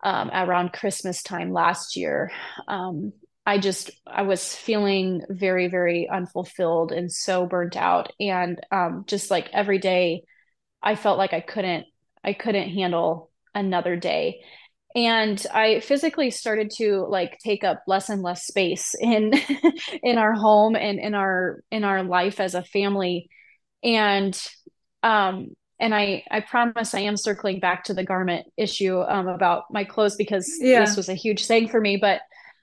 um, 0.02 0.30
around 0.32 0.72
christmas 0.72 1.22
time 1.22 1.52
last 1.52 1.96
year 1.96 2.30
um, 2.66 3.12
I 3.44 3.58
just 3.58 3.90
I 4.06 4.22
was 4.22 4.54
feeling 4.54 5.22
very 5.28 5.68
very 5.68 6.08
unfulfilled 6.08 6.92
and 6.92 7.10
so 7.10 7.46
burnt 7.46 7.76
out. 7.76 8.12
And 8.20 8.60
um, 8.70 9.04
just 9.06 9.30
like 9.30 9.50
every 9.52 9.78
day 9.78 10.22
I 10.82 10.94
felt 10.94 11.18
like 11.18 11.32
I 11.32 11.40
couldn't 11.40 11.86
I 12.22 12.34
couldn't 12.34 12.70
handle 12.70 13.30
another 13.54 13.96
day 13.96 14.42
and 14.94 15.44
I 15.52 15.80
physically 15.80 16.30
started 16.30 16.70
to 16.76 17.06
like 17.08 17.38
take 17.38 17.64
up 17.64 17.82
less 17.86 18.08
and 18.08 18.22
less 18.22 18.46
space 18.46 18.94
in 19.00 19.32
in 20.02 20.18
our 20.18 20.34
home 20.34 20.76
and 20.76 20.98
in 20.98 21.14
our 21.14 21.62
in 21.70 21.84
our 21.84 22.02
life 22.02 22.40
as 22.40 22.54
a 22.54 22.62
family 22.62 23.28
and 23.82 24.40
um 25.02 25.48
and 25.80 25.94
I 25.94 26.24
I 26.30 26.40
promise 26.40 26.94
I 26.94 27.00
am 27.00 27.16
circling 27.16 27.60
back 27.60 27.84
to 27.84 27.94
the 27.94 28.04
garment 28.04 28.46
issue 28.56 29.00
um 29.00 29.28
about 29.28 29.64
my 29.70 29.84
clothes 29.84 30.16
because 30.16 30.50
yeah. 30.60 30.80
this 30.80 30.96
was 30.96 31.08
a 31.08 31.14
huge 31.14 31.46
thing 31.46 31.68
for 31.68 31.80
me 31.80 31.96
but 31.96 32.20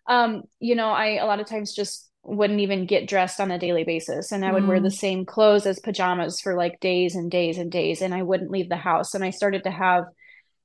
um, 0.10 0.44
you 0.60 0.76
know, 0.76 0.90
I 0.90 1.18
a 1.18 1.26
lot 1.26 1.40
of 1.40 1.48
times 1.48 1.74
just 1.74 2.10
wouldn't 2.24 2.60
even 2.60 2.86
get 2.86 3.08
dressed 3.08 3.40
on 3.40 3.52
a 3.52 3.60
daily 3.60 3.84
basis 3.84 4.32
and 4.32 4.44
I 4.44 4.52
would 4.52 4.64
mm. 4.64 4.68
wear 4.68 4.80
the 4.80 4.90
mm. 4.90 4.98
same 4.98 5.26
clothes 5.26 5.66
as 5.66 5.80
pajamas 5.80 6.42
for 6.42 6.56
like 6.56 6.80
days 6.80 7.16
and 7.16 7.32
days 7.32 7.58
and 7.58 7.72
days 7.72 8.02
and 8.02 8.14
I 8.14 8.24
wouldn't 8.24 8.52
leave 8.52 8.70
the 8.70 8.76
house 8.76 9.14
and 9.14 9.24
I 9.24 9.30
started 9.30 9.64
to 9.64 9.72
have 9.72 10.06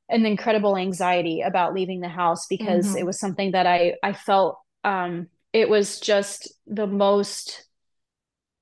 an 0.08 0.26
incredible 0.26 0.76
anxiety 0.76 1.40
about 1.40 1.74
leaving 1.74 2.00
the 2.00 2.08
house 2.08 2.46
because 2.46 2.88
mm-hmm. 2.88 2.98
it 2.98 3.06
was 3.06 3.18
something 3.18 3.52
that 3.52 3.66
I 3.66 3.94
I 4.02 4.12
felt 4.12 4.58
um 4.82 5.28
it 5.52 5.68
was 5.68 6.00
just 6.00 6.52
the 6.66 6.86
most 6.86 7.66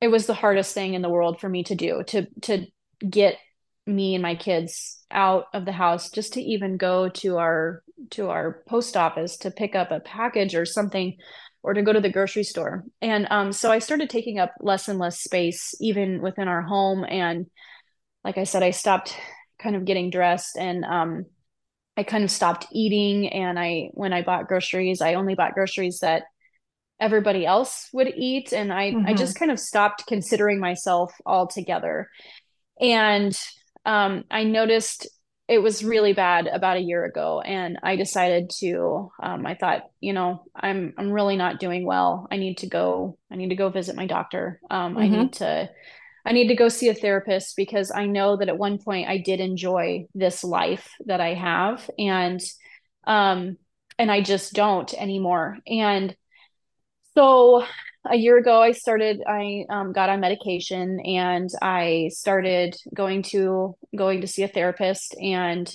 it 0.01 0.09
was 0.09 0.27
the 0.27 0.35
hardest 0.35 0.75
thing 0.75 0.95
in 0.95 1.03
the 1.03 1.09
world 1.09 1.41
for 1.41 1.49
me 1.49 1.65
to 1.65 1.75
do 1.75 2.03
to 2.09 2.27
to 2.43 2.67
get 3.09 3.39
me 3.87 4.15
and 4.15 4.23
my 4.23 4.35
kids 4.35 5.01
out 5.11 5.47
of 5.53 5.65
the 5.65 5.73
house 5.73 6.11
just 6.11 6.35
to 6.35 6.41
even 6.41 6.77
go 6.77 7.09
to 7.09 7.39
our 7.39 7.83
to 8.11 8.29
our 8.31 8.63
post 8.69 8.97
office 8.97 9.37
to 9.39 9.51
pick 9.51 9.75
up 9.75 9.91
a 9.91 10.01
package 10.01 10.55
or 10.55 10.65
something 10.65 11.17
or 11.63 11.75
to 11.75 11.83
go 11.83 11.93
to 11.93 12.01
the 12.01 12.11
grocery 12.11 12.45
store 12.45 12.85
and 13.01 13.27
um, 13.31 13.53
so 13.53 13.71
i 13.73 13.79
started 13.79 14.09
taking 14.09 14.39
up 14.39 14.53
less 14.61 14.89
and 14.89 14.99
less 14.99 15.21
space 15.21 15.75
even 15.81 16.21
within 16.23 16.47
our 16.47 16.63
home 16.63 17.05
and 17.09 17.47
like 18.25 18.39
i 18.39 18.45
said 18.45 18.63
i 18.63 18.71
stopped 18.71 19.17
kind 19.63 19.77
of 19.77 19.85
getting 19.85 20.11
dressed 20.11 20.57
and 20.57 20.85
um, 20.85 21.25
i 21.97 22.03
kind 22.03 22.25
of 22.25 22.31
stopped 22.31 22.67
eating 22.73 23.29
and 23.29 23.59
i 23.59 23.89
when 23.95 24.13
i 24.13 24.23
bought 24.23 24.49
groceries 24.49 25.01
i 25.01 25.15
only 25.15 25.35
bought 25.35 25.55
groceries 25.55 26.01
that 26.01 26.25
everybody 27.01 27.45
else 27.45 27.89
would 27.93 28.13
eat 28.17 28.53
and 28.53 28.73
i 28.73 28.91
mm-hmm. 28.91 29.07
i 29.07 29.15
just 29.15 29.39
kind 29.39 29.51
of 29.51 29.59
stopped 29.59 30.05
considering 30.07 30.61
myself 30.61 31.13
altogether 31.27 32.09
and 32.81 33.39
um, 33.85 34.25
I 34.31 34.45
noticed 34.45 35.09
it 35.49 35.59
was 35.59 35.85
really 35.85 36.13
bad 36.13 36.47
about 36.47 36.77
a 36.77 36.83
year 36.83 37.05
ago, 37.05 37.41
and 37.41 37.79
I 37.83 37.97
decided 37.97 38.51
to. 38.59 39.11
Um, 39.23 39.47
I 39.47 39.55
thought, 39.55 39.83
you 40.01 40.13
know, 40.13 40.45
I'm 40.55 40.95
I'm 40.97 41.11
really 41.11 41.37
not 41.37 41.61
doing 41.61 41.85
well. 41.85 42.27
I 42.31 42.37
need 42.37 42.59
to 42.59 42.69
go. 42.69 43.19
I 43.31 43.37
need 43.37 43.51
to 43.51 43.57
go 43.57 43.71
visit 43.71 43.97
my 43.97 44.07
doctor. 44.07 44.61
Um, 44.71 44.95
mm-hmm. 44.95 45.03
I 45.03 45.09
need 45.09 45.33
to. 45.35 45.71
I 46.25 46.33
need 46.33 46.49
to 46.49 46.55
go 46.55 46.69
see 46.69 46.89
a 46.89 46.95
therapist 46.95 47.57
because 47.57 47.91
I 47.91 48.07
know 48.07 48.37
that 48.37 48.49
at 48.49 48.59
one 48.59 48.79
point 48.79 49.09
I 49.09 49.19
did 49.19 49.41
enjoy 49.41 50.07
this 50.15 50.45
life 50.45 50.89
that 51.07 51.21
I 51.21 51.35
have, 51.35 51.89
and 51.99 52.41
um, 53.05 53.57
and 53.99 54.11
I 54.11 54.21
just 54.21 54.53
don't 54.53 54.93
anymore. 54.95 55.59
And 55.67 56.17
so 57.15 57.65
a 58.11 58.17
year 58.17 58.37
ago 58.37 58.61
i 58.61 58.73
started 58.73 59.23
i 59.27 59.65
um, 59.71 59.93
got 59.93 60.09
on 60.09 60.21
medication 60.21 61.01
and 61.01 61.51
i 61.61 62.11
started 62.13 62.77
going 62.95 63.23
to 63.23 63.77
going 63.97 64.21
to 64.21 64.27
see 64.27 64.43
a 64.43 64.49
therapist 64.49 65.15
and 65.21 65.75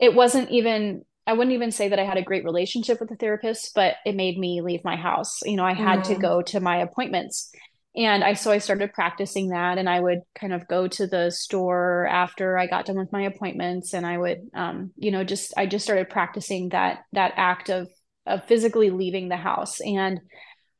it 0.00 0.14
wasn't 0.14 0.50
even 0.50 1.02
i 1.26 1.32
wouldn't 1.32 1.54
even 1.54 1.70
say 1.70 1.88
that 1.88 1.98
i 1.98 2.04
had 2.04 2.16
a 2.16 2.22
great 2.22 2.44
relationship 2.44 2.98
with 2.98 3.08
the 3.08 3.16
therapist 3.16 3.72
but 3.74 3.94
it 4.04 4.16
made 4.16 4.38
me 4.38 4.60
leave 4.62 4.84
my 4.84 4.96
house 4.96 5.40
you 5.44 5.56
know 5.56 5.64
i 5.64 5.74
had 5.74 6.00
mm. 6.00 6.04
to 6.04 6.14
go 6.16 6.42
to 6.42 6.60
my 6.60 6.78
appointments 6.78 7.52
and 7.96 8.24
i 8.24 8.32
so 8.34 8.50
i 8.50 8.58
started 8.58 8.92
practicing 8.92 9.48
that 9.48 9.78
and 9.78 9.88
i 9.88 10.00
would 10.00 10.20
kind 10.34 10.52
of 10.52 10.66
go 10.68 10.88
to 10.88 11.06
the 11.06 11.30
store 11.30 12.06
after 12.06 12.58
i 12.58 12.66
got 12.66 12.86
done 12.86 12.98
with 12.98 13.12
my 13.12 13.22
appointments 13.22 13.94
and 13.94 14.06
i 14.06 14.16
would 14.16 14.38
um, 14.54 14.90
you 14.96 15.10
know 15.10 15.24
just 15.24 15.52
i 15.56 15.66
just 15.66 15.84
started 15.84 16.08
practicing 16.08 16.70
that 16.70 17.00
that 17.12 17.32
act 17.36 17.70
of 17.70 17.88
of 18.26 18.44
physically 18.46 18.90
leaving 18.90 19.28
the 19.28 19.36
house. 19.36 19.80
And 19.80 20.20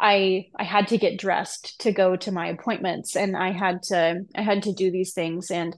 I 0.00 0.46
I 0.56 0.64
had 0.64 0.88
to 0.88 0.98
get 0.98 1.18
dressed 1.18 1.80
to 1.80 1.92
go 1.92 2.16
to 2.16 2.32
my 2.32 2.48
appointments 2.48 3.16
and 3.16 3.36
I 3.36 3.52
had 3.52 3.82
to 3.84 4.24
I 4.34 4.42
had 4.42 4.64
to 4.64 4.72
do 4.72 4.90
these 4.90 5.12
things. 5.12 5.50
And 5.50 5.76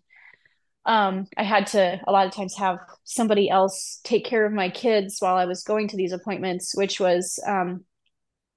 um, 0.85 1.27
I 1.37 1.43
had 1.43 1.67
to 1.69 2.01
a 2.07 2.13
lot 2.13 2.27
of 2.27 2.33
times 2.33 2.57
have 2.57 2.79
somebody 3.05 3.51
else 3.51 4.01
take 4.05 4.25
care 4.25 4.47
of 4.47 4.53
my 4.53 4.71
kids 4.71 5.17
while 5.19 5.37
I 5.37 5.45
was 5.45 5.65
going 5.65 5.89
to 5.89 5.97
these 5.97 6.13
appointments, 6.13 6.77
which 6.77 7.01
was 7.01 7.39
um, 7.47 7.85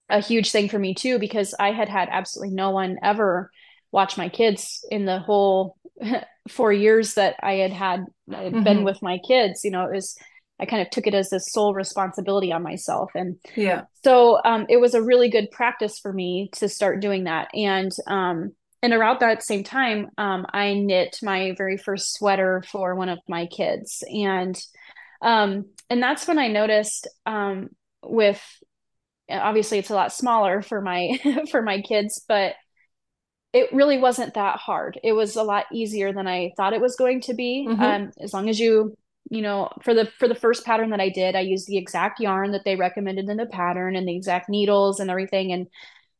a 0.10 0.20
huge 0.20 0.52
thing 0.52 0.70
for 0.70 0.80
me 0.80 0.94
too 0.94 1.20
because 1.20 1.54
I 1.60 1.72
had 1.72 1.90
had 1.90 2.10
absolutely 2.12 2.56
no 2.56 2.72
one 2.72 2.98
ever 3.04 3.52
watch 3.92 4.18
my 4.18 4.30
kids 4.30 4.86
in 4.90 5.06
the 5.06 5.20
whole 5.20 5.78
four 6.50 6.72
years 6.74 7.16
that 7.16 7.36
I 7.42 7.54
had 7.54 7.72
had 7.74 8.06
mm-hmm. 8.30 8.64
been 8.64 8.84
with 8.84 9.02
my 9.02 9.20
kids. 9.20 9.64
You 9.64 9.72
know, 9.72 9.86
it 9.86 9.94
was 9.94 10.18
I 10.60 10.66
kind 10.66 10.82
of 10.82 10.90
took 10.90 11.08
it 11.08 11.14
as 11.14 11.30
this 11.30 11.52
sole 11.52 11.74
responsibility 11.74 12.52
on 12.52 12.64
myself. 12.64 13.12
And 13.16 13.38
yeah, 13.56 13.84
so 14.04 14.42
um, 14.44 14.66
it 14.70 14.78
was 14.78 14.94
a 14.94 15.02
really 15.02 15.30
good 15.30 15.52
practice 15.52 16.00
for 16.00 16.12
me 16.12 16.50
to 16.56 16.68
start 16.68 17.00
doing 17.00 17.26
that. 17.26 17.50
And 17.54 17.92
um, 18.08 18.52
and 18.82 18.94
around 18.94 19.20
that 19.20 19.44
same 19.44 19.64
time, 19.64 20.10
um, 20.18 20.46
I 20.54 20.74
knit 20.74 21.20
my 21.22 21.54
very 21.58 21.78
first 21.78 22.14
sweater 22.14 22.64
for 22.70 22.96
one 22.96 23.10
of 23.10 23.20
my 23.28 23.46
kids, 23.46 24.04
and 24.10 24.60
um, 25.22 25.66
and 25.90 26.02
that's 26.02 26.28
when 26.28 26.40
I 26.40 26.48
noticed 26.48 27.08
um, 27.26 27.70
with 28.04 28.42
obviously 29.30 29.78
it's 29.78 29.90
a 29.90 29.96
lot 29.96 30.14
smaller 30.14 30.62
for 30.62 30.82
my 30.82 31.20
for 31.52 31.62
my 31.62 31.82
kids, 31.82 32.24
but 32.28 32.56
it 33.52 33.74
really 33.74 33.98
wasn't 33.98 34.36
that 34.36 34.58
hard. 34.58 35.00
It 35.04 35.14
was 35.14 35.36
a 35.36 35.44
lot 35.44 35.66
easier 35.74 36.14
than 36.14 36.28
I 36.28 36.52
thought 36.56 36.74
it 36.74 36.82
was 36.82 36.96
going 36.96 37.22
to 37.22 37.34
be. 37.34 37.66
Mm-hmm. 37.68 37.82
Um, 37.82 38.12
as 38.22 38.34
long 38.34 38.48
as 38.50 38.60
you 38.60 38.96
you 39.30 39.42
know 39.42 39.70
for 39.84 39.94
the 39.94 40.06
for 40.18 40.28
the 40.28 40.36
first 40.36 40.66
pattern 40.66 40.90
that 40.90 41.00
i 41.00 41.10
did 41.10 41.36
i 41.36 41.40
used 41.40 41.68
the 41.68 41.78
exact 41.78 42.20
yarn 42.20 42.52
that 42.52 42.64
they 42.66 42.76
recommended 42.76 43.30
in 43.30 43.38
the 43.38 43.46
pattern 43.46 43.96
and 43.96 44.08
the 44.08 44.16
exact 44.16 44.50
needles 44.50 45.00
and 45.00 45.10
everything 45.10 45.52
and 45.52 45.68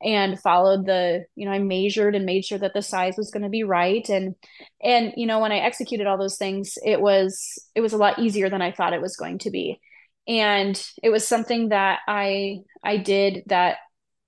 and 0.02 0.40
followed 0.40 0.86
the 0.86 1.26
you 1.36 1.46
know 1.46 1.52
i 1.52 1.60
measured 1.60 2.16
and 2.16 2.26
made 2.26 2.46
sure 2.46 2.58
that 2.58 2.74
the 2.74 2.82
size 2.82 3.16
was 3.18 3.32
going 3.32 3.44
to 3.44 3.50
be 3.50 3.64
right 3.64 4.10
and 4.10 4.36
and 4.82 5.14
you 5.18 5.26
know 5.26 5.40
when 5.40 5.52
i 5.52 5.58
executed 5.58 6.08
all 6.08 6.18
those 6.18 6.38
things 6.38 6.78
it 6.86 7.02
was 7.02 7.60
it 7.76 7.82
was 7.82 7.94
a 7.94 7.98
lot 7.98 8.20
easier 8.20 8.50
than 8.50 8.62
i 8.62 8.72
thought 8.72 8.94
it 8.94 9.02
was 9.02 9.18
going 9.18 9.38
to 9.38 9.50
be 9.50 9.80
and 10.30 10.82
it 11.04 11.10
was 11.10 11.28
something 11.28 11.70
that 11.70 12.00
i 12.08 12.60
i 12.84 12.96
did 12.96 13.44
that 13.48 13.78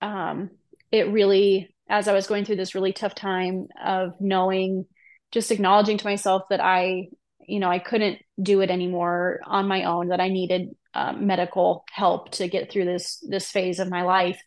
um 0.02 0.50
it 0.92 1.10
really 1.10 1.74
as 1.88 2.10
i 2.10 2.14
was 2.14 2.28
going 2.28 2.44
through 2.44 2.58
this 2.58 2.76
really 2.76 2.92
tough 2.92 3.16
time 3.16 3.68
of 3.82 4.14
knowing 4.20 4.86
just 5.32 5.52
acknowledging 5.52 5.98
to 5.98 6.06
myself 6.06 6.44
that 6.50 6.60
i 6.60 7.08
you 7.52 7.60
know, 7.60 7.70
I 7.70 7.80
couldn't 7.80 8.20
do 8.42 8.62
it 8.62 8.72
anymore 8.72 9.42
on 9.46 9.68
my 9.68 9.84
own, 9.84 10.08
that 10.08 10.22
I 10.22 10.30
needed 10.30 10.70
uh, 10.94 11.14
medical 11.14 11.84
help 11.92 12.32
to 12.32 12.48
get 12.48 12.72
through 12.72 12.86
this 12.86 13.24
this 13.28 13.52
phase 13.52 13.80
of 13.80 13.90
my 13.90 14.04
life. 14.04 14.42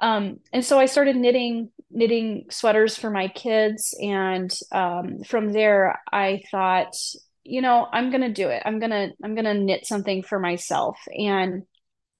Um, 0.00 0.40
and 0.52 0.64
so 0.64 0.78
I 0.78 0.86
started 0.86 1.16
knitting 1.16 1.70
knitting 1.90 2.46
sweaters 2.50 2.96
for 2.96 3.10
my 3.10 3.28
kids, 3.28 3.94
and 4.00 4.50
um, 4.72 5.22
from 5.24 5.52
there 5.52 6.00
I 6.10 6.42
thought, 6.50 6.94
you 7.44 7.60
know, 7.60 7.86
I'm 7.92 8.10
gonna 8.10 8.32
do 8.32 8.48
it. 8.48 8.62
I'm 8.64 8.78
gonna 8.78 9.10
I'm 9.22 9.34
gonna 9.34 9.54
knit 9.54 9.86
something 9.86 10.22
for 10.22 10.38
myself, 10.38 10.98
and 11.08 11.62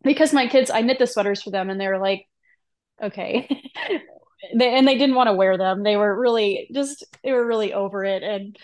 because 0.02 0.32
my 0.32 0.46
kids, 0.48 0.70
I 0.70 0.80
knit 0.82 0.98
the 0.98 1.06
sweaters 1.06 1.42
for 1.42 1.50
them, 1.50 1.70
and 1.70 1.80
they 1.80 1.88
were 1.88 1.98
like, 1.98 2.26
okay. 3.02 3.48
they, 4.56 4.76
and 4.76 4.86
they 4.86 4.98
didn't 4.98 5.14
want 5.14 5.28
to 5.28 5.34
wear 5.34 5.56
them. 5.56 5.82
They 5.82 5.96
were 5.96 6.18
really 6.18 6.68
just 6.74 7.04
they 7.22 7.32
were 7.32 7.46
really 7.46 7.72
over 7.72 8.04
it, 8.04 8.22
and 8.22 8.56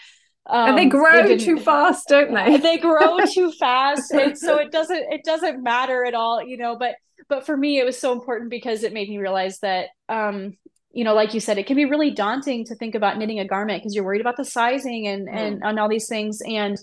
um, 0.46 0.70
and 0.70 0.78
they 0.78 0.86
grow 0.86 1.36
too 1.36 1.58
fast, 1.58 2.08
don't 2.08 2.32
they? 2.32 2.56
they 2.62 2.78
grow 2.78 3.18
too 3.26 3.52
fast, 3.52 4.12
and 4.12 4.36
so 4.36 4.56
it 4.60 4.72
doesn't 4.72 5.12
it 5.12 5.22
doesn't 5.24 5.62
matter 5.62 6.04
at 6.04 6.14
all, 6.14 6.42
you 6.42 6.56
know. 6.56 6.76
But 6.76 6.96
but 7.28 7.44
for 7.44 7.56
me, 7.56 7.78
it 7.78 7.84
was 7.84 7.98
so 7.98 8.12
important 8.12 8.50
because 8.50 8.82
it 8.82 8.92
made 8.92 9.08
me 9.08 9.18
realize 9.18 9.58
that, 9.60 9.88
um, 10.08 10.54
you 10.90 11.04
know, 11.04 11.14
like 11.14 11.34
you 11.34 11.40
said, 11.40 11.58
it 11.58 11.66
can 11.66 11.76
be 11.76 11.84
really 11.84 12.10
daunting 12.10 12.64
to 12.66 12.74
think 12.74 12.94
about 12.94 13.18
knitting 13.18 13.40
a 13.40 13.46
garment 13.46 13.82
because 13.82 13.94
you're 13.94 14.04
worried 14.04 14.20
about 14.20 14.36
the 14.36 14.44
sizing 14.44 15.06
and 15.06 15.28
mm. 15.28 15.34
and 15.34 15.62
on 15.62 15.78
all 15.78 15.88
these 15.88 16.08
things. 16.08 16.40
And 16.46 16.76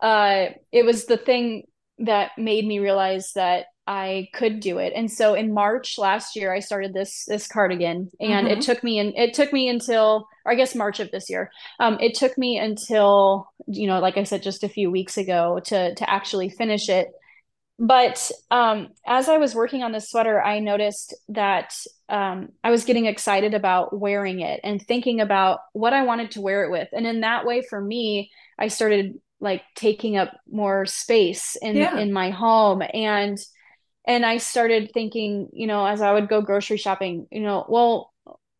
uh, 0.00 0.46
it 0.72 0.84
was 0.84 1.06
the 1.06 1.16
thing 1.16 1.64
that 1.98 2.32
made 2.38 2.66
me 2.66 2.78
realize 2.78 3.32
that 3.34 3.66
I 3.86 4.28
could 4.34 4.60
do 4.60 4.78
it. 4.78 4.92
And 4.94 5.10
so 5.10 5.34
in 5.34 5.52
March 5.52 5.98
last 5.98 6.36
year, 6.36 6.54
I 6.54 6.60
started 6.60 6.94
this 6.94 7.24
this 7.26 7.48
cardigan, 7.48 8.10
and 8.20 8.46
mm-hmm. 8.46 8.58
it 8.58 8.60
took 8.62 8.84
me 8.84 8.98
and 8.98 9.12
it 9.16 9.34
took 9.34 9.52
me 9.52 9.68
until, 9.68 10.28
or 10.44 10.52
I 10.52 10.54
guess 10.54 10.74
March 10.74 11.00
of 11.00 11.10
this 11.10 11.28
year. 11.28 11.50
Um, 11.80 11.98
it 12.00 12.14
took 12.14 12.36
me 12.38 12.58
until 12.58 13.50
you 13.66 13.86
know, 13.86 14.00
like 14.00 14.16
I 14.16 14.24
said, 14.24 14.42
just 14.42 14.64
a 14.64 14.68
few 14.68 14.90
weeks 14.90 15.16
ago 15.16 15.60
to 15.66 15.94
to 15.94 16.10
actually 16.10 16.50
finish 16.50 16.88
it. 16.88 17.08
But 17.82 18.30
um, 18.50 18.88
as 19.06 19.30
I 19.30 19.38
was 19.38 19.54
working 19.54 19.82
on 19.82 19.90
this 19.90 20.10
sweater, 20.10 20.40
I 20.40 20.58
noticed 20.58 21.14
that 21.30 21.74
um, 22.10 22.50
I 22.62 22.70
was 22.70 22.84
getting 22.84 23.06
excited 23.06 23.54
about 23.54 23.98
wearing 23.98 24.40
it 24.40 24.60
and 24.62 24.82
thinking 24.82 25.22
about 25.22 25.60
what 25.72 25.94
I 25.94 26.02
wanted 26.02 26.32
to 26.32 26.42
wear 26.42 26.62
it 26.64 26.70
with. 26.70 26.88
And 26.92 27.06
in 27.06 27.22
that 27.22 27.46
way, 27.46 27.62
for 27.62 27.80
me, 27.80 28.30
I 28.58 28.68
started 28.68 29.18
like 29.40 29.62
taking 29.74 30.18
up 30.18 30.36
more 30.52 30.84
space 30.84 31.56
in 31.62 31.74
yeah. 31.74 31.96
in 31.96 32.12
my 32.12 32.28
home 32.28 32.82
and 32.92 33.38
and 34.04 34.26
I 34.26 34.36
started 34.36 34.90
thinking, 34.92 35.48
you 35.54 35.66
know, 35.66 35.86
as 35.86 36.02
I 36.02 36.12
would 36.12 36.28
go 36.28 36.42
grocery 36.42 36.76
shopping, 36.76 37.28
you 37.30 37.40
know, 37.40 37.64
well, 37.66 38.12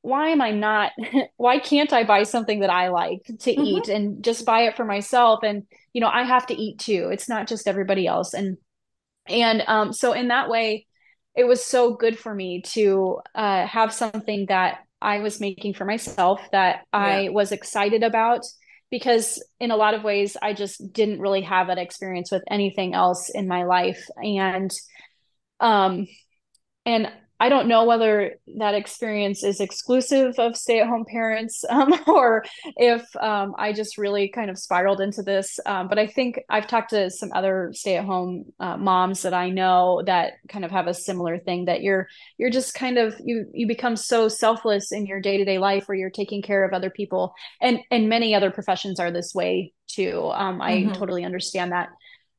why 0.02 0.28
am 0.28 0.40
I 0.40 0.50
not, 0.52 0.92
why 1.36 1.58
can't 1.58 1.92
I 1.92 2.04
buy 2.04 2.22
something 2.22 2.60
that 2.60 2.70
I 2.70 2.88
like 2.88 3.24
to 3.24 3.32
mm-hmm. 3.32 3.62
eat 3.62 3.88
and 3.88 4.22
just 4.22 4.46
buy 4.46 4.62
it 4.62 4.76
for 4.76 4.84
myself? 4.84 5.40
And, 5.42 5.64
you 5.92 6.00
know, 6.00 6.08
I 6.08 6.24
have 6.24 6.46
to 6.48 6.54
eat 6.54 6.78
too. 6.78 7.08
It's 7.10 7.28
not 7.28 7.48
just 7.48 7.66
everybody 7.66 8.06
else. 8.06 8.32
And, 8.32 8.58
and 9.30 9.62
um, 9.66 9.92
so 9.92 10.12
in 10.12 10.28
that 10.28 10.48
way, 10.48 10.86
it 11.36 11.44
was 11.44 11.64
so 11.64 11.94
good 11.94 12.18
for 12.18 12.34
me 12.34 12.62
to 12.62 13.20
uh, 13.34 13.66
have 13.66 13.92
something 13.92 14.46
that 14.48 14.80
I 15.00 15.20
was 15.20 15.40
making 15.40 15.74
for 15.74 15.84
myself 15.84 16.40
that 16.52 16.80
yeah. 16.92 16.98
I 16.98 17.28
was 17.30 17.52
excited 17.52 18.02
about 18.02 18.44
because 18.90 19.42
in 19.60 19.70
a 19.70 19.76
lot 19.76 19.94
of 19.94 20.02
ways 20.02 20.36
I 20.40 20.52
just 20.52 20.92
didn't 20.92 21.20
really 21.20 21.42
have 21.42 21.68
that 21.68 21.78
experience 21.78 22.30
with 22.30 22.42
anything 22.50 22.94
else 22.94 23.30
in 23.30 23.46
my 23.46 23.64
life 23.64 24.04
and 24.16 24.70
um, 25.60 26.06
and 26.84 27.10
I 27.40 27.48
don't 27.48 27.68
know 27.68 27.84
whether 27.86 28.34
that 28.58 28.74
experience 28.74 29.42
is 29.42 29.60
exclusive 29.60 30.38
of 30.38 30.56
stay 30.56 30.80
at 30.80 30.86
home 30.86 31.06
parents 31.06 31.64
um, 31.70 31.94
or 32.06 32.44
if 32.76 33.04
um, 33.16 33.54
I 33.58 33.72
just 33.72 33.96
really 33.96 34.28
kind 34.28 34.50
of 34.50 34.58
spiraled 34.58 35.00
into 35.00 35.22
this. 35.22 35.58
Um, 35.64 35.88
but 35.88 35.98
I 35.98 36.06
think 36.06 36.38
I've 36.50 36.66
talked 36.66 36.90
to 36.90 37.10
some 37.10 37.30
other 37.34 37.72
stay 37.74 37.96
at 37.96 38.04
home 38.04 38.44
uh, 38.60 38.76
moms 38.76 39.22
that 39.22 39.32
I 39.32 39.48
know 39.48 40.02
that 40.04 40.34
kind 40.48 40.66
of 40.66 40.70
have 40.70 40.86
a 40.86 40.94
similar 40.94 41.38
thing 41.38 41.64
that 41.64 41.82
you're 41.82 42.08
you're 42.36 42.50
just 42.50 42.74
kind 42.74 42.98
of 42.98 43.14
you 43.24 43.46
you 43.54 43.66
become 43.66 43.96
so 43.96 44.28
selfless 44.28 44.92
in 44.92 45.06
your 45.06 45.20
day 45.20 45.38
to 45.38 45.44
day 45.44 45.58
life 45.58 45.88
where 45.88 45.96
you're 45.96 46.10
taking 46.10 46.42
care 46.42 46.64
of 46.64 46.74
other 46.74 46.90
people 46.90 47.34
and 47.62 47.80
and 47.90 48.08
many 48.08 48.34
other 48.34 48.50
professions 48.50 49.00
are 49.00 49.10
this 49.10 49.34
way 49.34 49.72
too. 49.88 50.30
Um, 50.34 50.60
I 50.60 50.72
mm-hmm. 50.72 50.92
totally 50.92 51.24
understand 51.24 51.72
that. 51.72 51.88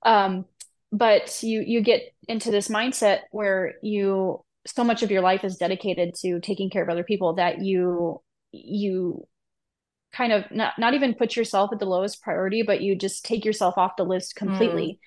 Um, 0.04 0.45
but 0.91 1.41
you 1.41 1.64
you 1.66 1.82
get 1.82 2.14
into 2.28 2.52
this 2.52 2.68
mindset 2.68 3.22
where 3.32 3.74
you 3.82 4.43
so 4.66 4.84
much 4.84 5.03
of 5.03 5.12
your 5.12 5.22
life 5.22 5.43
is 5.43 5.57
dedicated 5.57 6.14
to 6.16 6.39
taking 6.39 6.70
care 6.70 6.84
of 6.84 6.89
other 6.89 7.03
people 7.03 7.36
that 7.36 7.62
you 7.62 8.22
you 8.51 9.28
kind 10.14 10.34
of 10.34 10.43
not 10.51 10.74
not 10.78 10.93
even 10.93 11.14
put 11.14 11.36
yourself 11.36 11.72
at 11.72 11.80
the 11.80 11.86
lowest 11.86 12.22
priority 12.22 12.64
but 12.64 12.82
you 12.82 12.95
just 12.95 13.26
take 13.26 13.45
yourself 13.45 13.78
off 13.78 13.95
the 13.97 14.03
list 14.03 14.36
completely 14.36 14.99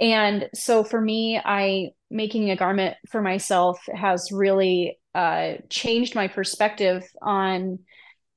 mm. 0.00 0.06
and 0.06 0.48
so 0.54 0.82
for 0.82 1.00
me 1.00 1.40
i 1.44 1.88
making 2.10 2.50
a 2.50 2.56
garment 2.56 2.96
for 3.08 3.22
myself 3.22 3.78
has 3.94 4.30
really 4.32 4.98
uh, 5.14 5.54
changed 5.68 6.14
my 6.14 6.28
perspective 6.28 7.04
on 7.20 7.78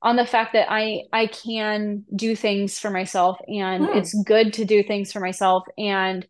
on 0.02 0.16
the 0.16 0.26
fact 0.26 0.52
that 0.52 0.66
i 0.70 1.02
i 1.12 1.26
can 1.26 2.04
do 2.14 2.36
things 2.36 2.78
for 2.78 2.90
myself 2.90 3.38
and 3.48 3.86
mm. 3.86 3.96
it's 3.96 4.14
good 4.24 4.52
to 4.52 4.64
do 4.64 4.82
things 4.82 5.12
for 5.12 5.20
myself 5.20 5.64
and 5.76 6.26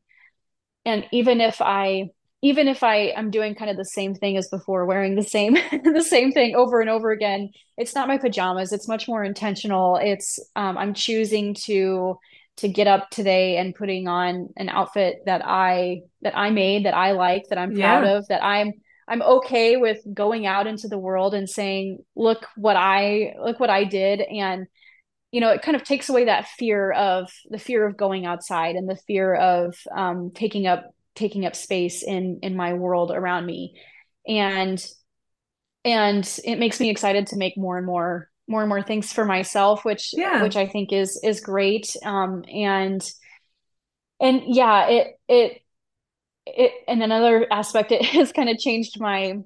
and 0.84 1.06
even 1.12 1.40
if 1.40 1.60
i 1.60 2.08
even 2.44 2.68
if 2.68 2.82
i 2.82 2.96
am 3.16 3.30
doing 3.30 3.54
kind 3.54 3.70
of 3.70 3.76
the 3.76 3.84
same 3.84 4.14
thing 4.14 4.36
as 4.36 4.48
before 4.48 4.84
wearing 4.84 5.14
the 5.16 5.22
same 5.22 5.54
the 5.94 6.06
same 6.06 6.30
thing 6.30 6.54
over 6.54 6.80
and 6.80 6.90
over 6.90 7.10
again 7.10 7.50
it's 7.76 7.94
not 7.94 8.06
my 8.06 8.18
pajamas. 8.18 8.72
It's 8.72 8.86
much 8.86 9.08
more 9.08 9.24
intentional. 9.24 9.96
It's 9.96 10.38
um, 10.54 10.78
i'm 10.78 10.94
choosing 10.94 11.54
to 11.66 12.18
to 12.58 12.68
get 12.68 12.86
up 12.86 13.10
today 13.10 13.56
and 13.56 13.74
putting 13.74 14.06
on 14.06 14.50
an 14.56 14.68
outfit 14.68 15.22
that 15.26 15.42
i 15.44 16.02
that 16.22 16.36
i 16.36 16.50
made 16.50 16.84
that 16.84 16.94
i 16.94 17.10
like 17.10 17.42
that 17.48 17.58
i'm 17.58 17.74
proud 17.74 18.04
yeah. 18.04 18.16
of 18.16 18.28
that 18.28 18.44
i'm 18.44 18.74
i'm 19.08 19.22
okay 19.22 19.76
with 19.76 19.98
going 20.14 20.46
out 20.46 20.68
into 20.68 20.86
the 20.86 20.98
world 20.98 21.34
and 21.34 21.50
saying 21.50 21.98
look 22.14 22.46
what 22.54 22.76
i 22.76 23.34
look 23.40 23.58
what 23.58 23.70
i 23.70 23.82
did. 23.82 24.20
And 24.20 24.66
you 25.34 25.40
know, 25.40 25.50
it 25.50 25.62
kind 25.62 25.74
of 25.74 25.82
takes 25.82 26.08
away 26.08 26.26
that 26.26 26.46
fear 26.46 26.92
of 26.92 27.28
the 27.50 27.58
fear 27.58 27.84
of 27.84 27.96
going 27.96 28.24
outside 28.24 28.76
and 28.76 28.88
the 28.88 28.94
fear 28.94 29.34
of 29.34 29.74
um, 29.92 30.30
taking 30.32 30.68
up 30.68 30.93
taking 31.14 31.46
up 31.46 31.56
space 31.56 32.02
in 32.02 32.40
in 32.42 32.56
my 32.56 32.74
world 32.74 33.10
around 33.10 33.46
me, 33.46 33.80
and 34.26 34.84
and 35.84 36.40
it 36.44 36.58
makes 36.58 36.80
me 36.80 36.90
excited 36.90 37.28
to 37.28 37.36
make 37.36 37.56
more 37.56 37.76
and 37.76 37.86
more 37.86 38.30
more 38.46 38.60
and 38.60 38.68
more 38.68 38.82
things 38.82 39.12
for 39.12 39.24
myself, 39.24 39.84
which 39.84 40.10
yeah. 40.12 40.42
which 40.42 40.56
I 40.56 40.66
think 40.66 40.92
is 40.92 41.20
is 41.22 41.40
great. 41.40 41.96
Um, 42.04 42.44
and 42.52 43.02
and 44.20 44.42
yeah, 44.46 44.88
it 44.88 45.20
it 45.28 45.62
it 46.46 46.72
and 46.88 47.02
another 47.02 47.46
aspect 47.50 47.92
it 47.92 48.04
has 48.04 48.32
kind 48.32 48.48
of 48.48 48.58
changed 48.58 49.00
my 49.00 49.38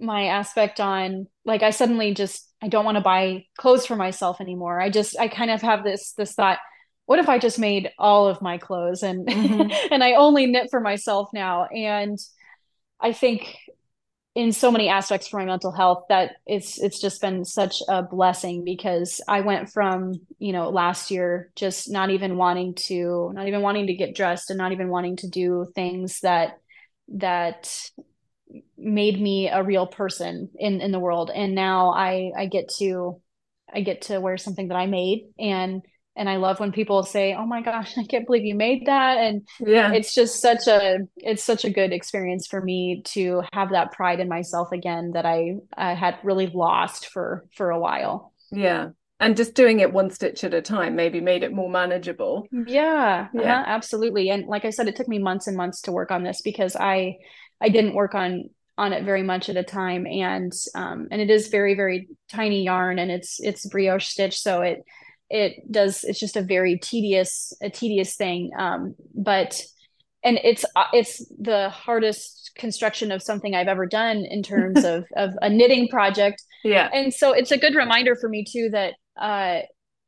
my 0.00 0.26
aspect 0.26 0.80
on 0.80 1.28
like 1.44 1.62
I 1.62 1.70
suddenly 1.70 2.14
just 2.14 2.48
I 2.62 2.68
don't 2.68 2.84
want 2.84 2.96
to 2.96 3.02
buy 3.02 3.46
clothes 3.58 3.86
for 3.86 3.96
myself 3.96 4.40
anymore. 4.40 4.80
I 4.80 4.90
just 4.90 5.18
I 5.18 5.28
kind 5.28 5.50
of 5.50 5.62
have 5.62 5.84
this 5.84 6.12
this 6.12 6.34
thought, 6.34 6.58
what 7.06 7.18
if 7.18 7.28
I 7.28 7.38
just 7.38 7.58
made 7.58 7.90
all 7.98 8.28
of 8.28 8.42
my 8.42 8.58
clothes 8.58 9.02
and 9.02 9.26
mm-hmm. 9.26 9.70
and 9.92 10.04
I 10.04 10.14
only 10.14 10.46
knit 10.46 10.68
for 10.70 10.80
myself 10.80 11.30
now? 11.32 11.64
And 11.64 12.18
I 13.00 13.12
think 13.12 13.56
in 14.34 14.52
so 14.52 14.70
many 14.70 14.88
aspects 14.88 15.28
for 15.28 15.38
my 15.38 15.44
mental 15.44 15.72
health 15.72 16.04
that 16.08 16.36
it's 16.46 16.80
it's 16.80 17.00
just 17.00 17.20
been 17.20 17.44
such 17.44 17.82
a 17.88 18.02
blessing 18.02 18.64
because 18.64 19.20
I 19.28 19.42
went 19.42 19.70
from, 19.70 20.14
you 20.38 20.52
know, 20.52 20.70
last 20.70 21.10
year 21.10 21.50
just 21.54 21.90
not 21.90 22.10
even 22.10 22.36
wanting 22.36 22.74
to 22.86 23.30
not 23.34 23.48
even 23.48 23.60
wanting 23.60 23.88
to 23.88 23.94
get 23.94 24.14
dressed 24.14 24.50
and 24.50 24.58
not 24.58 24.72
even 24.72 24.88
wanting 24.88 25.16
to 25.16 25.28
do 25.28 25.66
things 25.74 26.20
that 26.20 26.58
that 27.08 27.90
made 28.78 29.20
me 29.20 29.48
a 29.48 29.62
real 29.62 29.86
person 29.86 30.50
in 30.58 30.80
in 30.80 30.92
the 30.92 30.98
world 30.98 31.30
and 31.34 31.54
now 31.54 31.90
i 31.90 32.30
i 32.36 32.46
get 32.46 32.68
to 32.68 33.20
i 33.72 33.80
get 33.80 34.02
to 34.02 34.20
wear 34.20 34.36
something 34.36 34.68
that 34.68 34.76
i 34.76 34.86
made 34.86 35.26
and 35.38 35.82
and 36.16 36.28
i 36.28 36.36
love 36.36 36.60
when 36.60 36.72
people 36.72 37.02
say 37.02 37.34
oh 37.34 37.46
my 37.46 37.62
gosh 37.62 37.94
i 37.98 38.04
can't 38.04 38.26
believe 38.26 38.44
you 38.44 38.54
made 38.54 38.86
that. 38.86 39.18
And 39.18 39.46
yeah. 39.60 39.92
it's 39.92 40.14
just 40.14 40.40
such 40.40 40.66
a 40.66 40.98
it's 41.16 41.44
such 41.44 41.64
a 41.64 41.70
good 41.70 41.92
experience 41.92 42.46
for 42.46 42.60
me 42.60 43.02
to 43.06 43.42
have 43.52 43.70
that 43.70 43.92
pride 43.92 44.20
in 44.20 44.28
myself 44.28 44.72
again 44.72 45.12
that 45.12 45.26
i 45.26 45.54
i 45.76 45.94
had 45.94 46.18
really 46.22 46.46
lost 46.46 47.08
for 47.08 47.44
for 47.54 47.70
a 47.70 47.78
while. 47.78 48.32
Yeah. 48.50 48.90
And 49.20 49.36
just 49.36 49.54
doing 49.54 49.78
it 49.78 49.92
one 49.92 50.10
stitch 50.10 50.42
at 50.42 50.52
a 50.52 50.60
time 50.60 50.96
maybe 50.96 51.20
made 51.20 51.44
it 51.44 51.52
more 51.52 51.70
manageable. 51.70 52.48
Yeah. 52.50 53.28
Yeah. 53.32 53.40
Uh-huh, 53.40 53.64
absolutely. 53.66 54.30
And 54.30 54.46
like 54.46 54.64
i 54.64 54.70
said 54.70 54.88
it 54.88 54.96
took 54.96 55.08
me 55.08 55.18
months 55.18 55.46
and 55.46 55.56
months 55.56 55.82
to 55.82 55.92
work 55.92 56.10
on 56.10 56.22
this 56.24 56.42
because 56.42 56.76
i 56.76 57.18
I 57.60 57.68
didn't 57.68 57.94
work 57.94 58.14
on 58.14 58.50
on 58.78 58.92
it 58.92 59.04
very 59.04 59.22
much 59.22 59.48
at 59.48 59.56
a 59.56 59.62
time. 59.62 60.06
And 60.06 60.52
um, 60.74 61.08
and 61.10 61.20
it 61.20 61.30
is 61.30 61.48
very 61.48 61.74
very 61.74 62.08
tiny 62.30 62.64
yarn 62.64 62.98
and 62.98 63.10
it's 63.10 63.40
it's 63.40 63.66
brioche 63.66 64.08
stitch. 64.08 64.40
So 64.40 64.62
it 64.62 64.84
it 65.32 65.70
does 65.72 66.04
it's 66.04 66.20
just 66.20 66.36
a 66.36 66.42
very 66.42 66.78
tedious 66.78 67.52
a 67.62 67.70
tedious 67.70 68.14
thing 68.16 68.50
um, 68.58 68.94
but 69.14 69.60
and 70.22 70.38
it's 70.44 70.64
uh, 70.76 70.84
it's 70.92 71.26
the 71.40 71.70
hardest 71.70 72.52
construction 72.56 73.10
of 73.10 73.22
something 73.22 73.54
I've 73.54 73.68
ever 73.68 73.86
done 73.86 74.24
in 74.28 74.42
terms 74.42 74.84
of 74.84 75.04
of 75.16 75.30
a 75.40 75.48
knitting 75.48 75.88
project 75.88 76.42
yeah 76.62 76.88
and 76.92 77.12
so 77.12 77.32
it's 77.32 77.50
a 77.50 77.58
good 77.58 77.74
reminder 77.74 78.14
for 78.14 78.28
me 78.28 78.44
too 78.44 78.70
that 78.72 78.94
uh 79.20 79.62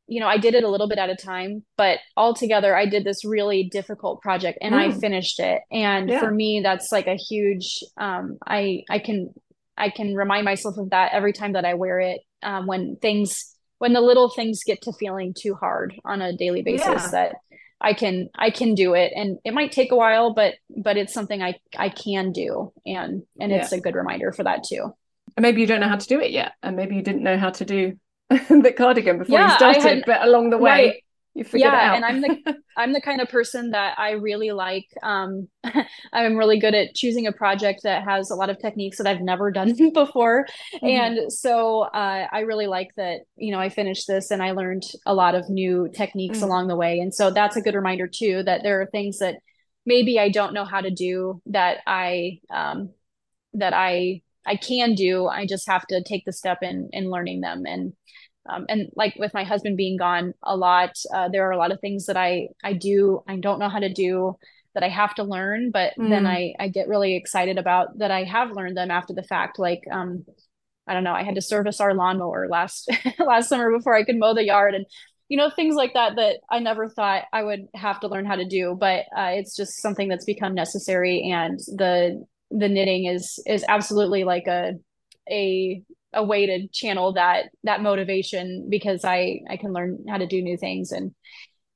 you 0.07 0.19
know, 0.19 0.27
I 0.27 0.37
did 0.37 0.53
it 0.53 0.63
a 0.63 0.69
little 0.69 0.87
bit 0.87 0.99
at 0.99 1.09
a 1.09 1.15
time, 1.15 1.63
but 1.77 1.97
altogether, 2.15 2.75
I 2.75 2.85
did 2.85 3.03
this 3.03 3.25
really 3.25 3.63
difficult 3.71 4.21
project 4.21 4.59
and 4.61 4.75
mm. 4.75 4.77
I 4.77 4.91
finished 4.91 5.39
it. 5.39 5.61
And 5.71 6.09
yeah. 6.09 6.19
for 6.19 6.29
me, 6.29 6.61
that's 6.63 6.91
like 6.91 7.07
a 7.07 7.15
huge. 7.15 7.79
Um, 7.97 8.37
I 8.45 8.83
I 8.87 8.99
can 8.99 9.33
I 9.77 9.89
can 9.89 10.13
remind 10.13 10.45
myself 10.45 10.77
of 10.77 10.91
that 10.91 11.13
every 11.13 11.33
time 11.33 11.53
that 11.53 11.65
I 11.65 11.73
wear 11.73 11.99
it. 11.99 12.21
Um, 12.43 12.67
when 12.67 12.97
things 13.01 13.54
when 13.79 13.93
the 13.93 14.01
little 14.01 14.29
things 14.29 14.63
get 14.65 14.81
to 14.83 14.93
feeling 14.93 15.33
too 15.37 15.55
hard 15.55 15.95
on 16.05 16.21
a 16.21 16.35
daily 16.35 16.61
basis, 16.61 16.85
yeah. 16.87 17.11
that 17.11 17.35
I 17.81 17.93
can 17.93 18.29
I 18.35 18.49
can 18.49 18.73
do 18.73 18.93
it, 18.93 19.11
and 19.15 19.37
it 19.43 19.53
might 19.53 19.71
take 19.71 19.91
a 19.91 19.95
while, 19.95 20.33
but 20.33 20.55
but 20.75 20.97
it's 20.97 21.13
something 21.13 21.41
I 21.41 21.55
I 21.77 21.89
can 21.89 22.31
do, 22.31 22.73
and 22.85 23.23
and 23.39 23.51
yeah. 23.51 23.57
it's 23.57 23.71
a 23.71 23.81
good 23.81 23.95
reminder 23.95 24.31
for 24.31 24.43
that 24.43 24.63
too. 24.63 24.93
And 25.35 25.43
maybe 25.43 25.61
you 25.61 25.67
don't 25.67 25.81
know 25.81 25.89
how 25.89 25.97
to 25.97 26.07
do 26.07 26.19
it 26.19 26.31
yet, 26.31 26.53
and 26.63 26.75
maybe 26.75 26.95
you 26.95 27.01
didn't 27.01 27.23
know 27.23 27.37
how 27.37 27.49
to 27.51 27.65
do 27.65 27.93
the 28.29 28.73
cardigan 28.75 29.19
before 29.19 29.37
yeah, 29.37 29.51
you 29.51 29.55
started, 29.55 29.83
had, 29.83 30.03
but 30.05 30.23
along 30.23 30.49
the 30.49 30.57
way 30.57 30.71
right. 30.71 30.95
You 31.35 31.43
yeah, 31.53 31.93
and 31.93 32.05
I'm 32.05 32.21
the 32.21 32.55
I'm 32.77 32.93
the 32.93 33.01
kind 33.01 33.19
of 33.19 33.27
person 33.27 33.71
that 33.71 33.99
I 33.99 34.11
really 34.11 34.51
like. 34.51 34.87
Um, 35.03 35.49
I'm 36.13 36.37
really 36.37 36.59
good 36.59 36.73
at 36.73 36.95
choosing 36.95 37.27
a 37.27 37.33
project 37.33 37.81
that 37.83 38.03
has 38.05 38.31
a 38.31 38.35
lot 38.35 38.49
of 38.49 38.57
techniques 38.57 38.97
that 38.97 39.07
I've 39.07 39.21
never 39.21 39.51
done 39.51 39.75
before, 39.93 40.47
mm-hmm. 40.75 40.85
and 40.85 41.31
so 41.31 41.81
uh, 41.81 42.27
I 42.31 42.39
really 42.41 42.67
like 42.67 42.91
that. 42.95 43.21
You 43.35 43.51
know, 43.51 43.59
I 43.59 43.67
finished 43.67 44.07
this 44.07 44.31
and 44.31 44.41
I 44.41 44.51
learned 44.51 44.83
a 45.05 45.13
lot 45.13 45.35
of 45.35 45.49
new 45.49 45.89
techniques 45.93 46.37
mm-hmm. 46.37 46.47
along 46.47 46.67
the 46.69 46.77
way, 46.77 46.99
and 46.99 47.13
so 47.13 47.31
that's 47.31 47.57
a 47.57 47.61
good 47.61 47.75
reminder 47.75 48.07
too 48.07 48.43
that 48.43 48.63
there 48.63 48.81
are 48.81 48.85
things 48.85 49.19
that 49.19 49.35
maybe 49.85 50.17
I 50.17 50.29
don't 50.29 50.53
know 50.53 50.65
how 50.65 50.79
to 50.79 50.89
do 50.89 51.41
that 51.47 51.79
I 51.85 52.39
um, 52.49 52.91
that 53.53 53.73
I 53.73 54.21
I 54.45 54.55
can 54.55 54.95
do. 54.95 55.27
I 55.27 55.45
just 55.45 55.67
have 55.67 55.85
to 55.87 56.01
take 56.01 56.23
the 56.25 56.31
step 56.31 56.59
in 56.61 56.89
in 56.93 57.09
learning 57.09 57.41
them 57.41 57.65
and 57.65 57.91
um, 58.47 58.65
and 58.69 58.89
like 58.95 59.15
with 59.17 59.33
my 59.33 59.43
husband 59.43 59.77
being 59.77 59.97
gone 59.97 60.33
a 60.43 60.55
lot, 60.55 60.91
uh, 61.13 61.29
there 61.29 61.47
are 61.47 61.51
a 61.51 61.57
lot 61.57 61.71
of 61.71 61.79
things 61.79 62.05
that 62.05 62.17
I 62.17 62.49
I 62.63 62.73
do 62.73 63.23
I 63.27 63.37
don't 63.37 63.59
know 63.59 63.69
how 63.69 63.79
to 63.79 63.91
do 63.91 64.37
that 64.75 64.83
I 64.83 64.89
have 64.89 65.15
to 65.15 65.23
learn, 65.23 65.71
but 65.71 65.93
mm. 65.97 66.09
then 66.09 66.27
I 66.27 66.53
I 66.59 66.67
get 66.67 66.87
really 66.87 67.15
excited 67.15 67.57
about 67.57 67.97
that 67.99 68.11
I 68.11 68.23
have 68.23 68.51
learned 68.51 68.77
them 68.77 68.91
after 68.91 69.13
the 69.13 69.23
fact. 69.23 69.57
Like 69.57 69.83
um, 69.91 70.25
I 70.87 70.93
don't 70.93 71.03
know, 71.03 71.13
I 71.13 71.23
had 71.23 71.35
to 71.35 71.41
service 71.41 71.81
our 71.81 71.93
lawnmower 71.93 72.47
last 72.49 72.89
last 73.19 73.49
summer 73.49 73.75
before 73.75 73.95
I 73.95 74.03
could 74.03 74.19
mow 74.19 74.33
the 74.33 74.45
yard, 74.45 74.75
and 74.75 74.85
you 75.29 75.37
know 75.37 75.49
things 75.49 75.75
like 75.75 75.93
that 75.93 76.17
that 76.17 76.37
I 76.49 76.59
never 76.59 76.89
thought 76.89 77.23
I 77.33 77.41
would 77.43 77.67
have 77.73 77.99
to 78.01 78.07
learn 78.07 78.25
how 78.25 78.35
to 78.35 78.47
do. 78.47 78.75
But 78.79 79.05
uh, 79.17 79.31
it's 79.33 79.55
just 79.55 79.81
something 79.81 80.07
that's 80.07 80.25
become 80.25 80.53
necessary, 80.53 81.31
and 81.31 81.59
the 81.59 82.25
the 82.51 82.69
knitting 82.69 83.05
is 83.05 83.39
is 83.47 83.65
absolutely 83.67 84.23
like 84.23 84.47
a 84.47 84.73
a 85.29 85.81
a 86.15 86.23
way 86.23 86.45
to 86.45 86.67
channel 86.69 87.13
that 87.13 87.49
that 87.63 87.81
motivation 87.81 88.67
because 88.69 89.03
I 89.03 89.41
I 89.49 89.57
can 89.57 89.73
learn 89.73 90.05
how 90.09 90.17
to 90.17 90.27
do 90.27 90.41
new 90.41 90.57
things 90.57 90.91
and 90.91 91.13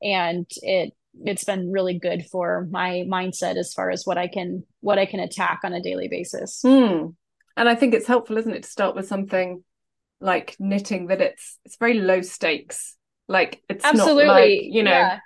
and 0.01 0.45
it 0.61 0.93
it's 1.23 1.43
been 1.43 1.71
really 1.71 1.97
good 1.99 2.25
for 2.25 2.67
my 2.71 3.03
mindset 3.07 3.57
as 3.57 3.73
far 3.73 3.89
as 3.89 4.05
what 4.05 4.17
I 4.17 4.27
can 4.27 4.63
what 4.79 4.97
I 4.97 5.05
can 5.05 5.19
attack 5.19 5.59
on 5.63 5.73
a 5.73 5.81
daily 5.81 6.07
basis. 6.07 6.61
Mm. 6.65 7.15
And 7.57 7.67
I 7.67 7.75
think 7.75 7.93
it's 7.93 8.07
helpful, 8.07 8.37
isn't 8.37 8.53
it, 8.53 8.63
to 8.63 8.69
start 8.69 8.95
with 8.95 9.07
something 9.07 9.63
like 10.21 10.55
knitting 10.59 11.07
that 11.07 11.21
it's 11.21 11.59
it's 11.65 11.77
very 11.77 11.95
low 11.95 12.21
stakes. 12.21 12.95
Like 13.27 13.61
it's 13.69 13.85
Absolutely. 13.85 14.25
not 14.25 14.33
like, 14.33 14.59
you 14.63 14.83
know, 14.83 14.91
yeah 14.91 15.19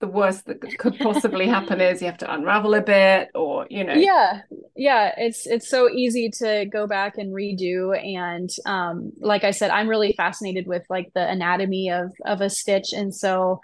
the 0.00 0.08
worst 0.08 0.46
that 0.46 0.60
could 0.78 0.98
possibly 0.98 1.46
happen 1.46 1.80
is 1.80 2.00
you 2.00 2.06
have 2.08 2.18
to 2.18 2.32
unravel 2.32 2.74
a 2.74 2.80
bit 2.80 3.30
or 3.34 3.66
you 3.70 3.84
know. 3.84 3.94
Yeah 3.94 4.42
yeah 4.80 5.12
it's 5.18 5.46
it's 5.46 5.68
so 5.68 5.90
easy 5.90 6.30
to 6.30 6.64
go 6.72 6.86
back 6.86 7.18
and 7.18 7.34
redo 7.34 7.94
and 8.02 8.48
um 8.64 9.12
like 9.20 9.44
i 9.44 9.50
said 9.50 9.70
i'm 9.70 9.88
really 9.88 10.14
fascinated 10.14 10.66
with 10.66 10.82
like 10.88 11.10
the 11.14 11.28
anatomy 11.28 11.90
of 11.90 12.14
of 12.24 12.40
a 12.40 12.48
stitch 12.48 12.94
and 12.94 13.14
so 13.14 13.60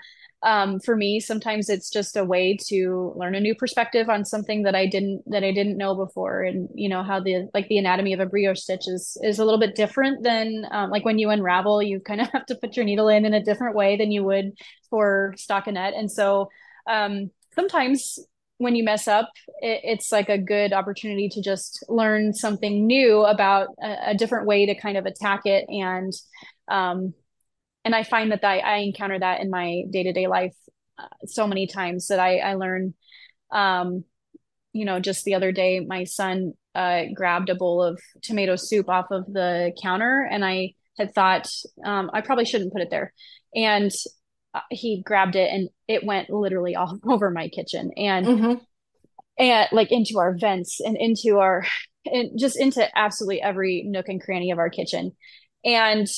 um, 0.47 0.79
for 0.81 0.97
me 0.97 1.19
sometimes 1.19 1.69
it's 1.69 1.91
just 1.91 2.17
a 2.17 2.25
way 2.25 2.57
to 2.69 3.13
learn 3.17 3.35
a 3.35 3.41
new 3.41 3.55
perspective 3.55 4.09
on 4.09 4.25
something 4.25 4.63
that 4.63 4.77
i 4.77 4.87
didn't 4.87 5.23
that 5.27 5.43
i 5.43 5.53
didn't 5.53 5.77
know 5.77 5.95
before. 5.95 6.43
And 6.43 6.69
you 6.75 6.89
know 6.89 7.03
how 7.03 7.21
the 7.21 7.49
like 7.53 7.69
the 7.69 7.79
anatomy 7.79 8.13
of 8.13 8.21
a 8.21 8.27
brioche 8.27 8.61
stitch 8.61 8.87
is 8.87 9.17
is 9.23 9.39
a 9.39 9.45
little 9.45 9.61
bit 9.61 9.75
different 9.75 10.23
than 10.23 10.65
um, 10.71 10.91
like 10.91 11.05
when 11.05 11.19
you 11.19 11.31
unravel 11.31 11.83
you 11.83 12.01
kind 12.01 12.21
of 12.21 12.29
have 12.33 12.47
to 12.47 12.55
put 12.55 12.77
your 12.77 12.85
needle 12.85 13.09
in 13.09 13.25
in 13.25 13.35
a 13.35 13.43
different 13.43 13.75
way 13.77 13.97
than 13.97 14.11
you 14.11 14.25
would 14.25 14.53
for 14.89 15.35
stockinette. 15.37 15.99
And 15.99 16.11
so 16.11 16.49
um, 16.89 17.31
sometimes 17.55 18.19
when 18.59 18.75
you 18.75 18.85
mess 18.85 19.07
up 19.07 19.31
it, 19.61 19.81
it's 19.85 20.13
like 20.13 20.29
a 20.29 20.39
good 20.39 20.73
opportunity 20.73 21.29
to 21.31 21.43
just 21.43 21.85
learn 21.89 22.33
something 22.33 22.87
new 22.87 23.25
about 23.25 23.69
a, 23.83 24.11
a 24.11 24.15
different 24.15 24.47
way 24.47 24.67
to 24.67 24.75
kind 24.75 24.97
of 24.97 25.07
attack 25.07 25.43
it 25.45 25.67
and 25.69 26.13
um, 26.69 27.15
and 27.87 27.95
I 27.95 28.03
find 28.03 28.33
that 28.33 28.45
I, 28.45 28.59
I 28.59 28.77
encounter 28.79 29.17
that 29.17 29.41
in 29.41 29.49
my 29.49 29.85
day 29.91 30.03
to 30.03 30.13
day 30.13 30.27
life 30.27 30.57
uh, 30.99 31.07
so 31.25 31.47
many 31.47 31.69
times 31.69 32.09
that 32.09 32.19
I, 32.19 32.39
I 32.39 32.55
learn. 32.55 32.95
Um, 33.53 34.05
you 34.73 34.85
know, 34.85 34.99
just 34.99 35.25
the 35.25 35.35
other 35.35 35.53
day, 35.53 35.79
my 35.79 36.03
son 36.03 36.55
uh, 36.75 37.05
grabbed 37.15 37.49
a 37.49 37.55
bowl 37.55 37.81
of 37.81 38.01
tomato 38.23 38.57
soup 38.57 38.89
off 38.89 39.07
of 39.13 39.25
the 39.33 39.73
counter, 39.81 40.29
and 40.29 40.45
I 40.45 40.75
had 40.99 41.15
thought 41.15 41.49
um, 41.85 42.11
I 42.13 42.23
probably 42.23 42.45
shouldn't 42.45 42.73
put 42.73 42.83
it 42.83 42.91
there, 42.91 43.15
and 43.55 43.93
uh, 44.53 44.61
he 44.69 45.01
grabbed 45.07 45.37
it, 45.37 45.49
and 45.53 45.69
it 45.87 46.05
went 46.05 46.29
literally 46.29 46.75
all 46.75 46.99
over 47.09 47.31
my 47.31 47.49
kitchen, 47.49 47.93
and 47.97 48.27
mm-hmm. 48.27 48.55
and 49.39 49.69
like 49.71 49.93
into 49.93 50.19
our 50.19 50.37
vents 50.37 50.81
and 50.81 50.97
into 50.97 51.39
our 51.39 51.65
and 52.05 52.37
just 52.37 52.59
into 52.59 52.85
absolutely 52.99 53.41
every 53.41 53.85
nook 53.87 54.09
and 54.09 54.21
cranny 54.21 54.51
of 54.51 54.59
our 54.59 54.71
kitchen, 54.71 55.13
and 55.65 56.09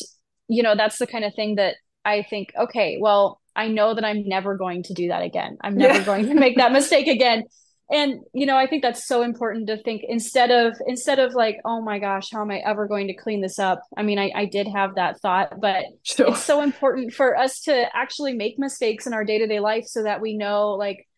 you 0.48 0.62
know, 0.62 0.74
that's 0.74 0.98
the 0.98 1.06
kind 1.06 1.24
of 1.24 1.34
thing 1.34 1.56
that 1.56 1.76
I 2.04 2.22
think, 2.22 2.52
okay, 2.58 2.98
well, 3.00 3.40
I 3.54 3.68
know 3.68 3.94
that 3.94 4.04
I'm 4.04 4.26
never 4.26 4.56
going 4.56 4.82
to 4.84 4.94
do 4.94 5.08
that 5.08 5.22
again. 5.22 5.58
I'm 5.62 5.76
never 5.76 5.98
yeah. 5.98 6.04
going 6.04 6.26
to 6.28 6.34
make 6.34 6.56
that 6.56 6.72
mistake 6.80 7.06
again. 7.06 7.44
And 7.90 8.20
you 8.34 8.44
know, 8.44 8.56
I 8.56 8.66
think 8.66 8.82
that's 8.82 9.06
so 9.06 9.22
important 9.22 9.66
to 9.68 9.82
think 9.82 10.02
instead 10.06 10.50
of 10.50 10.74
instead 10.86 11.18
of 11.18 11.32
like, 11.32 11.56
oh 11.64 11.80
my 11.80 11.98
gosh, 11.98 12.30
how 12.30 12.42
am 12.42 12.50
I 12.50 12.58
ever 12.58 12.86
going 12.86 13.06
to 13.06 13.14
clean 13.14 13.40
this 13.40 13.58
up? 13.58 13.80
I 13.96 14.02
mean, 14.02 14.18
I, 14.18 14.30
I 14.34 14.44
did 14.44 14.68
have 14.68 14.96
that 14.96 15.20
thought, 15.20 15.58
but 15.58 15.84
sure. 16.02 16.28
it's 16.28 16.44
so 16.44 16.60
important 16.60 17.14
for 17.14 17.36
us 17.36 17.60
to 17.62 17.86
actually 17.96 18.34
make 18.34 18.58
mistakes 18.58 19.06
in 19.06 19.14
our 19.14 19.24
day-to-day 19.24 19.60
life 19.60 19.86
so 19.86 20.02
that 20.02 20.20
we 20.20 20.36
know 20.36 20.72
like, 20.72 21.08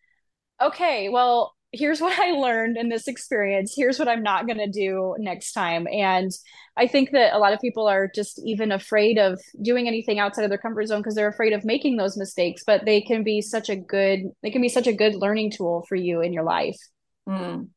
okay, 0.61 1.09
well, 1.09 1.53
here's 1.71 2.01
what 2.01 2.19
I 2.19 2.31
learned 2.31 2.77
in 2.77 2.89
this 2.89 3.07
experience. 3.07 3.73
Here's 3.75 3.97
what 3.97 4.07
I'm 4.07 4.23
not 4.23 4.45
going 4.45 4.57
to 4.57 4.67
do 4.67 5.15
next 5.19 5.53
time. 5.53 5.87
And 5.87 6.31
I 6.75 6.87
think 6.87 7.11
that 7.11 7.33
a 7.33 7.39
lot 7.39 7.53
of 7.53 7.61
people 7.61 7.87
are 7.87 8.09
just 8.13 8.41
even 8.45 8.71
afraid 8.71 9.17
of 9.17 9.39
doing 9.61 9.87
anything 9.87 10.19
outside 10.19 10.43
of 10.43 10.49
their 10.49 10.57
comfort 10.57 10.87
zone 10.87 10.99
because 10.99 11.15
they're 11.15 11.27
afraid 11.27 11.53
of 11.53 11.65
making 11.65 11.97
those 11.97 12.17
mistakes, 12.17 12.63
but 12.65 12.85
they 12.85 13.01
can 13.01 13.23
be 13.23 13.41
such 13.41 13.69
a 13.69 13.75
good 13.75 14.23
they 14.43 14.51
can 14.51 14.61
be 14.61 14.69
such 14.69 14.87
a 14.87 14.93
good 14.93 15.15
learning 15.15 15.51
tool 15.51 15.85
for 15.87 15.95
you 15.95 16.21
in 16.21 16.33
your 16.33 16.43
life. 16.43 16.77
Mm. 17.27 17.69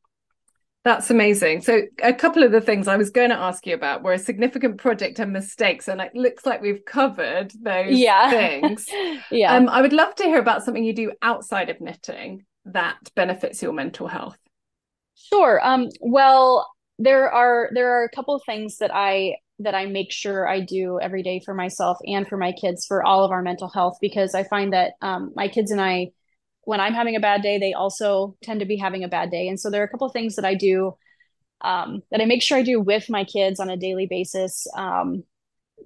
That's 0.83 1.09
amazing. 1.09 1.61
So, 1.61 1.81
a 2.03 2.13
couple 2.13 2.43
of 2.43 2.51
the 2.51 2.61
things 2.61 2.87
I 2.87 2.95
was 2.95 3.09
going 3.09 3.31
to 3.31 3.35
ask 3.35 3.65
you 3.65 3.73
about 3.73 4.03
were 4.03 4.13
a 4.13 4.19
significant 4.19 4.77
project 4.77 5.17
and 5.17 5.33
mistakes, 5.33 5.87
and 5.87 5.99
it 5.99 6.13
looks 6.13 6.45
like 6.45 6.61
we've 6.61 6.85
covered 6.85 7.51
those 7.59 7.97
yeah. 7.97 8.29
things. 8.29 8.85
yeah. 9.31 9.55
Um, 9.55 9.67
I 9.67 9.81
would 9.81 9.93
love 9.93 10.13
to 10.15 10.25
hear 10.25 10.37
about 10.37 10.63
something 10.63 10.83
you 10.83 10.93
do 10.93 11.11
outside 11.23 11.71
of 11.71 11.81
knitting 11.81 12.45
that 12.65 12.97
benefits 13.15 13.61
your 13.61 13.73
mental 13.73 14.07
health? 14.07 14.37
Sure. 15.15 15.59
Um, 15.63 15.89
well, 16.01 16.67
there 16.99 17.31
are 17.31 17.69
there 17.73 17.99
are 17.99 18.03
a 18.03 18.09
couple 18.09 18.35
of 18.35 18.41
things 18.45 18.77
that 18.77 18.93
I 18.93 19.35
that 19.59 19.75
I 19.75 19.85
make 19.85 20.11
sure 20.11 20.47
I 20.47 20.59
do 20.59 20.99
every 21.01 21.23
day 21.23 21.41
for 21.43 21.53
myself 21.53 21.97
and 22.05 22.27
for 22.27 22.37
my 22.37 22.51
kids 22.51 22.85
for 22.85 23.05
all 23.05 23.23
of 23.23 23.31
our 23.31 23.41
mental 23.41 23.69
health 23.69 23.97
because 24.01 24.35
I 24.35 24.43
find 24.43 24.73
that 24.73 24.93
um, 25.01 25.31
my 25.35 25.47
kids 25.47 25.71
and 25.71 25.79
I, 25.79 26.11
when 26.63 26.81
I'm 26.81 26.93
having 26.93 27.15
a 27.15 27.21
bad 27.21 27.41
day, 27.41 27.57
they 27.57 27.73
also 27.73 28.35
tend 28.43 28.59
to 28.59 28.65
be 28.65 28.75
having 28.75 29.03
a 29.03 29.07
bad 29.07 29.31
day, 29.31 29.47
and 29.47 29.59
so 29.59 29.69
there 29.69 29.81
are 29.81 29.85
a 29.85 29.89
couple 29.89 30.07
of 30.07 30.13
things 30.13 30.35
that 30.35 30.45
I 30.45 30.55
do 30.55 30.97
um, 31.61 32.01
that 32.11 32.21
I 32.21 32.25
make 32.25 32.41
sure 32.41 32.57
I 32.57 32.63
do 32.63 32.81
with 32.81 33.09
my 33.09 33.23
kids 33.23 33.59
on 33.59 33.69
a 33.69 33.77
daily 33.77 34.07
basis 34.07 34.67
um, 34.75 35.23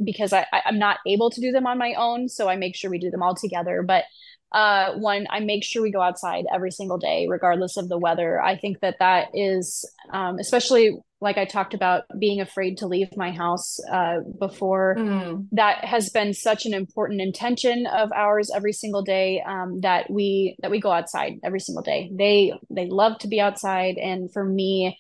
because 0.03 0.34
I, 0.34 0.45
I, 0.51 0.63
am 0.65 0.80
not 0.80 0.97
able 1.07 1.30
to 1.30 1.41
do 1.41 1.51
them 1.51 1.67
on 1.67 1.77
my 1.77 1.93
own, 1.93 2.27
so 2.27 2.49
I 2.49 2.55
make 2.55 2.75
sure 2.75 2.89
we 2.89 2.97
do 2.97 3.11
them 3.11 3.21
all 3.21 3.36
together. 3.36 3.84
But 3.86 4.05
uh, 4.51 4.93
one 4.93 5.27
i 5.29 5.39
make 5.39 5.63
sure 5.63 5.81
we 5.81 5.91
go 5.91 6.01
outside 6.01 6.45
every 6.53 6.71
single 6.71 6.97
day 6.97 7.27
regardless 7.29 7.77
of 7.77 7.89
the 7.89 7.97
weather. 7.97 8.41
I 8.41 8.57
think 8.57 8.79
that 8.81 8.97
that 8.99 9.29
is 9.33 9.89
um, 10.11 10.39
especially 10.39 10.97
like 11.21 11.37
i 11.37 11.45
talked 11.45 11.73
about 11.73 12.03
being 12.17 12.39
afraid 12.39 12.77
to 12.77 12.87
leave 12.87 13.09
my 13.17 13.31
house 13.31 13.77
uh, 13.91 14.19
before. 14.39 14.95
Mm. 14.97 15.47
that 15.51 15.85
has 15.85 16.09
been 16.09 16.33
such 16.33 16.65
an 16.65 16.73
important 16.73 17.21
intention 17.21 17.85
of 17.85 18.11
ours 18.11 18.49
every 18.53 18.73
single 18.73 19.03
day 19.03 19.41
um, 19.45 19.81
that 19.81 20.09
we 20.09 20.55
that 20.61 20.71
we 20.71 20.79
go 20.79 20.91
outside 20.91 21.39
every 21.43 21.59
single 21.59 21.83
day. 21.83 22.09
They 22.13 22.53
they 22.69 22.87
love 22.87 23.19
to 23.19 23.27
be 23.27 23.39
outside 23.39 23.97
and 23.97 24.31
for 24.31 24.43
me 24.43 24.97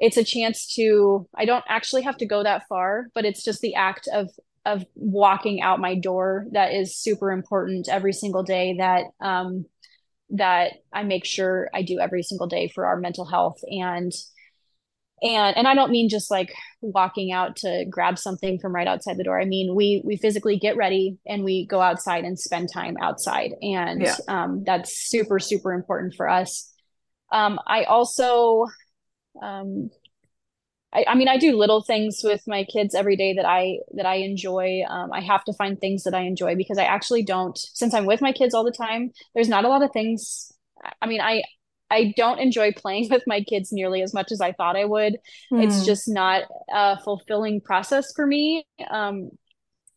it's 0.00 0.16
a 0.16 0.24
chance 0.24 0.66
to 0.74 1.28
i 1.36 1.44
don't 1.44 1.64
actually 1.68 2.02
have 2.02 2.16
to 2.16 2.26
go 2.26 2.42
that 2.42 2.66
far 2.68 3.06
but 3.14 3.24
it's 3.24 3.44
just 3.44 3.60
the 3.60 3.74
act 3.74 4.08
of 4.12 4.30
of 4.66 4.84
walking 4.94 5.62
out 5.62 5.80
my 5.80 5.94
door 5.94 6.46
that 6.52 6.74
is 6.74 6.96
super 6.96 7.32
important 7.32 7.88
every 7.88 8.12
single 8.12 8.42
day 8.42 8.76
that 8.78 9.04
um, 9.20 9.64
that 10.30 10.74
I 10.92 11.02
make 11.02 11.24
sure 11.24 11.70
I 11.74 11.82
do 11.82 11.98
every 11.98 12.22
single 12.22 12.46
day 12.46 12.70
for 12.74 12.86
our 12.86 12.96
mental 12.96 13.24
health 13.24 13.58
and 13.66 14.12
and 15.22 15.56
and 15.56 15.68
I 15.68 15.74
don't 15.74 15.90
mean 15.90 16.08
just 16.08 16.30
like 16.30 16.52
walking 16.80 17.32
out 17.32 17.56
to 17.56 17.84
grab 17.88 18.18
something 18.18 18.58
from 18.58 18.74
right 18.74 18.86
outside 18.86 19.16
the 19.16 19.24
door. 19.24 19.40
I 19.40 19.44
mean 19.44 19.74
we 19.74 20.02
we 20.04 20.16
physically 20.16 20.58
get 20.58 20.76
ready 20.76 21.18
and 21.26 21.42
we 21.42 21.66
go 21.66 21.80
outside 21.80 22.24
and 22.24 22.38
spend 22.38 22.68
time 22.72 22.96
outside 23.00 23.52
and 23.62 24.02
yeah. 24.02 24.16
um, 24.28 24.62
that's 24.64 25.08
super 25.08 25.38
super 25.38 25.72
important 25.72 26.14
for 26.14 26.28
us. 26.28 26.70
Um, 27.32 27.58
I 27.66 27.84
also 27.84 28.66
um, 29.42 29.90
I, 30.92 31.04
I, 31.08 31.14
mean, 31.14 31.28
I 31.28 31.38
do 31.38 31.56
little 31.56 31.82
things 31.82 32.20
with 32.24 32.42
my 32.46 32.64
kids 32.64 32.94
every 32.94 33.16
day 33.16 33.34
that 33.34 33.44
I 33.44 33.78
that 33.94 34.06
I 34.06 34.16
enjoy. 34.16 34.82
Um, 34.88 35.12
I 35.12 35.20
have 35.20 35.44
to 35.44 35.52
find 35.52 35.78
things 35.78 36.02
that 36.04 36.14
I 36.14 36.22
enjoy 36.22 36.56
because 36.56 36.78
I 36.78 36.84
actually 36.84 37.22
don't. 37.22 37.56
Since 37.56 37.94
I'm 37.94 38.06
with 38.06 38.20
my 38.20 38.32
kids 38.32 38.54
all 38.54 38.64
the 38.64 38.72
time, 38.72 39.12
there's 39.34 39.48
not 39.48 39.64
a 39.64 39.68
lot 39.68 39.82
of 39.82 39.92
things. 39.92 40.52
I 41.00 41.06
mean, 41.06 41.20
I 41.20 41.42
I 41.90 42.12
don't 42.16 42.40
enjoy 42.40 42.72
playing 42.72 43.08
with 43.10 43.22
my 43.26 43.42
kids 43.42 43.72
nearly 43.72 44.02
as 44.02 44.12
much 44.12 44.32
as 44.32 44.40
I 44.40 44.52
thought 44.52 44.76
I 44.76 44.84
would. 44.84 45.18
Mm. 45.52 45.64
It's 45.64 45.80
hmm. 45.80 45.86
just 45.86 46.08
not 46.08 46.44
a 46.72 47.00
fulfilling 47.00 47.60
process 47.60 48.12
for 48.12 48.26
me. 48.26 48.64
Um, 48.90 49.30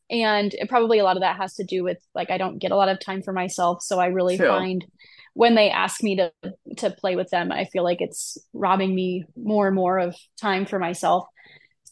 and 0.09 0.53
probably 0.69 0.99
a 0.99 1.03
lot 1.03 1.17
of 1.17 1.21
that 1.21 1.37
has 1.37 1.55
to 1.55 1.63
do 1.63 1.83
with 1.83 1.97
like 2.13 2.29
I 2.29 2.37
don't 2.37 2.59
get 2.59 2.71
a 2.71 2.75
lot 2.75 2.89
of 2.89 2.99
time 2.99 3.23
for 3.23 3.33
myself, 3.33 3.81
so 3.81 3.99
I 3.99 4.07
really 4.07 4.37
sure. 4.37 4.47
find 4.47 4.85
when 5.33 5.55
they 5.55 5.69
ask 5.69 6.03
me 6.03 6.15
to 6.17 6.31
to 6.77 6.91
play 6.91 7.15
with 7.15 7.29
them, 7.29 7.51
I 7.51 7.65
feel 7.65 7.83
like 7.83 8.01
it's 8.01 8.37
robbing 8.53 8.93
me 8.93 9.25
more 9.35 9.67
and 9.67 9.75
more 9.75 9.99
of 9.99 10.15
time 10.39 10.65
for 10.65 10.79
myself. 10.79 11.25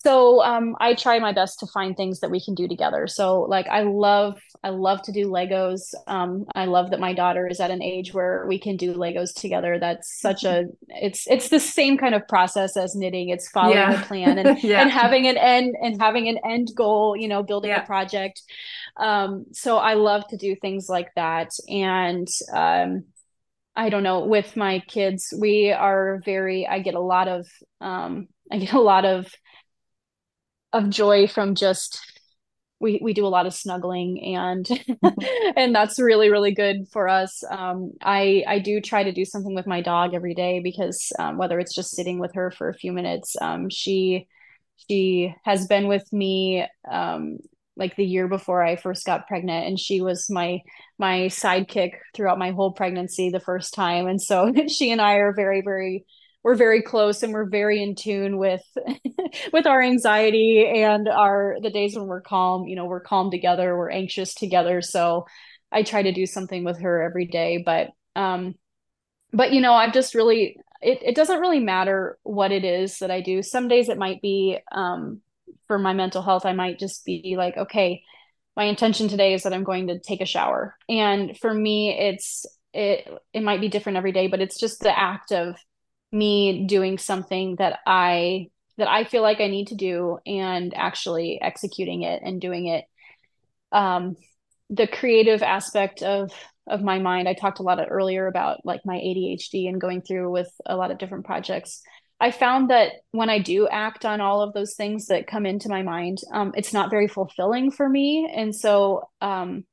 So 0.03 0.41
um, 0.41 0.75
I 0.79 0.95
try 0.95 1.19
my 1.19 1.31
best 1.31 1.59
to 1.59 1.67
find 1.67 1.95
things 1.95 2.21
that 2.21 2.31
we 2.31 2.43
can 2.43 2.55
do 2.55 2.67
together. 2.67 3.05
So 3.05 3.41
like 3.41 3.67
I 3.67 3.83
love 3.83 4.39
I 4.63 4.69
love 4.69 5.01
to 5.03 5.11
do 5.11 5.27
Legos. 5.27 5.81
Um, 6.07 6.45
I 6.55 6.65
love 6.65 6.89
that 6.89 6.99
my 6.99 7.13
daughter 7.13 7.47
is 7.47 7.59
at 7.59 7.69
an 7.69 7.83
age 7.83 8.11
where 8.13 8.45
we 8.47 8.59
can 8.59 8.77
do 8.77 8.95
Legos 8.95 9.33
together. 9.35 9.77
That's 9.79 10.19
such 10.19 10.43
a 10.43 10.65
it's 10.89 11.27
it's 11.27 11.49
the 11.49 11.59
same 11.59 11.97
kind 11.97 12.15
of 12.15 12.27
process 12.27 12.75
as 12.77 12.95
knitting. 12.95 13.29
It's 13.29 13.49
following 13.49 13.77
yeah. 13.77 14.01
a 14.01 14.05
plan 14.05 14.39
and 14.39 14.63
yeah. 14.63 14.81
and 14.81 14.89
having 14.89 15.27
an 15.27 15.37
end 15.37 15.75
and 15.79 16.01
having 16.01 16.27
an 16.27 16.39
end 16.49 16.69
goal. 16.75 17.15
You 17.15 17.27
know, 17.27 17.43
building 17.43 17.69
yeah. 17.69 17.83
a 17.83 17.85
project. 17.85 18.41
Um, 18.97 19.45
so 19.51 19.77
I 19.77 19.93
love 19.93 20.27
to 20.29 20.37
do 20.37 20.55
things 20.55 20.87
like 20.89 21.09
that, 21.15 21.51
and 21.69 22.27
um, 22.53 23.05
I 23.75 23.89
don't 23.89 24.03
know. 24.03 24.25
With 24.25 24.57
my 24.57 24.79
kids, 24.87 25.33
we 25.37 25.71
are 25.71 26.21
very. 26.25 26.67
I 26.67 26.79
get 26.79 26.95
a 26.95 26.99
lot 26.99 27.27
of. 27.27 27.47
Um, 27.79 28.27
I 28.51 28.57
get 28.59 28.73
a 28.73 28.81
lot 28.81 29.05
of 29.05 29.27
of 30.73 30.89
joy 30.89 31.27
from 31.27 31.55
just 31.55 31.99
we 32.79 32.99
we 33.01 33.13
do 33.13 33.25
a 33.25 33.29
lot 33.29 33.45
of 33.45 33.53
snuggling 33.53 34.35
and 34.35 34.67
and 35.55 35.73
that's 35.73 35.99
really 35.99 36.29
really 36.29 36.53
good 36.53 36.87
for 36.91 37.07
us 37.07 37.43
um, 37.49 37.91
i 38.01 38.43
i 38.47 38.59
do 38.59 38.81
try 38.81 39.03
to 39.03 39.11
do 39.11 39.23
something 39.23 39.53
with 39.53 39.67
my 39.67 39.81
dog 39.81 40.13
every 40.13 40.33
day 40.33 40.59
because 40.59 41.11
um, 41.19 41.37
whether 41.37 41.59
it's 41.59 41.75
just 41.75 41.91
sitting 41.91 42.19
with 42.19 42.33
her 42.33 42.51
for 42.51 42.69
a 42.69 42.73
few 42.73 42.91
minutes 42.91 43.35
um, 43.41 43.69
she 43.69 44.27
she 44.89 45.33
has 45.43 45.67
been 45.67 45.87
with 45.87 46.11
me 46.11 46.65
um, 46.89 47.37
like 47.81 47.97
the 47.97 48.05
year 48.05 48.29
before 48.29 48.63
i 48.63 48.77
first 48.77 49.05
got 49.05 49.27
pregnant 49.27 49.67
and 49.67 49.77
she 49.77 49.99
was 49.99 50.29
my 50.29 50.61
my 51.01 51.21
sidekick 51.21 51.93
throughout 52.13 52.37
my 52.37 52.51
whole 52.51 52.71
pregnancy 52.71 53.31
the 53.31 53.39
first 53.39 53.73
time. 53.73 54.07
And 54.07 54.21
so 54.21 54.53
she 54.67 54.91
and 54.91 55.01
i 55.01 55.15
are 55.15 55.33
very 55.33 55.61
very 55.61 56.05
we're 56.43 56.55
very 56.55 56.81
close 56.81 57.21
and 57.21 57.33
we're 57.33 57.49
very 57.49 57.83
in 57.83 57.95
tune 57.95 58.37
with 58.37 58.63
with 59.53 59.67
our 59.67 59.81
anxiety 59.81 60.65
and 60.65 61.07
our 61.07 61.57
the 61.61 61.69
days 61.69 61.95
when 61.95 62.07
we're 62.07 62.21
calm 62.21 62.67
you 62.67 62.75
know 62.75 62.85
we're 62.85 63.01
calm 63.01 63.29
together 63.29 63.75
we're 63.75 63.89
anxious 63.89 64.33
together. 64.33 64.81
So 64.81 65.25
i 65.71 65.83
try 65.83 66.03
to 66.03 66.13
do 66.13 66.25
something 66.25 66.63
with 66.63 66.79
her 66.79 67.01
every 67.01 67.25
day. 67.25 67.63
But 67.65 67.89
um 68.15 68.55
but 69.33 69.51
you 69.53 69.61
know 69.61 69.73
i've 69.73 69.93
just 69.93 70.13
really 70.13 70.57
it, 70.81 70.99
it 71.03 71.15
doesn't 71.15 71.39
really 71.39 71.59
matter 71.59 72.17
what 72.23 72.51
it 72.51 72.63
is 72.63 72.99
that 72.99 73.11
i 73.11 73.21
do. 73.21 73.41
Some 73.41 73.67
days 73.67 73.89
it 73.89 73.97
might 73.97 74.21
be 74.21 74.59
um 74.71 75.21
for 75.71 75.79
my 75.79 75.93
mental 75.93 76.21
health 76.21 76.45
i 76.45 76.51
might 76.51 76.77
just 76.77 77.05
be 77.05 77.35
like 77.37 77.55
okay 77.55 78.03
my 78.57 78.65
intention 78.65 79.07
today 79.07 79.33
is 79.33 79.43
that 79.43 79.53
i'm 79.53 79.63
going 79.63 79.87
to 79.87 79.99
take 79.99 80.19
a 80.19 80.25
shower 80.25 80.75
and 80.89 81.37
for 81.37 81.53
me 81.53 81.97
it's 81.97 82.45
it 82.73 83.07
it 83.33 83.41
might 83.41 83.61
be 83.61 83.69
different 83.69 83.97
every 83.97 84.11
day 84.11 84.27
but 84.27 84.41
it's 84.41 84.59
just 84.59 84.81
the 84.81 84.99
act 84.99 85.31
of 85.31 85.55
me 86.11 86.65
doing 86.65 86.97
something 86.97 87.55
that 87.57 87.79
I 87.85 88.47
that 88.77 88.89
I 88.89 89.03
feel 89.03 89.21
like 89.21 89.39
I 89.39 89.47
need 89.47 89.67
to 89.67 89.75
do 89.75 90.17
and 90.25 90.73
actually 90.75 91.39
executing 91.41 92.03
it 92.03 92.21
and 92.23 92.41
doing 92.41 92.67
it. 92.67 92.85
Um, 93.71 94.15
the 94.69 94.87
creative 94.87 95.43
aspect 95.43 96.01
of 96.01 96.31
of 96.67 96.81
my 96.81 96.99
mind, 96.99 97.27
I 97.27 97.33
talked 97.33 97.59
a 97.59 97.63
lot 97.63 97.79
earlier 97.89 98.27
about 98.27 98.65
like 98.65 98.81
my 98.85 98.95
ADHD 98.95 99.67
and 99.67 99.81
going 99.81 100.01
through 100.01 100.31
with 100.31 100.49
a 100.65 100.75
lot 100.75 100.91
of 100.91 100.97
different 100.97 101.25
projects. 101.25 101.81
I 102.21 102.31
found 102.31 102.69
that 102.69 102.93
when 103.11 103.29
I 103.29 103.39
do 103.39 103.67
act 103.67 104.05
on 104.05 104.21
all 104.21 104.41
of 104.41 104.53
those 104.53 104.75
things 104.75 105.07
that 105.07 105.27
come 105.27 105.45
into 105.45 105.69
my 105.69 105.81
mind, 105.81 106.19
um, 106.31 106.53
it's 106.55 106.71
not 106.71 106.91
very 106.91 107.07
fulfilling 107.07 107.71
for 107.71 107.89
me. 107.89 108.31
And 108.33 108.55
so, 108.55 109.09
um, 109.21 109.65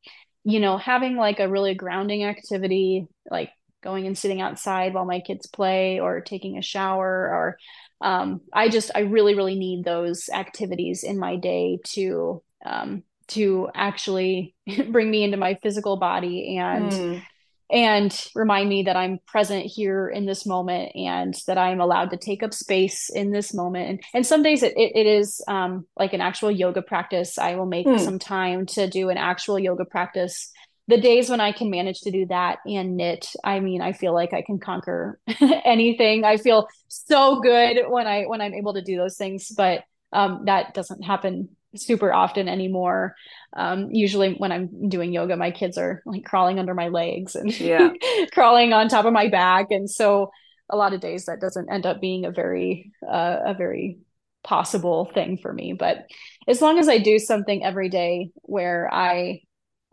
you 0.44 0.58
know, 0.58 0.78
having 0.78 1.16
like 1.16 1.40
a 1.40 1.48
really 1.48 1.74
grounding 1.74 2.24
activity, 2.24 3.06
like 3.30 3.50
going 3.82 4.06
and 4.06 4.18
sitting 4.18 4.40
outside 4.40 4.94
while 4.94 5.04
my 5.04 5.20
kids 5.20 5.46
play 5.46 6.00
or 6.00 6.20
taking 6.20 6.58
a 6.58 6.62
shower 6.62 7.06
or 7.06 7.58
um, 8.00 8.40
i 8.52 8.68
just 8.68 8.90
i 8.94 9.00
really 9.00 9.34
really 9.34 9.56
need 9.56 9.84
those 9.84 10.28
activities 10.32 11.04
in 11.04 11.18
my 11.18 11.36
day 11.36 11.78
to 11.84 12.42
um, 12.64 13.02
to 13.28 13.68
actually 13.74 14.54
bring 14.90 15.10
me 15.10 15.22
into 15.22 15.36
my 15.36 15.58
physical 15.62 15.96
body 15.96 16.58
and 16.58 16.92
mm. 16.92 17.22
And 17.70 18.26
remind 18.34 18.68
me 18.68 18.82
that 18.84 18.96
i'm 18.96 19.18
present 19.26 19.66
here 19.66 20.08
in 20.08 20.26
this 20.26 20.46
moment 20.46 20.92
and 20.94 21.34
that 21.46 21.58
i'm 21.58 21.80
allowed 21.80 22.10
to 22.10 22.16
take 22.16 22.42
up 22.42 22.54
space 22.54 23.10
in 23.10 23.30
this 23.30 23.52
moment 23.52 23.88
and, 23.88 24.02
and 24.14 24.26
some 24.26 24.42
days 24.42 24.62
it, 24.62 24.76
it, 24.76 24.92
it 24.94 25.06
is 25.06 25.42
um, 25.48 25.86
like 25.96 26.12
an 26.12 26.20
actual 26.20 26.50
yoga 26.50 26.82
practice 26.82 27.38
i 27.38 27.54
will 27.54 27.66
make 27.66 27.86
mm. 27.86 28.00
some 28.00 28.18
time 28.18 28.66
to 28.66 28.88
do 28.88 29.08
an 29.10 29.16
actual 29.16 29.58
yoga 29.58 29.84
practice 29.84 30.50
the 30.88 30.98
days 30.98 31.28
when 31.28 31.38
I 31.38 31.52
can 31.52 31.68
manage 31.68 32.00
to 32.00 32.10
do 32.10 32.24
that 32.26 32.60
and 32.66 32.96
knit, 32.96 33.28
I 33.44 33.60
mean, 33.60 33.82
I 33.82 33.92
feel 33.92 34.14
like 34.14 34.32
I 34.32 34.40
can 34.40 34.58
conquer 34.58 35.20
anything. 35.64 36.24
I 36.24 36.38
feel 36.38 36.66
so 36.88 37.40
good 37.40 37.82
when 37.88 38.06
I 38.06 38.24
when 38.24 38.40
I'm 38.40 38.54
able 38.54 38.72
to 38.72 38.80
do 38.80 38.96
those 38.96 39.18
things, 39.18 39.52
but 39.54 39.84
um, 40.14 40.46
that 40.46 40.72
doesn't 40.72 41.02
happen 41.02 41.50
super 41.76 42.12
often 42.12 42.48
anymore. 42.48 43.14
Um, 43.56 43.90
usually 43.90 44.34
when 44.34 44.52
I'm 44.52 44.88
doing 44.88 45.12
yoga, 45.12 45.36
my 45.36 45.50
kids 45.50 45.78
are 45.78 46.02
like 46.06 46.24
crawling 46.24 46.58
under 46.58 46.74
my 46.74 46.88
legs 46.88 47.34
and 47.34 47.58
yeah. 47.60 47.90
crawling 48.32 48.72
on 48.72 48.88
top 48.88 49.04
of 49.04 49.12
my 49.12 49.28
back, 49.28 49.70
and 49.70 49.88
so 49.88 50.30
a 50.70 50.76
lot 50.76 50.92
of 50.92 51.00
days 51.00 51.26
that 51.26 51.40
doesn't 51.40 51.72
end 51.72 51.86
up 51.86 52.00
being 52.00 52.24
a 52.24 52.30
very 52.30 52.92
uh, 53.06 53.38
a 53.46 53.54
very 53.54 53.98
possible 54.44 55.10
thing 55.12 55.36
for 55.36 55.52
me. 55.52 55.72
But 55.72 56.06
as 56.46 56.62
long 56.62 56.78
as 56.78 56.88
I 56.88 56.98
do 56.98 57.18
something 57.18 57.64
every 57.64 57.88
day 57.88 58.30
where 58.42 58.92
I 58.92 59.42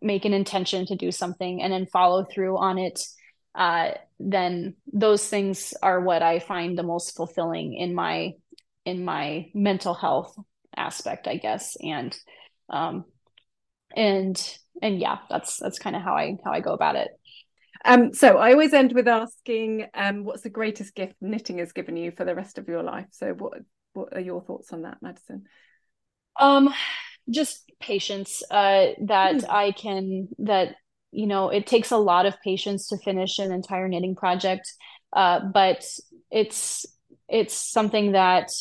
make 0.01 0.25
an 0.25 0.33
intention 0.33 0.85
to 0.85 0.95
do 0.95 1.11
something 1.11 1.61
and 1.61 1.71
then 1.71 1.87
follow 1.87 2.23
through 2.23 2.57
on 2.57 2.77
it 2.77 3.01
uh, 3.55 3.91
then 4.19 4.75
those 4.91 5.27
things 5.27 5.73
are 5.81 5.99
what 6.01 6.21
i 6.21 6.39
find 6.39 6.77
the 6.77 6.83
most 6.83 7.15
fulfilling 7.15 7.73
in 7.73 7.93
my 7.93 8.31
in 8.85 9.03
my 9.03 9.49
mental 9.53 9.93
health 9.93 10.37
aspect 10.77 11.27
i 11.27 11.37
guess. 11.37 11.77
And 11.81 12.15
um 12.69 13.05
and 13.95 14.57
and 14.81 14.99
yeah 14.99 15.19
that's 15.29 15.57
that's 15.57 15.79
kind 15.79 15.95
of 15.95 16.01
how 16.01 16.15
i 16.15 16.37
how 16.43 16.51
i 16.51 16.59
go 16.59 16.73
about 16.73 16.95
it. 16.95 17.09
Um 17.83 18.13
so 18.13 18.37
i 18.37 18.51
always 18.51 18.73
end 18.73 18.93
with 18.93 19.07
asking 19.07 19.87
um 19.93 20.23
what's 20.23 20.43
the 20.43 20.49
greatest 20.49 20.95
gift 20.95 21.15
knitting 21.21 21.59
has 21.59 21.71
given 21.71 21.97
you 21.97 22.11
for 22.11 22.25
the 22.25 22.35
rest 22.35 22.57
of 22.57 22.67
your 22.67 22.83
life? 22.83 23.07
So 23.11 23.33
what 23.33 23.59
what 23.93 24.15
are 24.15 24.21
your 24.21 24.41
thoughts 24.41 24.73
on 24.73 24.83
that 24.83 24.97
madison? 25.01 25.43
Um 26.39 26.73
just 27.29 27.71
patience 27.79 28.43
uh, 28.51 28.87
that 29.05 29.35
mm. 29.35 29.49
I 29.49 29.71
can 29.71 30.27
that 30.39 30.75
you 31.11 31.27
know 31.27 31.49
it 31.49 31.67
takes 31.67 31.91
a 31.91 31.97
lot 31.97 32.25
of 32.25 32.39
patience 32.41 32.87
to 32.89 32.97
finish 32.97 33.39
an 33.39 33.51
entire 33.51 33.87
knitting 33.87 34.15
project. 34.15 34.71
Uh, 35.13 35.39
but 35.53 35.85
it's 36.31 36.85
it's 37.27 37.53
something 37.53 38.11
that 38.11 38.51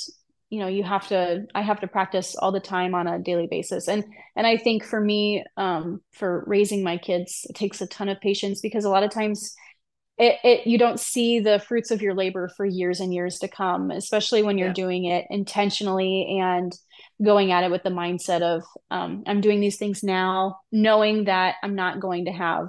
you 0.50 0.60
know 0.60 0.68
you 0.68 0.82
have 0.82 1.08
to 1.08 1.46
i 1.54 1.62
have 1.62 1.80
to 1.80 1.86
practice 1.86 2.36
all 2.36 2.52
the 2.52 2.60
time 2.60 2.94
on 2.94 3.06
a 3.06 3.18
daily 3.18 3.46
basis 3.46 3.88
and 3.88 4.04
and 4.36 4.46
i 4.46 4.56
think 4.56 4.84
for 4.84 5.00
me 5.00 5.44
um, 5.56 6.00
for 6.12 6.44
raising 6.46 6.82
my 6.82 6.96
kids 6.96 7.46
it 7.48 7.56
takes 7.56 7.80
a 7.80 7.86
ton 7.86 8.08
of 8.08 8.20
patience 8.20 8.60
because 8.60 8.84
a 8.84 8.90
lot 8.90 9.02
of 9.02 9.10
times 9.10 9.54
it, 10.16 10.36
it 10.44 10.66
you 10.66 10.78
don't 10.78 11.00
see 11.00 11.40
the 11.40 11.58
fruits 11.58 11.90
of 11.90 12.02
your 12.02 12.14
labor 12.14 12.48
for 12.56 12.64
years 12.64 13.00
and 13.00 13.12
years 13.12 13.38
to 13.38 13.48
come 13.48 13.90
especially 13.90 14.42
when 14.42 14.58
you're 14.58 14.68
yeah. 14.68 14.74
doing 14.74 15.04
it 15.06 15.26
intentionally 15.30 16.38
and 16.40 16.72
going 17.24 17.52
at 17.52 17.64
it 17.64 17.70
with 17.70 17.82
the 17.82 17.90
mindset 17.90 18.42
of 18.42 18.62
um, 18.90 19.24
i'm 19.26 19.40
doing 19.40 19.60
these 19.60 19.76
things 19.76 20.02
now 20.02 20.58
knowing 20.70 21.24
that 21.24 21.56
i'm 21.62 21.74
not 21.74 22.00
going 22.00 22.26
to 22.26 22.32
have 22.32 22.68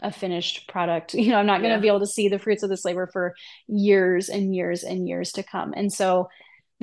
a 0.00 0.12
finished 0.12 0.68
product 0.68 1.14
you 1.14 1.30
know 1.30 1.38
i'm 1.38 1.46
not 1.46 1.60
going 1.60 1.70
to 1.70 1.76
yeah. 1.76 1.80
be 1.80 1.88
able 1.88 2.00
to 2.00 2.06
see 2.06 2.28
the 2.28 2.38
fruits 2.38 2.62
of 2.62 2.70
this 2.70 2.84
labor 2.84 3.08
for 3.12 3.34
years 3.66 4.28
and 4.28 4.54
years 4.54 4.84
and 4.84 5.08
years 5.08 5.32
to 5.32 5.42
come 5.42 5.72
and 5.74 5.92
so 5.92 6.28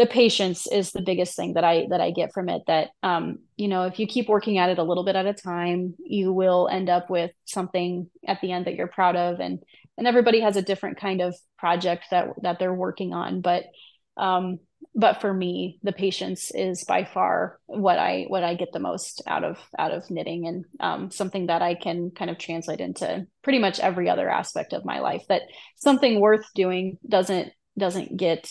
the 0.01 0.07
patience 0.07 0.65
is 0.65 0.91
the 0.91 1.01
biggest 1.01 1.35
thing 1.35 1.53
that 1.53 1.63
i 1.63 1.85
that 1.91 2.01
i 2.01 2.09
get 2.09 2.33
from 2.33 2.49
it 2.49 2.63
that 2.65 2.89
um 3.03 3.37
you 3.55 3.67
know 3.67 3.83
if 3.83 3.99
you 3.99 4.07
keep 4.07 4.27
working 4.27 4.57
at 4.57 4.69
it 4.69 4.79
a 4.79 4.83
little 4.83 5.05
bit 5.05 5.15
at 5.15 5.27
a 5.27 5.33
time 5.33 5.93
you 5.99 6.33
will 6.33 6.67
end 6.67 6.89
up 6.89 7.07
with 7.07 7.29
something 7.45 8.09
at 8.27 8.41
the 8.41 8.51
end 8.51 8.65
that 8.65 8.75
you're 8.75 8.87
proud 8.87 9.15
of. 9.15 9.39
And 9.39 9.59
and 9.97 10.07
everybody 10.07 10.39
has 10.41 10.55
a 10.55 10.61
different 10.61 10.99
kind 10.99 11.21
of 11.21 11.35
project 11.57 12.05
that 12.11 12.29
that 12.41 12.59
they're 12.59 12.73
working 12.73 13.13
on. 13.13 13.41
But 13.41 13.65
um 14.17 14.59
but 14.95 15.21
for 15.21 15.33
me 15.33 15.79
the 15.83 15.93
patience 15.93 16.51
is 16.53 16.83
by 16.83 17.05
far 17.05 17.59
what 17.67 17.97
i 17.97 18.25
what 18.27 18.43
i 18.43 18.55
get 18.55 18.73
the 18.73 18.79
most 18.79 19.21
out 19.25 19.43
of 19.43 19.57
out 19.79 19.91
of 19.91 20.09
knitting 20.09 20.47
and 20.47 20.65
um, 20.81 21.11
something 21.11 21.45
that 21.45 21.61
i 21.61 21.75
can 21.75 22.11
kind 22.11 22.29
of 22.29 22.37
translate 22.37 22.81
into 22.81 23.25
pretty 23.41 23.59
much 23.59 23.79
every 23.79 24.09
other 24.09 24.29
aspect 24.29 24.73
of 24.73 24.83
my 24.83 24.99
life 24.99 25.23
that 25.29 25.43
something 25.77 26.19
worth 26.19 26.45
doing 26.55 26.97
doesn't 27.07 27.53
doesn't 27.77 28.17
get 28.17 28.49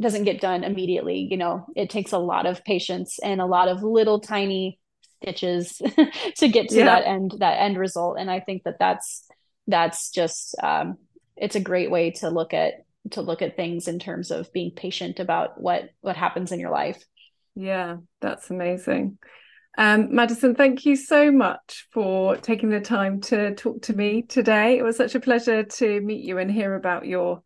doesn't 0.00 0.24
get 0.24 0.40
done 0.40 0.64
immediately 0.64 1.28
you 1.30 1.36
know 1.36 1.66
it 1.76 1.90
takes 1.90 2.12
a 2.12 2.18
lot 2.18 2.46
of 2.46 2.64
patience 2.64 3.18
and 3.22 3.40
a 3.40 3.46
lot 3.46 3.68
of 3.68 3.82
little 3.82 4.20
tiny 4.20 4.78
stitches 5.20 5.80
to 6.36 6.48
get 6.48 6.68
to 6.68 6.78
yeah. 6.78 6.84
that 6.86 7.06
end 7.06 7.34
that 7.38 7.60
end 7.60 7.78
result 7.78 8.16
and 8.18 8.30
i 8.30 8.40
think 8.40 8.62
that 8.64 8.78
that's 8.78 9.26
that's 9.68 10.10
just 10.10 10.56
um, 10.62 10.98
it's 11.36 11.54
a 11.54 11.60
great 11.60 11.90
way 11.90 12.10
to 12.10 12.30
look 12.30 12.52
at 12.52 12.84
to 13.10 13.22
look 13.22 13.42
at 13.42 13.56
things 13.56 13.86
in 13.86 13.98
terms 13.98 14.30
of 14.30 14.52
being 14.52 14.72
patient 14.72 15.20
about 15.20 15.60
what 15.60 15.90
what 16.00 16.16
happens 16.16 16.52
in 16.52 16.58
your 16.58 16.70
life 16.70 17.04
yeah 17.54 17.96
that's 18.20 18.50
amazing 18.50 19.18
um, 19.78 20.14
Madison, 20.14 20.54
thank 20.54 20.84
you 20.84 20.96
so 20.96 21.32
much 21.32 21.88
for 21.92 22.36
taking 22.36 22.68
the 22.68 22.80
time 22.80 23.22
to 23.22 23.54
talk 23.54 23.82
to 23.82 23.94
me 23.94 24.22
today. 24.22 24.76
It 24.76 24.82
was 24.82 24.98
such 24.98 25.14
a 25.14 25.20
pleasure 25.20 25.62
to 25.62 26.00
meet 26.02 26.22
you 26.22 26.36
and 26.36 26.50
hear 26.50 26.74
about 26.74 27.06
your 27.06 27.42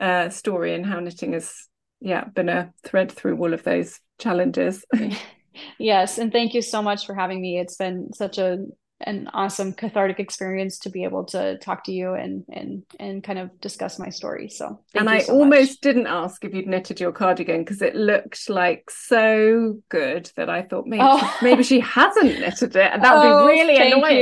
uh, 0.00 0.30
story 0.30 0.74
and 0.74 0.86
how 0.86 1.00
knitting 1.00 1.34
has, 1.34 1.68
yeah, 2.00 2.24
been 2.24 2.48
a 2.48 2.72
thread 2.82 3.10
through 3.12 3.38
all 3.38 3.54
of 3.54 3.62
those 3.62 4.00
challenges. 4.18 4.84
yes, 5.78 6.18
and 6.18 6.32
thank 6.32 6.54
you 6.54 6.62
so 6.62 6.82
much 6.82 7.06
for 7.06 7.14
having 7.14 7.40
me. 7.40 7.58
It's 7.58 7.76
been 7.76 8.12
such 8.12 8.38
a 8.38 8.58
an 9.02 9.28
awesome 9.34 9.74
cathartic 9.74 10.18
experience 10.18 10.78
to 10.78 10.88
be 10.88 11.04
able 11.04 11.22
to 11.22 11.58
talk 11.58 11.84
to 11.84 11.92
you 11.92 12.14
and 12.14 12.44
and 12.50 12.82
and 12.98 13.22
kind 13.22 13.38
of 13.38 13.50
discuss 13.60 13.98
my 13.98 14.08
story. 14.08 14.48
So 14.48 14.80
and 14.94 15.10
I 15.10 15.18
so 15.18 15.34
almost 15.34 15.72
much. 15.72 15.80
didn't 15.82 16.06
ask 16.06 16.42
if 16.46 16.54
you'd 16.54 16.66
knitted 16.66 16.98
your 16.98 17.12
cardigan 17.12 17.58
because 17.62 17.82
it 17.82 17.94
looked 17.94 18.48
like 18.48 18.90
so 18.90 19.78
good 19.90 20.30
that 20.36 20.48
I 20.48 20.62
thought 20.62 20.86
maybe 20.86 21.02
Oh. 21.04 21.18
she, 21.38 21.44
maybe 21.44 21.62
she 21.62 21.80
hasn't 21.80 22.40
knitted 22.40 22.74
it, 22.74 22.90
and 22.90 23.04
that 23.04 23.16
would 23.18 23.26
Oh, 23.26 23.46
be 23.46 23.52
really 23.52 23.76
thank 23.76 23.94
annoying. 23.94 24.16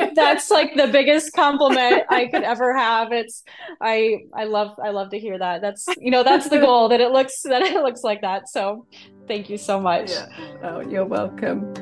you. 0.00 0.10
That's 0.14 0.50
like 0.50 0.74
the 0.74 0.86
biggest 0.86 1.34
compliment 1.34 2.04
I 2.08 2.26
could 2.26 2.44
ever 2.44 2.74
have. 2.74 3.12
It's 3.12 3.42
I 3.82 4.20
I 4.34 4.44
love 4.44 4.70
I 4.82 4.88
love 4.90 5.10
to 5.10 5.18
hear 5.18 5.38
that. 5.38 5.60
That's 5.60 5.84
you 5.98 6.10
know 6.10 6.22
that's 6.22 6.48
the 6.48 6.60
goal 6.60 6.88
that 6.88 7.00
it 7.02 7.10
looks 7.10 7.42
that 7.42 7.60
it 7.60 7.74
looks 7.82 8.02
like 8.02 8.22
that. 8.22 8.48
So 8.48 8.86
thank 9.28 9.50
you 9.50 9.58
so 9.58 9.78
much. 9.78 10.10
Yeah. 10.12 10.26
Oh, 10.62 10.80
you're 10.80 11.04
welcome. 11.04 11.74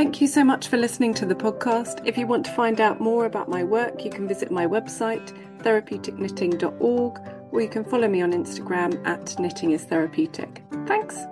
Thank 0.00 0.22
you 0.22 0.28
so 0.28 0.42
much 0.42 0.68
for 0.68 0.78
listening 0.78 1.12
to 1.12 1.26
the 1.26 1.34
podcast. 1.34 2.00
If 2.06 2.16
you 2.16 2.26
want 2.26 2.46
to 2.46 2.52
find 2.52 2.80
out 2.80 3.02
more 3.02 3.26
about 3.26 3.50
my 3.50 3.62
work, 3.62 4.02
you 4.02 4.10
can 4.10 4.26
visit 4.26 4.50
my 4.50 4.66
website, 4.66 5.30
therapeuticknitting.org, 5.58 7.20
or 7.52 7.60
you 7.60 7.68
can 7.68 7.84
follow 7.84 8.08
me 8.08 8.22
on 8.22 8.32
Instagram 8.32 9.06
at 9.06 9.38
knitting 9.38 9.72
is 9.72 9.84
therapeutic. 9.84 10.62
Thanks. 10.86 11.26